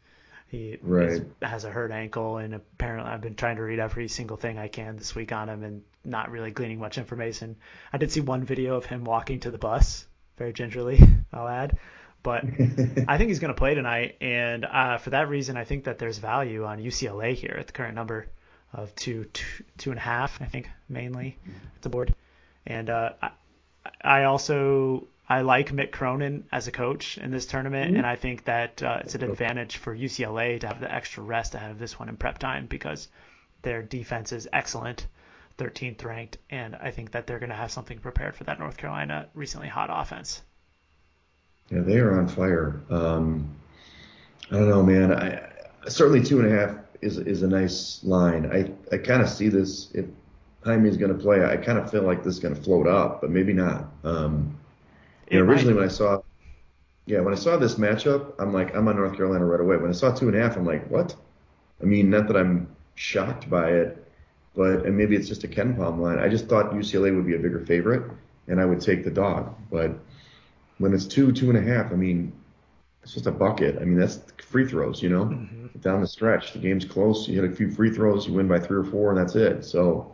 He 0.50 0.78
right. 0.82 1.10
is, 1.10 1.22
has 1.42 1.66
a 1.66 1.72
hurt 1.72 1.92
ankle, 1.92 2.38
and 2.38 2.54
apparently 2.54 3.12
I've 3.12 3.22
been 3.22 3.36
trying 3.36 3.56
to 3.56 3.64
read 3.64 3.80
every 3.80 4.08
single 4.08 4.38
thing 4.38 4.60
I 4.60 4.68
can 4.68 4.98
this 4.98 5.16
week 5.16 5.32
on 5.32 5.50
him, 5.50 5.64
and 5.64 5.82
not 6.06 6.30
really 6.30 6.52
gleaning 6.52 6.80
much 6.80 7.00
information. 7.00 7.58
I 7.92 7.98
did 7.98 8.12
see 8.12 8.22
one 8.22 8.44
video 8.44 8.76
of 8.76 8.86
him 8.86 9.04
walking 9.04 9.40
to 9.42 9.52
the 9.52 9.58
bus, 9.58 10.06
very 10.38 10.54
gingerly, 10.54 11.00
I'll 11.34 11.48
add. 11.48 11.80
But 12.22 12.44
I 13.08 13.18
think 13.18 13.30
he's 13.30 13.40
going 13.40 13.54
to 13.54 13.58
play 13.58 13.74
tonight, 13.74 14.18
and 14.22 14.64
uh, 14.64 15.00
for 15.00 15.10
that 15.10 15.28
reason, 15.28 15.58
I 15.58 15.64
think 15.64 15.86
that 15.86 15.98
there's 15.98 16.20
value 16.20 16.66
on 16.66 16.78
UCLA 16.78 17.34
here 17.34 17.58
at 17.60 17.66
the 17.66 17.74
current 17.74 17.96
number 17.96 18.28
of 18.74 18.94
two, 18.94 19.26
two, 19.34 19.64
two 19.80 19.90
and 19.90 19.98
a 19.98 20.04
half, 20.04 20.40
I 20.40 20.46
think, 20.46 20.70
mainly 20.88 21.40
at 21.76 21.82
the 21.82 21.90
board. 21.90 22.14
And 22.66 22.90
uh, 22.90 23.14
I 24.02 24.24
also 24.24 25.08
I 25.30 25.42
like 25.42 25.72
Mick 25.72 25.92
Cronin 25.92 26.46
as 26.52 26.68
a 26.68 26.72
coach 26.72 27.18
in 27.18 27.32
this 27.32 27.46
tournament, 27.46 27.90
mm-hmm. 27.90 27.98
and 27.98 28.06
I 28.06 28.16
think 28.16 28.46
that 28.46 28.82
uh, 28.82 29.00
it's 29.02 29.16
an 29.16 29.24
advantage 29.24 29.78
for 29.78 29.96
UCLA 29.96 30.60
to 30.62 30.68
have 30.68 30.80
the 30.80 30.94
extra 30.94 31.24
rest 31.24 31.54
ahead 31.54 31.72
of 31.72 31.80
this 31.80 32.00
one 32.00 32.08
in 32.08 32.16
prep 32.16 32.40
time 32.40 32.66
because 32.66 33.10
their 33.62 33.82
defense 33.82 34.32
is 34.32 34.48
excellent, 34.54 35.08
13th 35.58 36.04
ranked, 36.06 36.38
and 36.50 36.76
I 36.76 36.92
think 36.92 37.12
that 37.12 37.28
they're 37.28 37.40
going 37.40 37.50
to 37.50 37.56
have 37.56 37.72
something 37.72 38.00
prepared 38.00 38.36
for 38.36 38.46
that 38.46 38.60
North 38.60 38.78
Carolina 38.78 39.28
recently 39.34 39.68
hot 39.68 39.90
offense. 39.92 40.42
Yeah, 41.70 41.82
they 41.82 41.98
are 41.98 42.18
on 42.18 42.30
fire. 42.30 42.82
Um, 42.90 43.54
I 44.50 44.56
don't 44.56 44.70
know, 44.70 44.84
man. 44.84 45.12
I 45.14 45.90
certainly 45.90 46.24
two 46.24 46.40
and 46.40 46.54
a 46.54 46.58
half 46.58 46.78
is 47.02 47.18
is 47.18 47.44
a 47.44 47.48
nice 47.48 48.02
line. 48.04 48.50
I 48.52 48.72
I 48.96 49.00
kind 49.00 49.22
of 49.22 49.30
see 49.30 49.50
this 49.50 49.92
Jaime's 50.68 50.98
going 50.98 51.16
to 51.16 51.22
play, 51.22 51.46
I 51.46 51.58
kind 51.58 51.78
of 51.78 51.90
feel 51.90 52.04
like 52.04 52.24
this 52.24 52.36
is 52.36 52.40
going 52.40 52.56
to 52.56 52.62
float 52.62 52.88
up, 52.88 53.22
but 53.22 53.30
maybe 53.30 53.54
not. 53.54 53.86
Um, 54.04 54.58
you 55.30 55.40
know, 55.40 55.46
originally 55.46 55.74
when 55.74 55.84
I 55.84 55.90
saw, 55.90 56.22
yeah, 57.06 57.20
when 57.22 57.34
I 57.34 57.38
saw 57.38 57.58
this 57.58 57.76
matchup, 57.76 58.34
I'm 58.40 58.54
like, 58.54 58.76
I'm 58.76 58.88
on 58.88 58.96
North 58.96 59.16
Carolina 59.16 59.46
right 59.46 59.60
away. 59.62 59.78
When 59.78 59.90
I 59.90 59.94
saw 59.94 60.12
two 60.12 60.28
and 60.28 60.38
a 60.38 60.42
half, 60.42 60.58
I'm 60.58 60.66
like, 60.66 60.90
what? 60.90 61.16
I 61.82 61.86
mean, 61.86 62.10
not 62.10 62.28
that 62.28 62.38
I'm 62.38 62.76
shocked 62.96 63.50
by 63.50 63.72
it, 63.72 64.12
but 64.56 64.86
and 64.86 64.98
maybe 64.98 65.16
it's 65.16 65.28
just 65.28 65.44
a 65.44 65.48
KenPom 65.48 66.00
line. 66.00 66.20
I 66.20 66.28
just 66.30 66.48
thought 66.48 66.72
UCLA 66.72 67.16
would 67.16 67.28
be 67.28 67.36
a 67.36 67.40
bigger 67.40 67.66
favorite, 67.66 68.12
and 68.48 68.60
I 68.60 68.66
would 68.66 68.82
take 68.82 69.04
the 69.04 69.12
dog. 69.12 69.54
But 69.72 69.92
when 70.80 70.94
it's 70.94 71.06
two, 71.06 71.32
two 71.32 71.50
and 71.50 71.58
a 71.58 71.62
half, 71.62 71.92
I 71.92 71.96
mean, 71.96 72.34
it's 73.04 73.14
just 73.14 73.28
a 73.28 73.32
bucket. 73.32 73.78
I 73.78 73.86
mean, 73.86 73.98
that's 73.98 74.20
free 74.42 74.68
throws, 74.68 75.02
you 75.02 75.10
know, 75.10 75.26
mm-hmm. 75.26 75.80
down 75.80 76.02
the 76.02 76.08
stretch. 76.08 76.54
The 76.54 76.60
game's 76.60 76.86
close. 76.86 77.28
You 77.28 77.42
hit 77.42 77.52
a 77.52 77.56
few 77.56 77.72
free 77.72 77.90
throws, 77.90 78.28
you 78.28 78.34
win 78.34 78.48
by 78.48 78.60
three 78.60 78.78
or 78.78 78.84
four, 78.84 79.12
and 79.12 79.18
that's 79.18 79.36
it. 79.36 79.64
So 79.64 80.14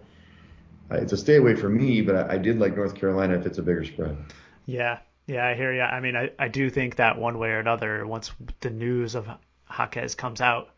it's 0.98 1.14
a 1.14 1.18
stay 1.18 1.36
away 1.38 1.56
for 1.56 1.70
me, 1.70 2.02
but 2.02 2.16
I, 2.16 2.34
I 2.34 2.38
did 2.38 2.60
like 2.60 2.76
North 2.76 2.96
Carolina 2.96 3.36
if 3.36 3.46
it's 3.46 3.58
a 3.58 3.64
bigger 3.64 3.84
spread. 3.84 4.18
Yeah, 4.66 5.00
yeah, 5.28 5.48
I 5.48 5.56
hear 5.56 5.74
you. 5.74 5.82
I 5.82 6.00
mean, 6.00 6.16
I, 6.16 6.32
I 6.38 6.48
do 6.48 6.70
think 6.70 6.98
that 6.98 7.18
one 7.18 7.40
way 7.40 7.50
or 7.50 7.60
another, 7.60 8.06
once 8.06 8.32
the 8.60 8.70
news 8.70 9.16
of 9.16 9.28
Jaquez 9.70 10.16
comes 10.16 10.42
out, 10.42 10.70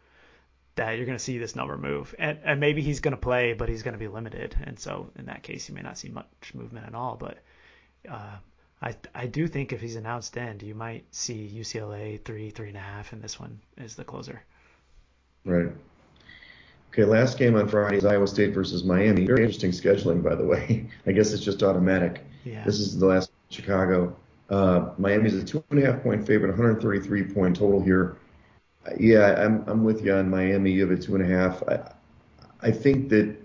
that 0.75 0.97
you're 0.97 1.05
going 1.05 1.17
to 1.17 1.23
see 1.23 1.37
this 1.37 1.55
number 1.55 1.77
move. 1.77 2.13
And, 2.19 2.39
and 2.43 2.59
maybe 2.59 2.81
he's 2.81 2.99
going 2.99 3.13
to 3.13 3.21
play, 3.21 3.53
but 3.53 3.69
he's 3.69 3.83
going 3.83 3.93
to 3.93 3.99
be 3.99 4.07
limited. 4.07 4.55
And 4.63 4.77
so 4.77 5.09
in 5.17 5.25
that 5.25 5.41
case, 5.41 5.69
you 5.69 5.75
may 5.75 5.81
not 5.81 5.97
see 5.97 6.09
much 6.09 6.53
movement 6.53 6.85
at 6.85 6.93
all. 6.93 7.15
But 7.15 7.37
uh, 8.09 8.35
I 8.81 8.95
I 9.13 9.27
do 9.27 9.47
think 9.47 9.71
if 9.71 9.81
he's 9.81 9.95
announced 9.95 10.37
end, 10.37 10.61
you 10.63 10.75
might 10.75 11.05
see 11.11 11.49
UCLA 11.53 12.23
three, 12.23 12.49
three 12.49 12.67
and 12.67 12.77
a 12.77 12.81
half, 12.81 13.13
and 13.13 13.21
this 13.21 13.39
one 13.39 13.59
is 13.77 13.95
the 13.95 14.03
closer. 14.03 14.43
Right. 15.45 15.71
Okay, 16.95 17.03
last 17.03 17.37
game 17.37 17.57
on 17.57 17.67
Friday 17.67 17.97
is 17.97 18.05
Iowa 18.05 18.25
State 18.25 18.53
versus 18.53 18.85
Miami. 18.85 19.25
Very 19.25 19.41
interesting 19.41 19.71
scheduling, 19.71 20.23
by 20.23 20.33
the 20.33 20.45
way. 20.45 20.87
I 21.05 21.11
guess 21.11 21.33
it's 21.33 21.43
just 21.43 21.61
automatic. 21.61 22.23
Yeah. 22.45 22.63
This 22.63 22.79
is 22.79 22.97
the 22.97 23.05
last 23.05 23.31
Chicago. 23.49 24.15
Uh, 24.49 24.91
Miami's 24.97 25.33
a 25.33 25.43
two 25.43 25.61
and 25.71 25.83
a 25.83 25.91
half 25.91 26.01
point 26.03 26.25
favorite, 26.25 26.51
133 26.51 27.23
point 27.33 27.57
total 27.57 27.81
here. 27.81 28.15
Uh, 28.87 28.91
yeah, 28.97 29.43
I'm 29.43 29.65
I'm 29.67 29.83
with 29.83 30.05
you 30.05 30.13
on 30.13 30.29
Miami. 30.29 30.71
You 30.71 30.87
have 30.87 30.97
a 30.97 31.01
two 31.01 31.15
and 31.15 31.25
a 31.25 31.27
half. 31.27 31.61
I, 31.67 31.91
I 32.61 32.71
think 32.71 33.09
that 33.09 33.35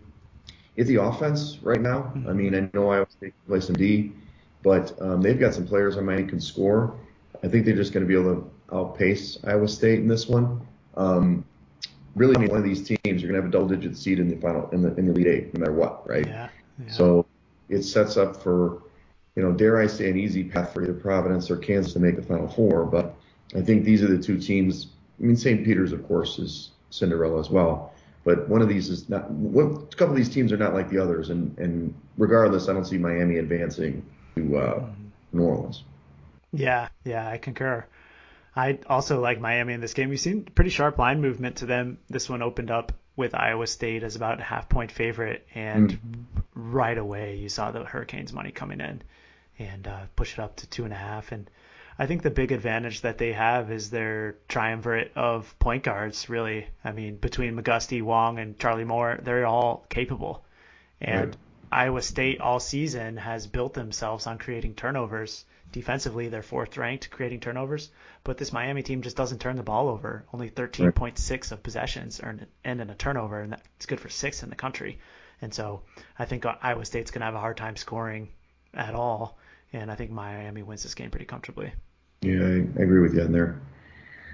it's 0.77 0.89
the 0.89 1.03
offense 1.03 1.59
right 1.61 1.81
now. 1.81 2.03
Mm-hmm. 2.03 2.29
I 2.29 2.33
mean, 2.33 2.55
I 2.55 2.71
know 2.73 2.91
Iowa 2.91 3.07
State 3.11 3.35
can 3.35 3.49
play 3.49 3.59
some 3.59 3.75
D, 3.75 4.13
but 4.63 4.97
um, 5.03 5.23
they've 5.23 5.41
got 5.41 5.55
some 5.55 5.67
players 5.67 5.97
on 5.97 6.07
Miami 6.07 6.29
can 6.29 6.41
score. 6.41 6.95
I 7.43 7.49
think 7.49 7.67
they're 7.67 7.75
just 7.75 7.93
going 7.93 8.07
to 8.07 8.09
be 8.09 8.15
able 8.15 8.33
to 8.37 8.77
outpace 8.77 9.39
Iowa 9.43 9.67
State 9.67 9.99
in 9.99 10.07
this 10.07 10.29
one. 10.29 10.65
Um, 10.97 11.45
really 12.15 12.49
one 12.49 12.59
of 12.59 12.65
these 12.65 12.87
teams, 12.87 13.23
you're 13.23 13.31
gonna 13.31 13.43
have 13.43 13.49
a 13.49 13.53
double 13.53 13.69
digit 13.69 13.97
seed 13.97 14.19
in 14.19 14.29
the 14.29 14.37
final 14.37 14.69
in 14.71 14.83
the 14.83 14.95
in 14.97 15.07
the 15.07 15.13
Elite 15.13 15.27
Eight, 15.27 15.55
no 15.55 15.61
matter 15.61 15.73
what, 15.73 16.09
right? 16.09 16.27
Yeah, 16.27 16.49
yeah. 16.85 16.93
So 16.93 17.27
it 17.69 17.83
sets 17.83 18.17
up 18.17 18.43
for, 18.43 18.83
you 19.37 19.43
know, 19.43 19.53
dare 19.53 19.79
I 19.79 19.87
say, 19.87 20.11
an 20.11 20.19
easy 20.19 20.45
path 20.45 20.75
for 20.75 20.83
either 20.83 20.95
Providence 20.95 21.51
or 21.51 21.57
Kansas 21.57 21.93
to 21.95 22.01
make 22.01 22.17
the 22.17 22.23
Final 22.23 22.49
Four. 22.49 22.85
But 22.85 23.15
I 23.55 23.61
think 23.61 23.85
these 23.85 24.03
are 24.03 24.09
the 24.09 24.23
two 24.23 24.39
teams. 24.39 24.89
I 25.21 25.25
mean, 25.25 25.37
St. 25.37 25.65
Peter's, 25.65 25.93
of 25.93 26.07
course, 26.07 26.39
is 26.39 26.71
Cinderella 26.91 27.39
as 27.39 27.51
well. 27.51 27.93
But 28.25 28.49
one 28.49 28.61
of 28.61 28.69
these 28.69 28.89
is 28.89 29.09
not. 29.09 29.31
What, 29.31 29.93
a 29.93 29.97
couple 29.97 30.13
of 30.13 30.17
these 30.17 30.29
teams 30.29 30.53
are 30.53 30.57
not 30.57 30.75
like 30.75 30.91
the 30.91 30.99
others, 30.99 31.31
and 31.31 31.57
and 31.59 31.95
regardless, 32.19 32.69
I 32.69 32.75
don't 32.75 32.85
see 32.85 32.99
Miami 32.99 33.39
advancing 33.39 34.05
to 34.35 34.59
uh, 34.59 34.75
mm-hmm. 34.81 35.39
New 35.39 35.45
Orleans. 35.45 35.85
Yeah, 36.53 36.89
yeah, 37.05 37.29
I 37.29 37.39
concur. 37.39 37.87
I 38.55 38.79
also 38.89 39.21
like 39.21 39.41
Miami 39.41 39.75
in 39.75 39.81
this 39.81 39.95
game. 39.95 40.09
We've 40.09 40.21
seen 40.21 40.45
pretty 40.45 40.71
sharp 40.71 40.99
line 40.99 41.21
movement 41.21 41.57
to 41.57 41.67
them. 41.67 41.99
This 42.09 42.29
one 42.29 42.43
opened 42.43 42.71
up 42.71 42.93
with 43.17 43.35
Iowa 43.35 43.67
State 43.67 44.03
as 44.03 44.17
about 44.17 44.41
a 44.41 44.43
half 44.43 44.69
point 44.69 44.91
favorite, 44.91 45.47
and 45.55 45.91
mm. 45.91 46.43
right 46.55 46.99
away 46.99 47.37
you 47.37 47.49
saw 47.49 47.71
the 47.71 47.85
Hurricanes 47.85 48.33
money 48.33 48.51
coming 48.51 48.81
in 48.81 49.03
and 49.59 49.87
uh, 49.87 50.01
push 50.17 50.35
it 50.35 50.39
up 50.41 50.57
to 50.57 50.67
two 50.69 50.85
and 50.85 50.93
a 50.93 50.97
half. 50.97 51.33
And 51.33 51.49
I 51.99 52.07
think 52.07 52.23
the 52.23 52.31
big 52.31 52.51
advantage 52.51 53.03
that 53.03 53.19
they 53.19 53.33
have 53.33 53.71
is 53.71 53.91
their 53.91 54.37
triumvirate 54.49 55.13
of 55.17 55.57
point 55.59 55.85
guards. 55.85 56.29
Really, 56.29 56.67
I 56.85 56.93
mean, 56.93 57.17
between 57.17 57.57
McGusty, 57.57 58.03
Wong, 58.03 58.39
and 58.39 58.59
Charlie 58.59 58.85
Moore, 58.85 59.21
they're 59.23 59.47
all 59.47 59.85
capable. 59.89 60.45
And 61.01 61.27
right. 61.27 61.37
Iowa 61.71 62.03
State 62.03 62.41
all 62.41 62.59
season 62.59 63.17
has 63.19 63.47
built 63.47 63.75
themselves 63.75 64.27
on 64.27 64.39
creating 64.39 64.75
turnovers 64.75 65.45
defensively 65.73 66.29
they're 66.29 66.43
fourth 66.43 66.77
ranked 66.77 67.11
creating 67.11 67.41
turnovers, 67.41 67.91
but 68.25 68.39
this 68.39 68.53
Miami 68.53 68.83
team 68.83 69.03
just 69.03 69.17
doesn't 69.17 69.41
turn 69.41 69.57
the 69.57 69.63
ball 69.63 69.89
over. 69.89 70.25
Only 70.33 70.51
13.6 70.51 71.53
of 71.53 71.63
possessions 71.63 72.21
end 72.21 72.47
in 72.81 72.91
a 72.91 72.95
turnover, 72.95 73.41
and 73.41 73.53
that's 73.53 73.87
good 73.87 74.01
for 74.01 74.09
sixth 74.09 74.43
in 74.43 74.51
the 74.51 74.57
country. 74.57 74.99
And 75.43 75.53
so 75.55 75.83
I 76.19 76.25
think 76.25 76.45
Iowa 76.47 76.85
State's 76.85 77.11
going 77.11 77.21
to 77.21 77.27
have 77.27 77.35
a 77.35 77.41
hard 77.41 77.57
time 77.57 77.77
scoring 77.77 78.29
at 78.75 78.95
all, 78.95 79.39
and 79.73 79.91
I 79.91 79.95
think 79.95 80.11
Miami 80.11 80.63
wins 80.63 80.83
this 80.83 80.95
game 80.95 81.11
pretty 81.11 81.27
comfortably. 81.27 81.73
Yeah, 82.23 82.43
I 82.43 82.83
agree 82.83 83.01
with 83.01 83.15
you 83.15 83.23
on 83.23 83.33
there. 83.33 83.61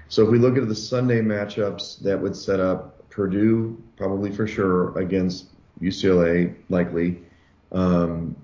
So 0.09 0.23
if 0.23 0.29
we 0.29 0.39
look 0.39 0.57
at 0.57 0.67
the 0.67 0.75
Sunday 0.75 1.21
matchups, 1.21 2.01
that 2.01 2.19
would 2.19 2.35
set 2.35 2.59
up 2.59 3.09
Purdue 3.09 3.81
probably 3.95 4.31
for 4.31 4.47
sure 4.47 4.97
against 4.97 5.47
UCLA 5.81 6.55
likely. 6.69 7.23
Um, 7.71 8.35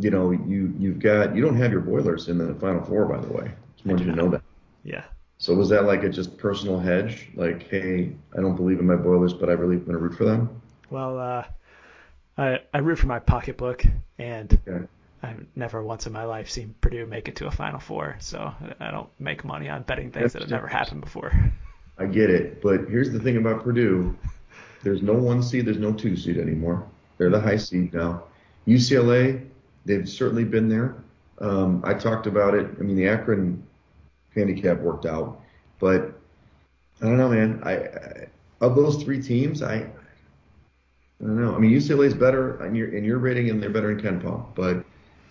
you 0.00 0.10
know, 0.10 0.30
you 0.30 0.74
you've 0.78 0.98
got 0.98 1.36
you 1.36 1.42
don't 1.42 1.56
have 1.56 1.70
your 1.70 1.82
Boilers 1.82 2.28
in 2.28 2.38
the 2.38 2.54
Final 2.54 2.82
Four, 2.84 3.04
by 3.04 3.20
the 3.20 3.32
way. 3.32 3.52
Just 3.76 3.86
wanted 3.86 4.06
you 4.06 4.10
to 4.12 4.16
know 4.16 4.30
that. 4.30 4.42
Yeah. 4.82 5.04
So 5.38 5.54
was 5.54 5.68
that 5.68 5.84
like 5.84 6.02
a 6.02 6.08
just 6.08 6.36
personal 6.38 6.78
hedge? 6.78 7.28
Like, 7.34 7.68
hey, 7.68 8.12
I 8.36 8.40
don't 8.40 8.56
believe 8.56 8.78
in 8.78 8.86
my 8.86 8.96
Boilers, 8.96 9.34
but 9.34 9.48
I 9.48 9.52
really 9.52 9.76
want 9.76 9.90
to 9.90 9.98
root 9.98 10.14
for 10.14 10.24
them. 10.24 10.62
Well, 10.88 11.18
uh, 11.18 11.44
I 12.38 12.60
I 12.72 12.78
root 12.78 12.98
for 12.98 13.08
my 13.08 13.18
pocketbook, 13.18 13.84
and 14.18 14.58
okay. 14.66 14.86
I've 15.22 15.44
never 15.54 15.82
once 15.82 16.06
in 16.06 16.14
my 16.14 16.24
life 16.24 16.48
seen 16.48 16.74
Purdue 16.80 17.04
make 17.04 17.28
it 17.28 17.36
to 17.36 17.46
a 17.46 17.50
Final 17.50 17.78
Four, 17.78 18.16
so 18.20 18.54
I 18.80 18.90
don't 18.90 19.08
make 19.18 19.44
money 19.44 19.68
on 19.68 19.82
betting 19.82 20.10
things 20.10 20.32
That's 20.32 20.32
that 20.32 20.42
have 20.42 20.50
never 20.50 20.66
happened 20.66 21.02
before. 21.02 21.32
I 21.98 22.06
get 22.06 22.30
it, 22.30 22.62
but 22.62 22.88
here's 22.88 23.10
the 23.10 23.20
thing 23.20 23.36
about 23.36 23.62
Purdue: 23.62 24.16
there's 24.82 25.02
no 25.02 25.12
one 25.12 25.42
seed, 25.42 25.66
there's 25.66 25.78
no 25.78 25.92
two 25.92 26.16
seed 26.16 26.38
anymore. 26.38 26.86
They're 27.18 27.28
the 27.28 27.40
high 27.40 27.58
seed 27.58 27.92
now. 27.92 28.24
UCLA, 28.66 29.49
they've 29.84 30.08
certainly 30.08 30.44
been 30.44 30.68
there. 30.68 30.96
Um, 31.38 31.82
I 31.84 31.94
talked 31.94 32.26
about 32.26 32.54
it. 32.54 32.68
I 32.78 32.82
mean, 32.82 32.96
the 32.96 33.08
Akron 33.08 33.62
handicap 34.34 34.78
worked 34.80 35.06
out, 35.06 35.40
but 35.78 36.12
I 37.00 37.06
don't 37.06 37.16
know, 37.16 37.28
man. 37.28 37.60
I, 37.64 37.72
I 37.72 38.26
of 38.60 38.76
those 38.76 39.02
three 39.02 39.22
teams, 39.22 39.62
I 39.62 39.76
I 39.76 41.26
don't 41.26 41.40
know. 41.40 41.54
I 41.54 41.58
mean, 41.58 41.70
UCLA 41.70 42.06
is 42.06 42.14
better 42.14 42.64
in 42.64 42.74
your 42.74 42.88
in 42.94 43.04
your 43.04 43.18
rating, 43.18 43.50
and 43.50 43.62
they're 43.62 43.70
better 43.70 43.90
in 43.90 43.98
KenPom, 43.98 44.54
but 44.54 44.84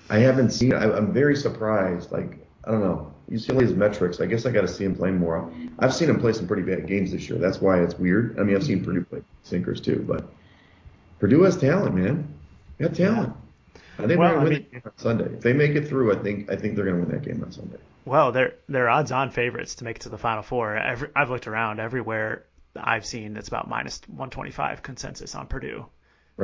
I 0.10 0.20
haven't 0.20 0.52
seen. 0.52 0.74
I, 0.74 0.92
I'm 0.92 1.14
very 1.14 1.36
surprised. 1.36 2.12
Like 2.12 2.38
I 2.66 2.72
don't 2.72 2.82
know. 2.82 3.14
UCLA's 3.30 3.74
metrics. 3.74 4.20
I 4.20 4.26
guess 4.26 4.46
I 4.48 4.52
got 4.52 4.62
to 4.62 4.68
see 4.68 4.84
him 4.84 4.96
play 4.96 5.12
more. 5.12 5.52
I've 5.78 5.94
seen 5.94 6.10
him 6.10 6.20
play 6.20 6.34
some 6.34 6.48
pretty 6.48 6.64
bad 6.64 6.88
games 6.88 7.12
this 7.12 7.30
year. 7.30 7.38
That's 7.38 7.62
why 7.62 7.80
it's 7.82 7.94
weird. 7.96 8.40
I 8.40 8.44
mean, 8.44 8.56
I've 8.56 8.64
seen 8.64 8.84
Purdue 8.84 9.06
play 9.06 9.22
sinkers 9.44 9.80
too, 9.80 10.04
but 10.08 10.28
Purdue 11.20 11.44
has 11.44 11.56
talent, 11.56 11.96
man. 11.96 12.28
They 12.78 12.86
have 12.86 12.96
talent. 12.96 13.34
I 14.00 14.08
think 14.08 14.20
Well, 14.20 14.30
they're 14.30 14.40
going 14.40 14.46
to 14.46 14.50
win 14.52 14.54
mean- 14.64 14.72
game 14.72 14.82
on 14.86 14.98
Sunday. 14.98 15.26
If 15.36 15.42
they 15.42 15.54
make 15.54 15.72
it 15.76 15.88
through, 15.88 16.14
I 16.18 16.22
think 16.24 16.52
I 16.52 16.56
think 16.56 16.76
they're 16.76 16.86
going 16.86 17.02
to 17.02 17.08
win 17.08 17.12
that 17.12 17.28
game 17.28 17.44
on 17.44 17.52
Sunday. 17.52 17.78
Well, 18.06 18.32
they're 18.32 18.54
they're 18.68 18.90
odds-on 18.90 19.32
favorites 19.32 19.76
to 19.76 19.84
make 19.84 19.98
it 19.98 20.02
to 20.04 20.10
the 20.10 20.18
Final 20.18 20.42
Four. 20.42 20.76
Every, 20.76 21.10
I've 21.16 21.30
looked 21.30 21.48
around 21.48 21.80
everywhere 21.80 22.46
I've 22.76 23.06
seen 23.06 23.36
it's 23.38 23.48
about 23.48 23.68
minus 23.68 24.02
125 24.08 24.82
consensus 24.84 25.36
on 25.36 25.48
Purdue 25.48 25.86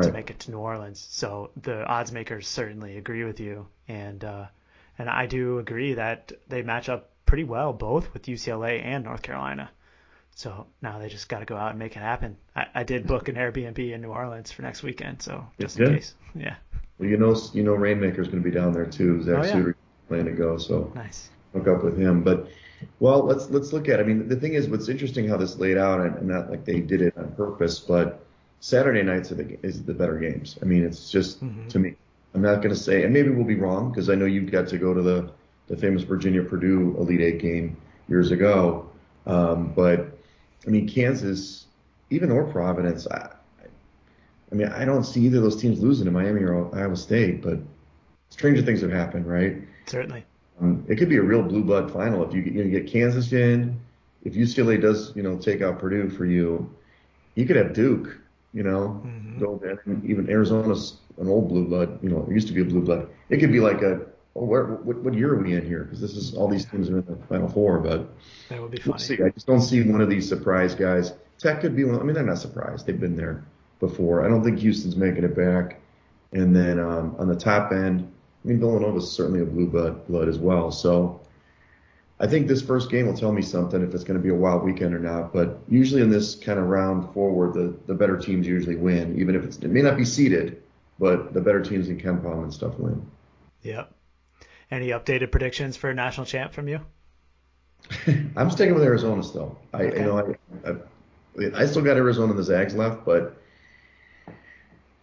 to 0.01 0.11
make 0.11 0.29
it 0.29 0.39
to 0.39 0.51
New 0.51 0.57
Orleans. 0.57 0.99
So 1.09 1.51
the 1.61 1.85
odds 1.85 2.11
makers 2.11 2.47
certainly 2.49 2.97
agree 2.97 3.23
with 3.23 3.39
you, 3.39 3.67
and 3.87 4.23
uh, 4.23 4.45
and 4.99 5.09
I 5.09 5.25
do 5.25 5.59
agree 5.59 5.93
that 5.93 6.33
they 6.49 6.61
match 6.61 6.89
up 6.89 7.11
pretty 7.25 7.45
well 7.45 7.71
both 7.73 8.13
with 8.13 8.23
UCLA 8.23 8.83
and 8.83 9.03
North 9.05 9.21
Carolina. 9.21 9.69
So 10.35 10.67
now 10.81 10.99
they 10.99 11.07
just 11.07 11.29
got 11.29 11.39
to 11.39 11.45
go 11.45 11.55
out 11.55 11.69
and 11.71 11.79
make 11.79 11.95
it 11.95 11.99
happen. 12.01 12.35
I, 12.55 12.67
I 12.75 12.83
did 12.83 13.07
book 13.07 13.29
an 13.29 13.35
Airbnb 13.35 13.79
in 13.93 14.01
New 14.01 14.09
Orleans 14.09 14.51
for 14.51 14.61
next 14.63 14.83
weekend, 14.83 15.21
so 15.21 15.45
just 15.59 15.79
in 15.79 15.95
case. 15.95 16.13
Yeah, 16.35 16.55
Well, 16.99 17.09
you 17.09 17.15
know, 17.17 17.35
you 17.53 17.63
know, 17.63 17.73
Rainmaker's 17.73 18.27
going 18.27 18.43
to 18.43 18.49
be 18.49 18.53
down 18.53 18.73
there 18.73 18.85
too. 18.85 19.23
Zach 19.23 19.35
Oh, 19.35 19.43
yeah. 19.45 19.51
Suter 19.53 19.77
planning 20.09 20.25
to 20.25 20.31
go, 20.33 20.57
so 20.57 20.91
nice. 20.93 21.29
hook 21.53 21.67
up 21.69 21.83
with 21.83 21.97
him. 21.97 22.21
But 22.21 22.49
well, 22.99 23.23
let's 23.23 23.49
let's 23.49 23.71
look 23.71 23.87
at. 23.87 23.99
It. 24.01 24.03
I 24.03 24.05
mean, 24.05 24.27
the 24.27 24.35
thing 24.35 24.53
is, 24.55 24.67
what's 24.67 24.89
interesting 24.89 25.27
how 25.27 25.37
this 25.37 25.57
laid 25.57 25.77
out, 25.77 26.01
and 26.01 26.27
not 26.27 26.49
like 26.51 26.65
they 26.65 26.81
did 26.81 27.01
it 27.01 27.17
on 27.17 27.31
purpose, 27.35 27.79
but 27.79 28.25
Saturday 28.59 29.03
nights 29.03 29.31
are 29.31 29.35
the 29.35 29.57
is 29.63 29.83
the 29.85 29.93
better 29.93 30.19
games. 30.19 30.59
I 30.61 30.65
mean, 30.65 30.83
it's 30.83 31.09
just 31.09 31.41
Mhm. 31.43 31.69
to 31.69 31.79
me. 31.79 31.95
I'm 32.33 32.41
not 32.41 32.55
going 32.57 32.75
to 32.75 32.75
say, 32.75 33.03
and 33.03 33.13
maybe 33.13 33.29
we'll 33.29 33.45
be 33.45 33.55
wrong 33.55 33.89
because 33.91 34.09
I 34.09 34.15
know 34.15 34.25
you 34.25 34.41
got 34.41 34.67
to 34.67 34.77
go 34.77 34.93
to 34.93 35.01
the 35.01 35.31
the 35.67 35.77
famous 35.77 36.03
Virginia 36.03 36.43
Purdue 36.43 36.93
Elite 36.99 37.21
Eight 37.21 37.39
game 37.39 37.77
years 38.09 38.31
ago. 38.31 38.89
Um, 39.25 39.71
but 39.73 40.14
I 40.65 40.69
mean, 40.69 40.87
Kansas, 40.87 41.65
even 42.09 42.31
or 42.31 42.43
Providence, 42.45 43.07
I, 43.07 43.29
I 44.51 44.55
mean, 44.55 44.67
I 44.67 44.85
don't 44.85 45.03
see 45.03 45.21
either 45.21 45.37
of 45.37 45.43
those 45.43 45.59
teams 45.61 45.81
losing 45.81 46.05
to 46.05 46.11
Miami 46.11 46.41
or 46.41 46.73
Iowa 46.75 46.95
State, 46.95 47.41
but 47.41 47.59
stranger 48.29 48.61
things 48.61 48.81
have 48.81 48.91
happened, 48.91 49.27
right? 49.27 49.57
Certainly. 49.85 50.25
Um, 50.61 50.85
it 50.87 50.95
could 50.95 51.09
be 51.09 51.17
a 51.17 51.21
real 51.21 51.41
blue 51.43 51.63
blood 51.63 51.91
final 51.91 52.23
if 52.27 52.33
you, 52.33 52.41
get- 52.41 52.53
you 52.53 52.63
know, 52.63 52.69
get 52.69 52.87
Kansas 52.87 53.31
in. 53.33 53.79
If 54.23 54.33
UCLA 54.33 54.81
does, 54.81 55.15
you 55.15 55.21
know, 55.23 55.37
take 55.37 55.61
out 55.61 55.77
Purdue 55.79 56.09
for 56.09 56.25
you, 56.25 56.73
you 57.35 57.45
could 57.45 57.57
have 57.57 57.73
Duke, 57.73 58.17
you 58.53 58.63
know, 58.63 59.03
Mhm. 59.05 59.39
go 59.39 59.59
there. 59.61 59.81
And 59.85 60.03
even 60.05 60.29
Arizona's 60.29 60.97
an 61.19 61.27
old 61.27 61.49
blue 61.49 61.67
blood, 61.67 61.99
you 62.01 62.09
know, 62.09 62.25
it 62.27 62.33
used 62.33 62.47
to 62.47 62.53
be 62.53 62.61
a 62.61 62.65
blue 62.65 62.81
blood. 62.81 63.07
It 63.29 63.37
could 63.39 63.51
be 63.51 63.59
like 63.59 63.81
a, 63.81 64.01
oh, 64.35 64.43
where, 64.43 64.65
what, 64.65 64.97
what 64.97 65.13
year 65.13 65.33
are 65.33 65.41
we 65.41 65.53
in 65.53 65.65
here? 65.65 65.83
Because 65.83 66.01
this 66.01 66.15
is 66.15 66.35
all 66.35 66.47
these 66.47 66.65
teams 66.65 66.89
are 66.89 66.99
in 66.99 67.05
the 67.05 67.15
Final 67.27 67.49
Four, 67.49 67.79
but 67.79 68.09
That 68.49 68.61
would 68.61 68.71
be 68.71 68.81
we'll 68.85 68.97
see. 68.97 69.21
I 69.23 69.29
just 69.29 69.47
don't 69.47 69.61
see 69.61 69.83
one 69.83 70.01
of 70.01 70.09
these 70.09 70.27
surprise 70.27 70.75
guys. 70.75 71.13
Tech 71.37 71.61
could 71.61 71.75
be 71.75 71.83
one. 71.83 71.99
I 71.99 72.03
mean, 72.03 72.13
they're 72.13 72.23
not 72.23 72.37
surprised. 72.37 72.85
They've 72.85 72.99
been 72.99 73.15
there 73.15 73.43
before. 73.79 74.25
I 74.25 74.27
don't 74.27 74.43
think 74.43 74.59
Houston's 74.59 74.95
making 74.95 75.23
it 75.23 75.35
back. 75.35 75.79
And 76.31 76.55
then 76.55 76.79
um, 76.79 77.15
on 77.17 77.27
the 77.27 77.35
top 77.35 77.71
end, 77.71 78.11
I 78.43 78.47
mean, 78.47 78.59
Villanova's 78.59 79.11
certainly 79.11 79.41
a 79.41 79.45
blue 79.45 79.67
blood, 79.67 80.07
blood 80.07 80.27
as 80.27 80.37
well. 80.37 80.71
So 80.71 81.21
I 82.19 82.27
think 82.27 82.47
this 82.47 82.61
first 82.61 82.89
game 82.89 83.07
will 83.07 83.17
tell 83.17 83.31
me 83.31 83.41
something 83.41 83.81
if 83.81 83.93
it's 83.93 84.03
going 84.03 84.17
to 84.17 84.23
be 84.23 84.29
a 84.29 84.35
wild 84.35 84.63
weekend 84.63 84.93
or 84.93 84.99
not. 84.99 85.33
But 85.33 85.59
usually 85.67 86.01
in 86.01 86.09
this 86.09 86.35
kind 86.35 86.59
of 86.59 86.67
round 86.67 87.13
forward, 87.13 87.53
the, 87.53 87.75
the 87.87 87.93
better 87.93 88.17
teams 88.17 88.47
usually 88.47 88.75
win, 88.75 89.19
even 89.19 89.35
if 89.35 89.43
it's, 89.43 89.57
it 89.57 89.69
may 89.69 89.81
not 89.81 89.97
be 89.97 90.05
seeded, 90.05 90.61
but 90.99 91.33
the 91.33 91.41
better 91.41 91.61
teams 91.61 91.89
in 91.89 91.99
KenPom 91.99 92.43
and 92.43 92.53
stuff 92.53 92.77
win. 92.77 93.05
Yep. 93.63 93.91
Any 94.71 94.89
updated 94.89 95.31
predictions 95.31 95.77
for 95.77 95.93
national 95.93 96.25
champ 96.25 96.53
from 96.53 96.67
you? 96.67 96.81
I'm 98.35 98.49
sticking 98.49 98.73
with 98.73 98.83
Arizona 98.83 99.23
still. 99.23 99.57
I 99.73 99.83
Okay. 99.83 99.99
you 99.99 100.05
know 100.05 100.35
I, 100.65 100.69
I 100.69 100.75
I 101.63 101.65
still 101.65 101.81
got 101.81 101.97
Arizona 101.97 102.31
and 102.31 102.39
the 102.39 102.43
Zags 102.43 102.75
left, 102.75 103.05
but 103.05 103.37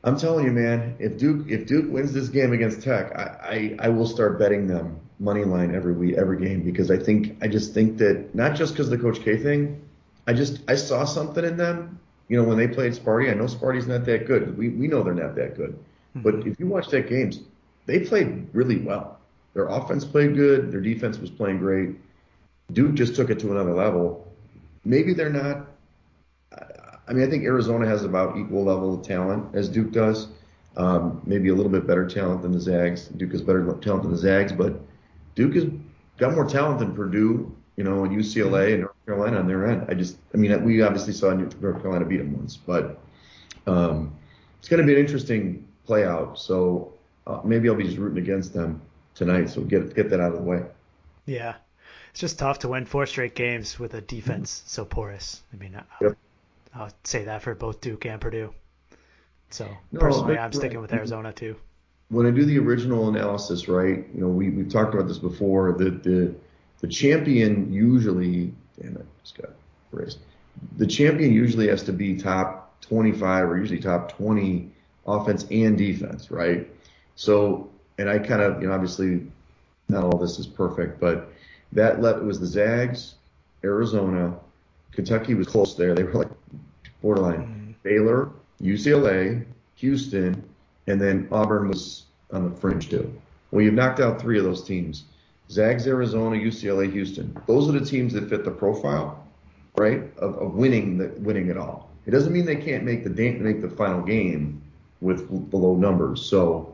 I'm 0.04 0.18
telling 0.18 0.44
you, 0.46 0.52
man, 0.52 0.96
if 0.98 1.18
Duke 1.18 1.48
if 1.48 1.66
Duke 1.66 1.92
wins 1.92 2.12
this 2.12 2.28
game 2.28 2.52
against 2.52 2.82
Tech, 2.82 3.12
I, 3.16 3.76
I, 3.80 3.86
I 3.86 3.88
will 3.90 4.06
start 4.06 4.38
betting 4.38 4.66
them 4.66 4.98
money 5.20 5.44
line 5.44 5.74
every 5.74 5.92
week 5.92 6.16
every 6.16 6.44
game 6.44 6.62
because 6.62 6.90
I 6.90 6.96
think 6.96 7.36
I 7.40 7.48
just 7.48 7.72
think 7.72 7.98
that 7.98 8.34
not 8.34 8.56
just 8.56 8.72
because 8.72 8.90
of 8.90 8.98
the 8.98 9.04
Coach 9.04 9.22
K 9.22 9.36
thing, 9.36 9.80
I 10.26 10.32
just 10.32 10.60
I 10.68 10.74
saw 10.74 11.04
something 11.04 11.44
in 11.44 11.56
them. 11.56 12.00
You 12.28 12.38
know 12.40 12.44
when 12.44 12.56
they 12.56 12.66
played 12.66 12.92
Sparty, 12.92 13.30
I 13.30 13.34
know 13.34 13.44
Sparty's 13.44 13.86
not 13.86 14.04
that 14.06 14.26
good. 14.26 14.56
We 14.58 14.70
we 14.70 14.88
know 14.88 15.02
they're 15.02 15.14
not 15.14 15.36
that 15.36 15.56
good, 15.56 15.78
but 16.16 16.34
mm-hmm. 16.34 16.50
if 16.50 16.58
you 16.58 16.66
watch 16.66 16.88
that 16.88 17.08
games, 17.08 17.40
they 17.86 18.00
played 18.00 18.48
really 18.52 18.78
well. 18.78 19.18
Their 19.54 19.66
offense 19.68 20.04
played 20.04 20.34
good. 20.34 20.72
Their 20.72 20.80
defense 20.80 21.18
was 21.18 21.30
playing 21.30 21.58
great. 21.58 21.96
Duke 22.72 22.94
just 22.94 23.14
took 23.14 23.30
it 23.30 23.38
to 23.40 23.50
another 23.50 23.74
level. 23.74 24.26
Maybe 24.84 25.12
they're 25.12 25.30
not. 25.30 25.68
I- 27.08 27.12
mean, 27.12 27.26
I 27.26 27.30
think 27.30 27.44
Arizona 27.44 27.86
has 27.86 28.04
about 28.04 28.38
equal 28.38 28.64
level 28.64 28.94
of 28.94 29.02
talent 29.02 29.54
as 29.54 29.68
Duke 29.68 29.92
does. 29.92 30.28
Um, 30.76 31.20
maybe 31.26 31.50
a 31.50 31.54
little 31.54 31.70
bit 31.70 31.86
better 31.86 32.08
talent 32.08 32.40
than 32.40 32.52
the 32.52 32.60
Zags. 32.60 33.08
Duke 33.08 33.32
has 33.32 33.42
better 33.42 33.62
talent 33.82 34.04
than 34.04 34.12
the 34.12 34.16
Zags, 34.16 34.52
but 34.52 34.80
Duke 35.34 35.54
has 35.54 35.66
got 36.16 36.34
more 36.34 36.46
talent 36.46 36.78
than 36.78 36.94
Purdue, 36.94 37.54
you 37.76 37.84
know, 37.84 38.04
and 38.04 38.16
UCLA 38.16 38.72
and 38.72 38.80
North 38.82 38.94
Carolina 39.04 39.38
on 39.38 39.46
their 39.46 39.66
end. 39.66 39.84
I 39.88 39.94
just, 39.94 40.16
I 40.32 40.38
mean, 40.38 40.64
we 40.64 40.80
obviously 40.80 41.12
saw 41.12 41.30
North 41.34 41.60
Carolina 41.60 42.06
beat 42.06 42.18
them 42.18 42.34
once, 42.34 42.56
but 42.56 42.98
um, 43.66 44.16
it's 44.58 44.68
going 44.70 44.80
to 44.80 44.86
be 44.86 44.94
an 44.94 45.00
interesting 45.00 45.68
play 45.84 46.06
out. 46.06 46.38
So 46.38 46.94
uh, 47.26 47.40
maybe 47.44 47.68
I'll 47.68 47.74
be 47.74 47.84
just 47.84 47.98
rooting 47.98 48.22
against 48.22 48.54
them 48.54 48.80
tonight. 49.14 49.50
So 49.50 49.62
get 49.62 49.94
get 49.94 50.10
that 50.10 50.20
out 50.20 50.32
of 50.32 50.38
the 50.38 50.42
way. 50.44 50.62
Yeah. 51.26 51.54
It's 52.10 52.20
just 52.20 52.38
tough 52.38 52.58
to 52.60 52.68
win 52.68 52.84
four 52.84 53.06
straight 53.06 53.34
games 53.34 53.78
with 53.78 53.94
a 53.94 54.00
defense 54.02 54.62
so 54.66 54.84
porous. 54.84 55.42
I 55.52 55.56
mean, 55.56 55.74
I, 55.76 55.82
Yep. 56.04 56.16
I'll 56.74 56.90
say 57.04 57.24
that 57.24 57.42
for 57.42 57.54
both 57.54 57.80
Duke 57.80 58.04
and 58.06 58.20
Purdue. 58.20 58.52
So 59.50 59.68
No, 59.92 60.00
personally, 60.00 60.36
I'm 60.38 60.52
sticking 60.52 60.80
with 60.80 60.92
Arizona 60.92 61.32
too. 61.32 61.56
when 62.08 62.26
I 62.26 62.30
do 62.30 62.44
the 62.44 62.58
original 62.58 63.08
analysis, 63.08 63.68
right, 63.68 64.06
you 64.14 64.20
know, 64.20 64.28
we, 64.28 64.50
we've 64.50 64.68
talked 64.68 64.94
about 64.94 65.08
this 65.08 65.18
before, 65.18 65.72
that 65.78 66.02
the, 66.02 66.34
the 66.80 66.88
champion 66.88 67.72
usually, 67.72 68.52
damn 68.80 68.96
it, 68.96 69.06
just 69.22 69.36
got 69.38 69.50
erased. 69.92 70.18
The 70.76 70.86
champion 70.86 71.32
usually 71.32 71.68
has 71.68 71.82
to 71.84 71.92
be 71.92 72.16
top 72.18 72.78
25 72.82 73.48
or 73.50 73.58
usually 73.58 73.80
top 73.80 74.12
20 74.12 74.70
offense 75.06 75.46
and 75.50 75.78
defense, 75.78 76.30
right? 76.30 76.68
So, 77.16 77.70
and 77.98 78.08
I 78.08 78.18
kind 78.18 78.42
of, 78.42 78.60
you 78.60 78.68
know, 78.68 78.74
obviously 78.74 79.26
not 79.88 80.04
all 80.04 80.18
this 80.18 80.38
is 80.38 80.46
perfect, 80.46 81.00
but 81.00 81.32
that 81.72 82.00
let, 82.00 82.16
it 82.16 82.24
was 82.24 82.40
the 82.40 82.46
Zags, 82.46 83.14
Arizona, 83.64 84.34
Kentucky 84.92 85.34
was 85.34 85.46
close 85.46 85.74
there. 85.74 85.94
They 85.94 86.04
were 86.04 86.12
like 86.12 86.28
borderline. 87.00 87.40
Mm-hmm. 87.40 87.72
Baylor, 87.82 88.30
UCLA, 88.60 89.44
Houston, 89.76 90.42
and 90.86 91.00
then 91.00 91.28
Auburn 91.32 91.68
was 91.68 92.04
on 92.32 92.48
the 92.48 92.56
fringe 92.56 92.88
too. 92.88 93.12
Well, 93.50 93.62
you've 93.62 93.74
knocked 93.74 94.00
out 94.00 94.20
three 94.20 94.38
of 94.38 94.44
those 94.44 94.64
teams. 94.64 95.04
Zags, 95.50 95.86
Arizona, 95.86 96.36
UCLA, 96.36 96.90
Houston. 96.90 97.36
Those 97.46 97.68
are 97.68 97.78
the 97.78 97.84
teams 97.84 98.14
that 98.14 98.28
fit 98.28 98.44
the 98.44 98.50
profile, 98.50 99.26
right, 99.76 100.02
of, 100.16 100.38
of 100.38 100.54
winning 100.54 100.96
the, 100.96 101.08
winning 101.18 101.48
it 101.48 101.58
all. 101.58 101.90
It 102.06 102.10
doesn't 102.10 102.32
mean 102.32 102.46
they 102.46 102.56
can't 102.56 102.84
make 102.84 103.04
the 103.04 103.10
make 103.10 103.60
the 103.60 103.68
final 103.68 104.02
game 104.02 104.62
with 105.00 105.50
below 105.50 105.76
numbers. 105.76 106.22
So, 106.22 106.71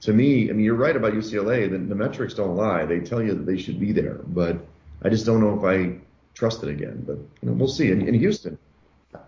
to 0.00 0.12
me, 0.12 0.48
I 0.48 0.52
mean, 0.52 0.64
you're 0.64 0.74
right 0.74 0.94
about 0.94 1.12
UCLA. 1.12 1.70
The, 1.70 1.78
the 1.78 1.94
metrics 1.94 2.34
don't 2.34 2.56
lie. 2.56 2.84
They 2.86 3.00
tell 3.00 3.22
you 3.22 3.34
that 3.34 3.46
they 3.46 3.58
should 3.58 3.80
be 3.80 3.92
there, 3.92 4.20
but 4.26 4.58
I 5.02 5.08
just 5.08 5.26
don't 5.26 5.40
know 5.40 5.58
if 5.58 5.64
I 5.64 5.98
trust 6.34 6.62
it 6.62 6.70
again. 6.70 7.02
But 7.06 7.16
you 7.16 7.48
know, 7.48 7.52
we'll 7.52 7.68
see. 7.68 7.90
In, 7.90 8.06
in 8.06 8.14
Houston, 8.14 8.58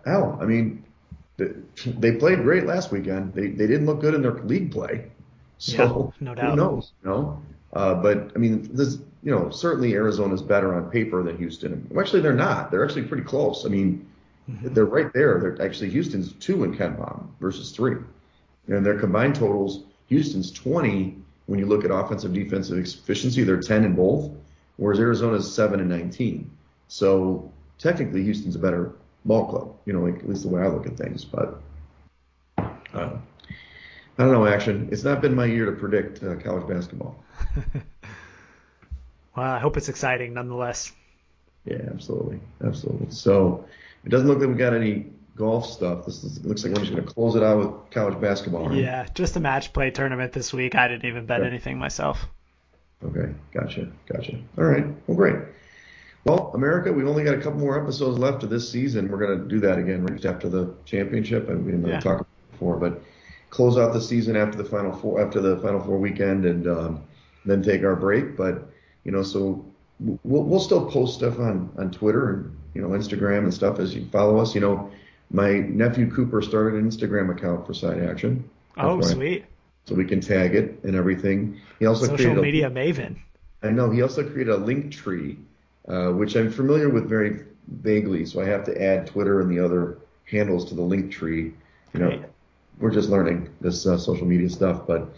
hell, 0.05 0.37
I 0.41 0.45
mean, 0.45 0.83
they, 1.37 1.47
they 1.85 2.11
played 2.13 2.41
great 2.43 2.65
last 2.65 2.91
weekend. 2.91 3.33
They 3.33 3.47
they 3.47 3.67
didn't 3.67 3.85
look 3.85 4.01
good 4.01 4.13
in 4.13 4.21
their 4.21 4.33
league 4.43 4.71
play. 4.71 5.11
So 5.57 6.13
Yeah, 6.19 6.25
no 6.25 6.35
doubt. 6.35 6.49
who 6.51 6.55
knows? 6.55 6.93
You 7.03 7.09
know, 7.09 7.43
uh, 7.73 7.95
but 7.95 8.31
I 8.35 8.39
mean, 8.39 8.69
this 8.73 8.97
you 9.23 9.31
know 9.31 9.49
certainly 9.49 9.93
Arizona's 9.93 10.41
better 10.41 10.73
on 10.73 10.89
paper 10.89 11.21
than 11.23 11.37
Houston. 11.37 11.89
Actually, 11.99 12.21
they're 12.21 12.33
not. 12.33 12.71
They're 12.71 12.83
actually 12.85 13.03
pretty 13.03 13.23
close. 13.23 13.65
I 13.65 13.69
mean, 13.69 14.07
they're 14.47 14.85
right 14.85 15.11
there. 15.13 15.39
They're 15.39 15.65
actually 15.65 15.89
Houston's 15.91 16.33
two 16.33 16.63
in 16.63 16.75
KenPom 16.75 17.27
versus 17.39 17.71
three, 17.71 17.97
and 18.67 18.85
their 18.85 18.99
combined 18.99 19.35
totals. 19.35 19.83
Houston's 20.11 20.51
20 20.51 21.15
when 21.45 21.57
you 21.57 21.65
look 21.65 21.85
at 21.85 21.91
offensive 21.91 22.33
defensive 22.33 22.77
efficiency. 22.77 23.43
They're 23.43 23.61
10 23.61 23.85
in 23.85 23.95
both, 23.95 24.29
whereas 24.75 24.99
Arizona's 24.99 25.51
seven 25.51 25.79
and 25.79 25.89
19. 25.89 26.51
So 26.89 27.49
technically, 27.79 28.21
Houston's 28.23 28.57
a 28.57 28.59
better 28.59 28.91
ball 29.23 29.47
club. 29.47 29.73
You 29.85 29.93
know, 29.93 30.01
like, 30.01 30.17
at 30.17 30.27
least 30.27 30.43
the 30.43 30.49
way 30.49 30.61
I 30.61 30.67
look 30.67 30.85
at 30.85 30.97
things. 30.97 31.23
But 31.23 31.61
uh, 32.57 32.67
I 32.93 33.17
don't 34.17 34.33
know. 34.33 34.45
Action. 34.45 34.89
It's 34.91 35.05
not 35.05 35.21
been 35.21 35.33
my 35.33 35.45
year 35.45 35.65
to 35.65 35.71
predict 35.71 36.21
uh, 36.21 36.35
college 36.35 36.67
basketball. 36.67 37.15
Well, 39.33 39.45
I 39.45 39.59
hope 39.59 39.77
it's 39.77 39.87
exciting 39.87 40.33
nonetheless. 40.33 40.91
Yeah, 41.63 41.83
absolutely, 41.89 42.41
absolutely. 42.61 43.11
So 43.11 43.65
it 44.03 44.09
doesn't 44.09 44.27
look 44.27 44.39
like 44.39 44.49
we 44.49 44.55
got 44.55 44.73
any 44.73 45.05
golf 45.41 45.65
stuff. 45.65 46.05
This 46.05 46.23
is, 46.23 46.45
looks 46.45 46.63
like 46.63 46.73
we're 46.73 46.81
just 46.81 46.91
going 46.91 47.03
to 47.03 47.11
close 47.11 47.35
it 47.35 47.41
out 47.41 47.57
with 47.57 47.89
college 47.89 48.21
basketball. 48.21 48.69
Right? 48.69 48.77
Yeah, 48.77 49.07
just 49.15 49.35
a 49.35 49.39
match 49.39 49.73
play 49.73 49.89
tournament 49.89 50.33
this 50.33 50.53
week. 50.53 50.75
I 50.75 50.87
didn't 50.87 51.05
even 51.05 51.25
bet 51.25 51.41
anything 51.41 51.79
myself. 51.79 52.27
Okay, 53.03 53.33
gotcha, 53.51 53.91
gotcha. 54.07 54.39
All 54.59 54.65
right, 54.65 54.85
well, 55.07 55.17
great. 55.17 55.35
Well, 56.25 56.51
America, 56.53 56.93
we've 56.93 57.07
only 57.07 57.23
got 57.23 57.33
a 57.33 57.39
couple 57.39 57.59
more 57.59 57.81
episodes 57.81 58.19
left 58.19 58.43
of 58.43 58.51
this 58.51 58.71
season. 58.71 59.09
We're 59.09 59.17
going 59.17 59.39
to 59.39 59.47
do 59.47 59.59
that 59.61 59.79
again 59.79 60.05
right 60.05 60.23
after 60.23 60.47
the 60.47 60.75
championship, 60.85 61.49
and 61.49 61.65
we 61.65 61.71
didn't 61.71 61.87
yeah. 61.87 61.99
talk 61.99 62.19
about 62.19 62.27
it 62.27 62.51
before, 62.51 62.77
but 62.77 63.01
close 63.49 63.79
out 63.79 63.93
the 63.93 64.01
season 64.01 64.35
after 64.35 64.59
the 64.59 64.63
final 64.63 64.93
four 64.93 65.19
after 65.19 65.41
the 65.41 65.57
final 65.57 65.79
four 65.79 65.97
weekend, 65.97 66.45
and 66.45 66.67
um, 66.67 67.03
then 67.45 67.63
take 67.63 67.83
our 67.83 67.95
break. 67.95 68.37
But 68.37 68.69
you 69.03 69.11
know, 69.11 69.23
so 69.23 69.65
we'll, 69.99 70.43
we'll 70.43 70.59
still 70.59 70.87
post 70.91 71.15
stuff 71.15 71.39
on 71.39 71.71
on 71.79 71.89
Twitter 71.89 72.29
and 72.29 72.57
you 72.75 72.83
know 72.83 72.89
Instagram 72.89 73.39
and 73.39 73.53
stuff 73.53 73.79
as 73.79 73.95
you 73.95 74.05
follow 74.11 74.37
us. 74.37 74.53
You 74.53 74.61
know, 74.61 74.91
my 75.31 75.59
nephew 75.59 76.11
Cooper 76.11 76.41
started 76.41 76.79
an 76.79 76.89
Instagram 76.89 77.31
account 77.31 77.65
for 77.65 77.73
Side 77.73 78.03
Action. 78.03 78.49
Oh, 78.77 79.01
sweet. 79.01 79.45
So 79.85 79.95
we 79.95 80.05
can 80.05 80.21
tag 80.21 80.55
it 80.55 80.79
and 80.83 80.95
everything. 80.95 81.59
He 81.79 81.85
also 81.85 82.05
social 82.05 82.35
media 82.35 82.67
a, 82.67 82.71
maven. 82.71 83.17
I 83.63 83.69
know. 83.69 83.89
He 83.89 84.01
also 84.01 84.23
created 84.23 84.53
a 84.53 84.57
link 84.57 84.91
tree 84.91 85.37
uh, 85.87 86.11
which 86.11 86.35
I'm 86.35 86.51
familiar 86.51 86.89
with 86.89 87.09
very 87.09 87.45
vaguely. 87.67 88.25
So 88.25 88.41
I 88.41 88.45
have 88.45 88.63
to 88.65 88.81
add 88.81 89.07
Twitter 89.07 89.41
and 89.41 89.49
the 89.49 89.63
other 89.63 89.97
handles 90.29 90.65
to 90.69 90.75
the 90.75 90.81
link 90.81 91.11
tree. 91.11 91.53
You 91.93 91.99
know, 91.99 92.07
right. 92.07 92.29
we're 92.79 92.91
just 92.91 93.09
learning 93.09 93.49
this 93.59 93.85
uh, 93.85 93.97
social 93.97 94.25
media 94.25 94.49
stuff, 94.49 94.87
but 94.87 95.09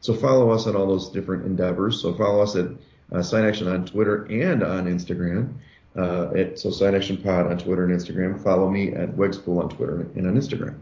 so 0.00 0.14
follow 0.14 0.50
us 0.50 0.66
on 0.66 0.76
all 0.76 0.86
those 0.86 1.10
different 1.10 1.44
endeavors. 1.44 2.00
So 2.00 2.14
follow 2.14 2.42
us 2.42 2.56
at 2.56 2.68
uh, 3.12 3.22
Side 3.22 3.44
Action 3.44 3.68
on 3.68 3.84
Twitter 3.84 4.24
and 4.24 4.62
on 4.62 4.86
Instagram. 4.86 5.54
Uh, 5.96 6.30
at 6.36 6.58
so 6.58 6.70
Side 6.70 6.94
Action 6.94 7.16
Pod 7.16 7.46
on 7.46 7.58
Twitter 7.58 7.84
and 7.84 7.98
Instagram. 7.98 8.42
Follow 8.42 8.68
me 8.68 8.92
at 8.92 9.10
Wegspool 9.16 9.62
on 9.62 9.70
Twitter 9.70 10.06
and 10.14 10.26
on 10.26 10.34
Instagram. 10.34 10.74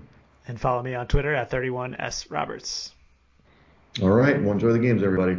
And 0.48 0.60
follow 0.60 0.82
me 0.82 0.94
on 0.94 1.06
Twitter 1.06 1.34
at 1.34 1.50
31s 1.50 2.30
Roberts. 2.30 2.92
All 4.02 4.10
right. 4.10 4.40
Well, 4.42 4.52
enjoy 4.52 4.72
the 4.72 4.78
games, 4.78 5.02
everybody. 5.02 5.38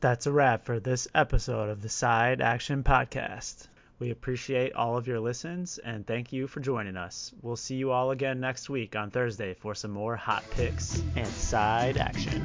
That's 0.00 0.26
a 0.26 0.32
wrap 0.32 0.64
for 0.64 0.78
this 0.78 1.08
episode 1.14 1.68
of 1.68 1.82
the 1.82 1.88
Side 1.88 2.40
Action 2.40 2.84
Podcast. 2.84 3.66
We 3.98 4.10
appreciate 4.10 4.74
all 4.74 4.98
of 4.98 5.06
your 5.06 5.20
listens 5.20 5.78
and 5.78 6.06
thank 6.06 6.32
you 6.32 6.46
for 6.46 6.60
joining 6.60 6.96
us. 6.98 7.32
We'll 7.40 7.56
see 7.56 7.76
you 7.76 7.92
all 7.92 8.10
again 8.10 8.40
next 8.40 8.68
week 8.68 8.94
on 8.94 9.10
Thursday 9.10 9.54
for 9.54 9.74
some 9.74 9.90
more 9.90 10.16
hot 10.16 10.44
picks 10.50 11.02
and 11.16 11.26
side 11.26 11.96
action. 11.96 12.44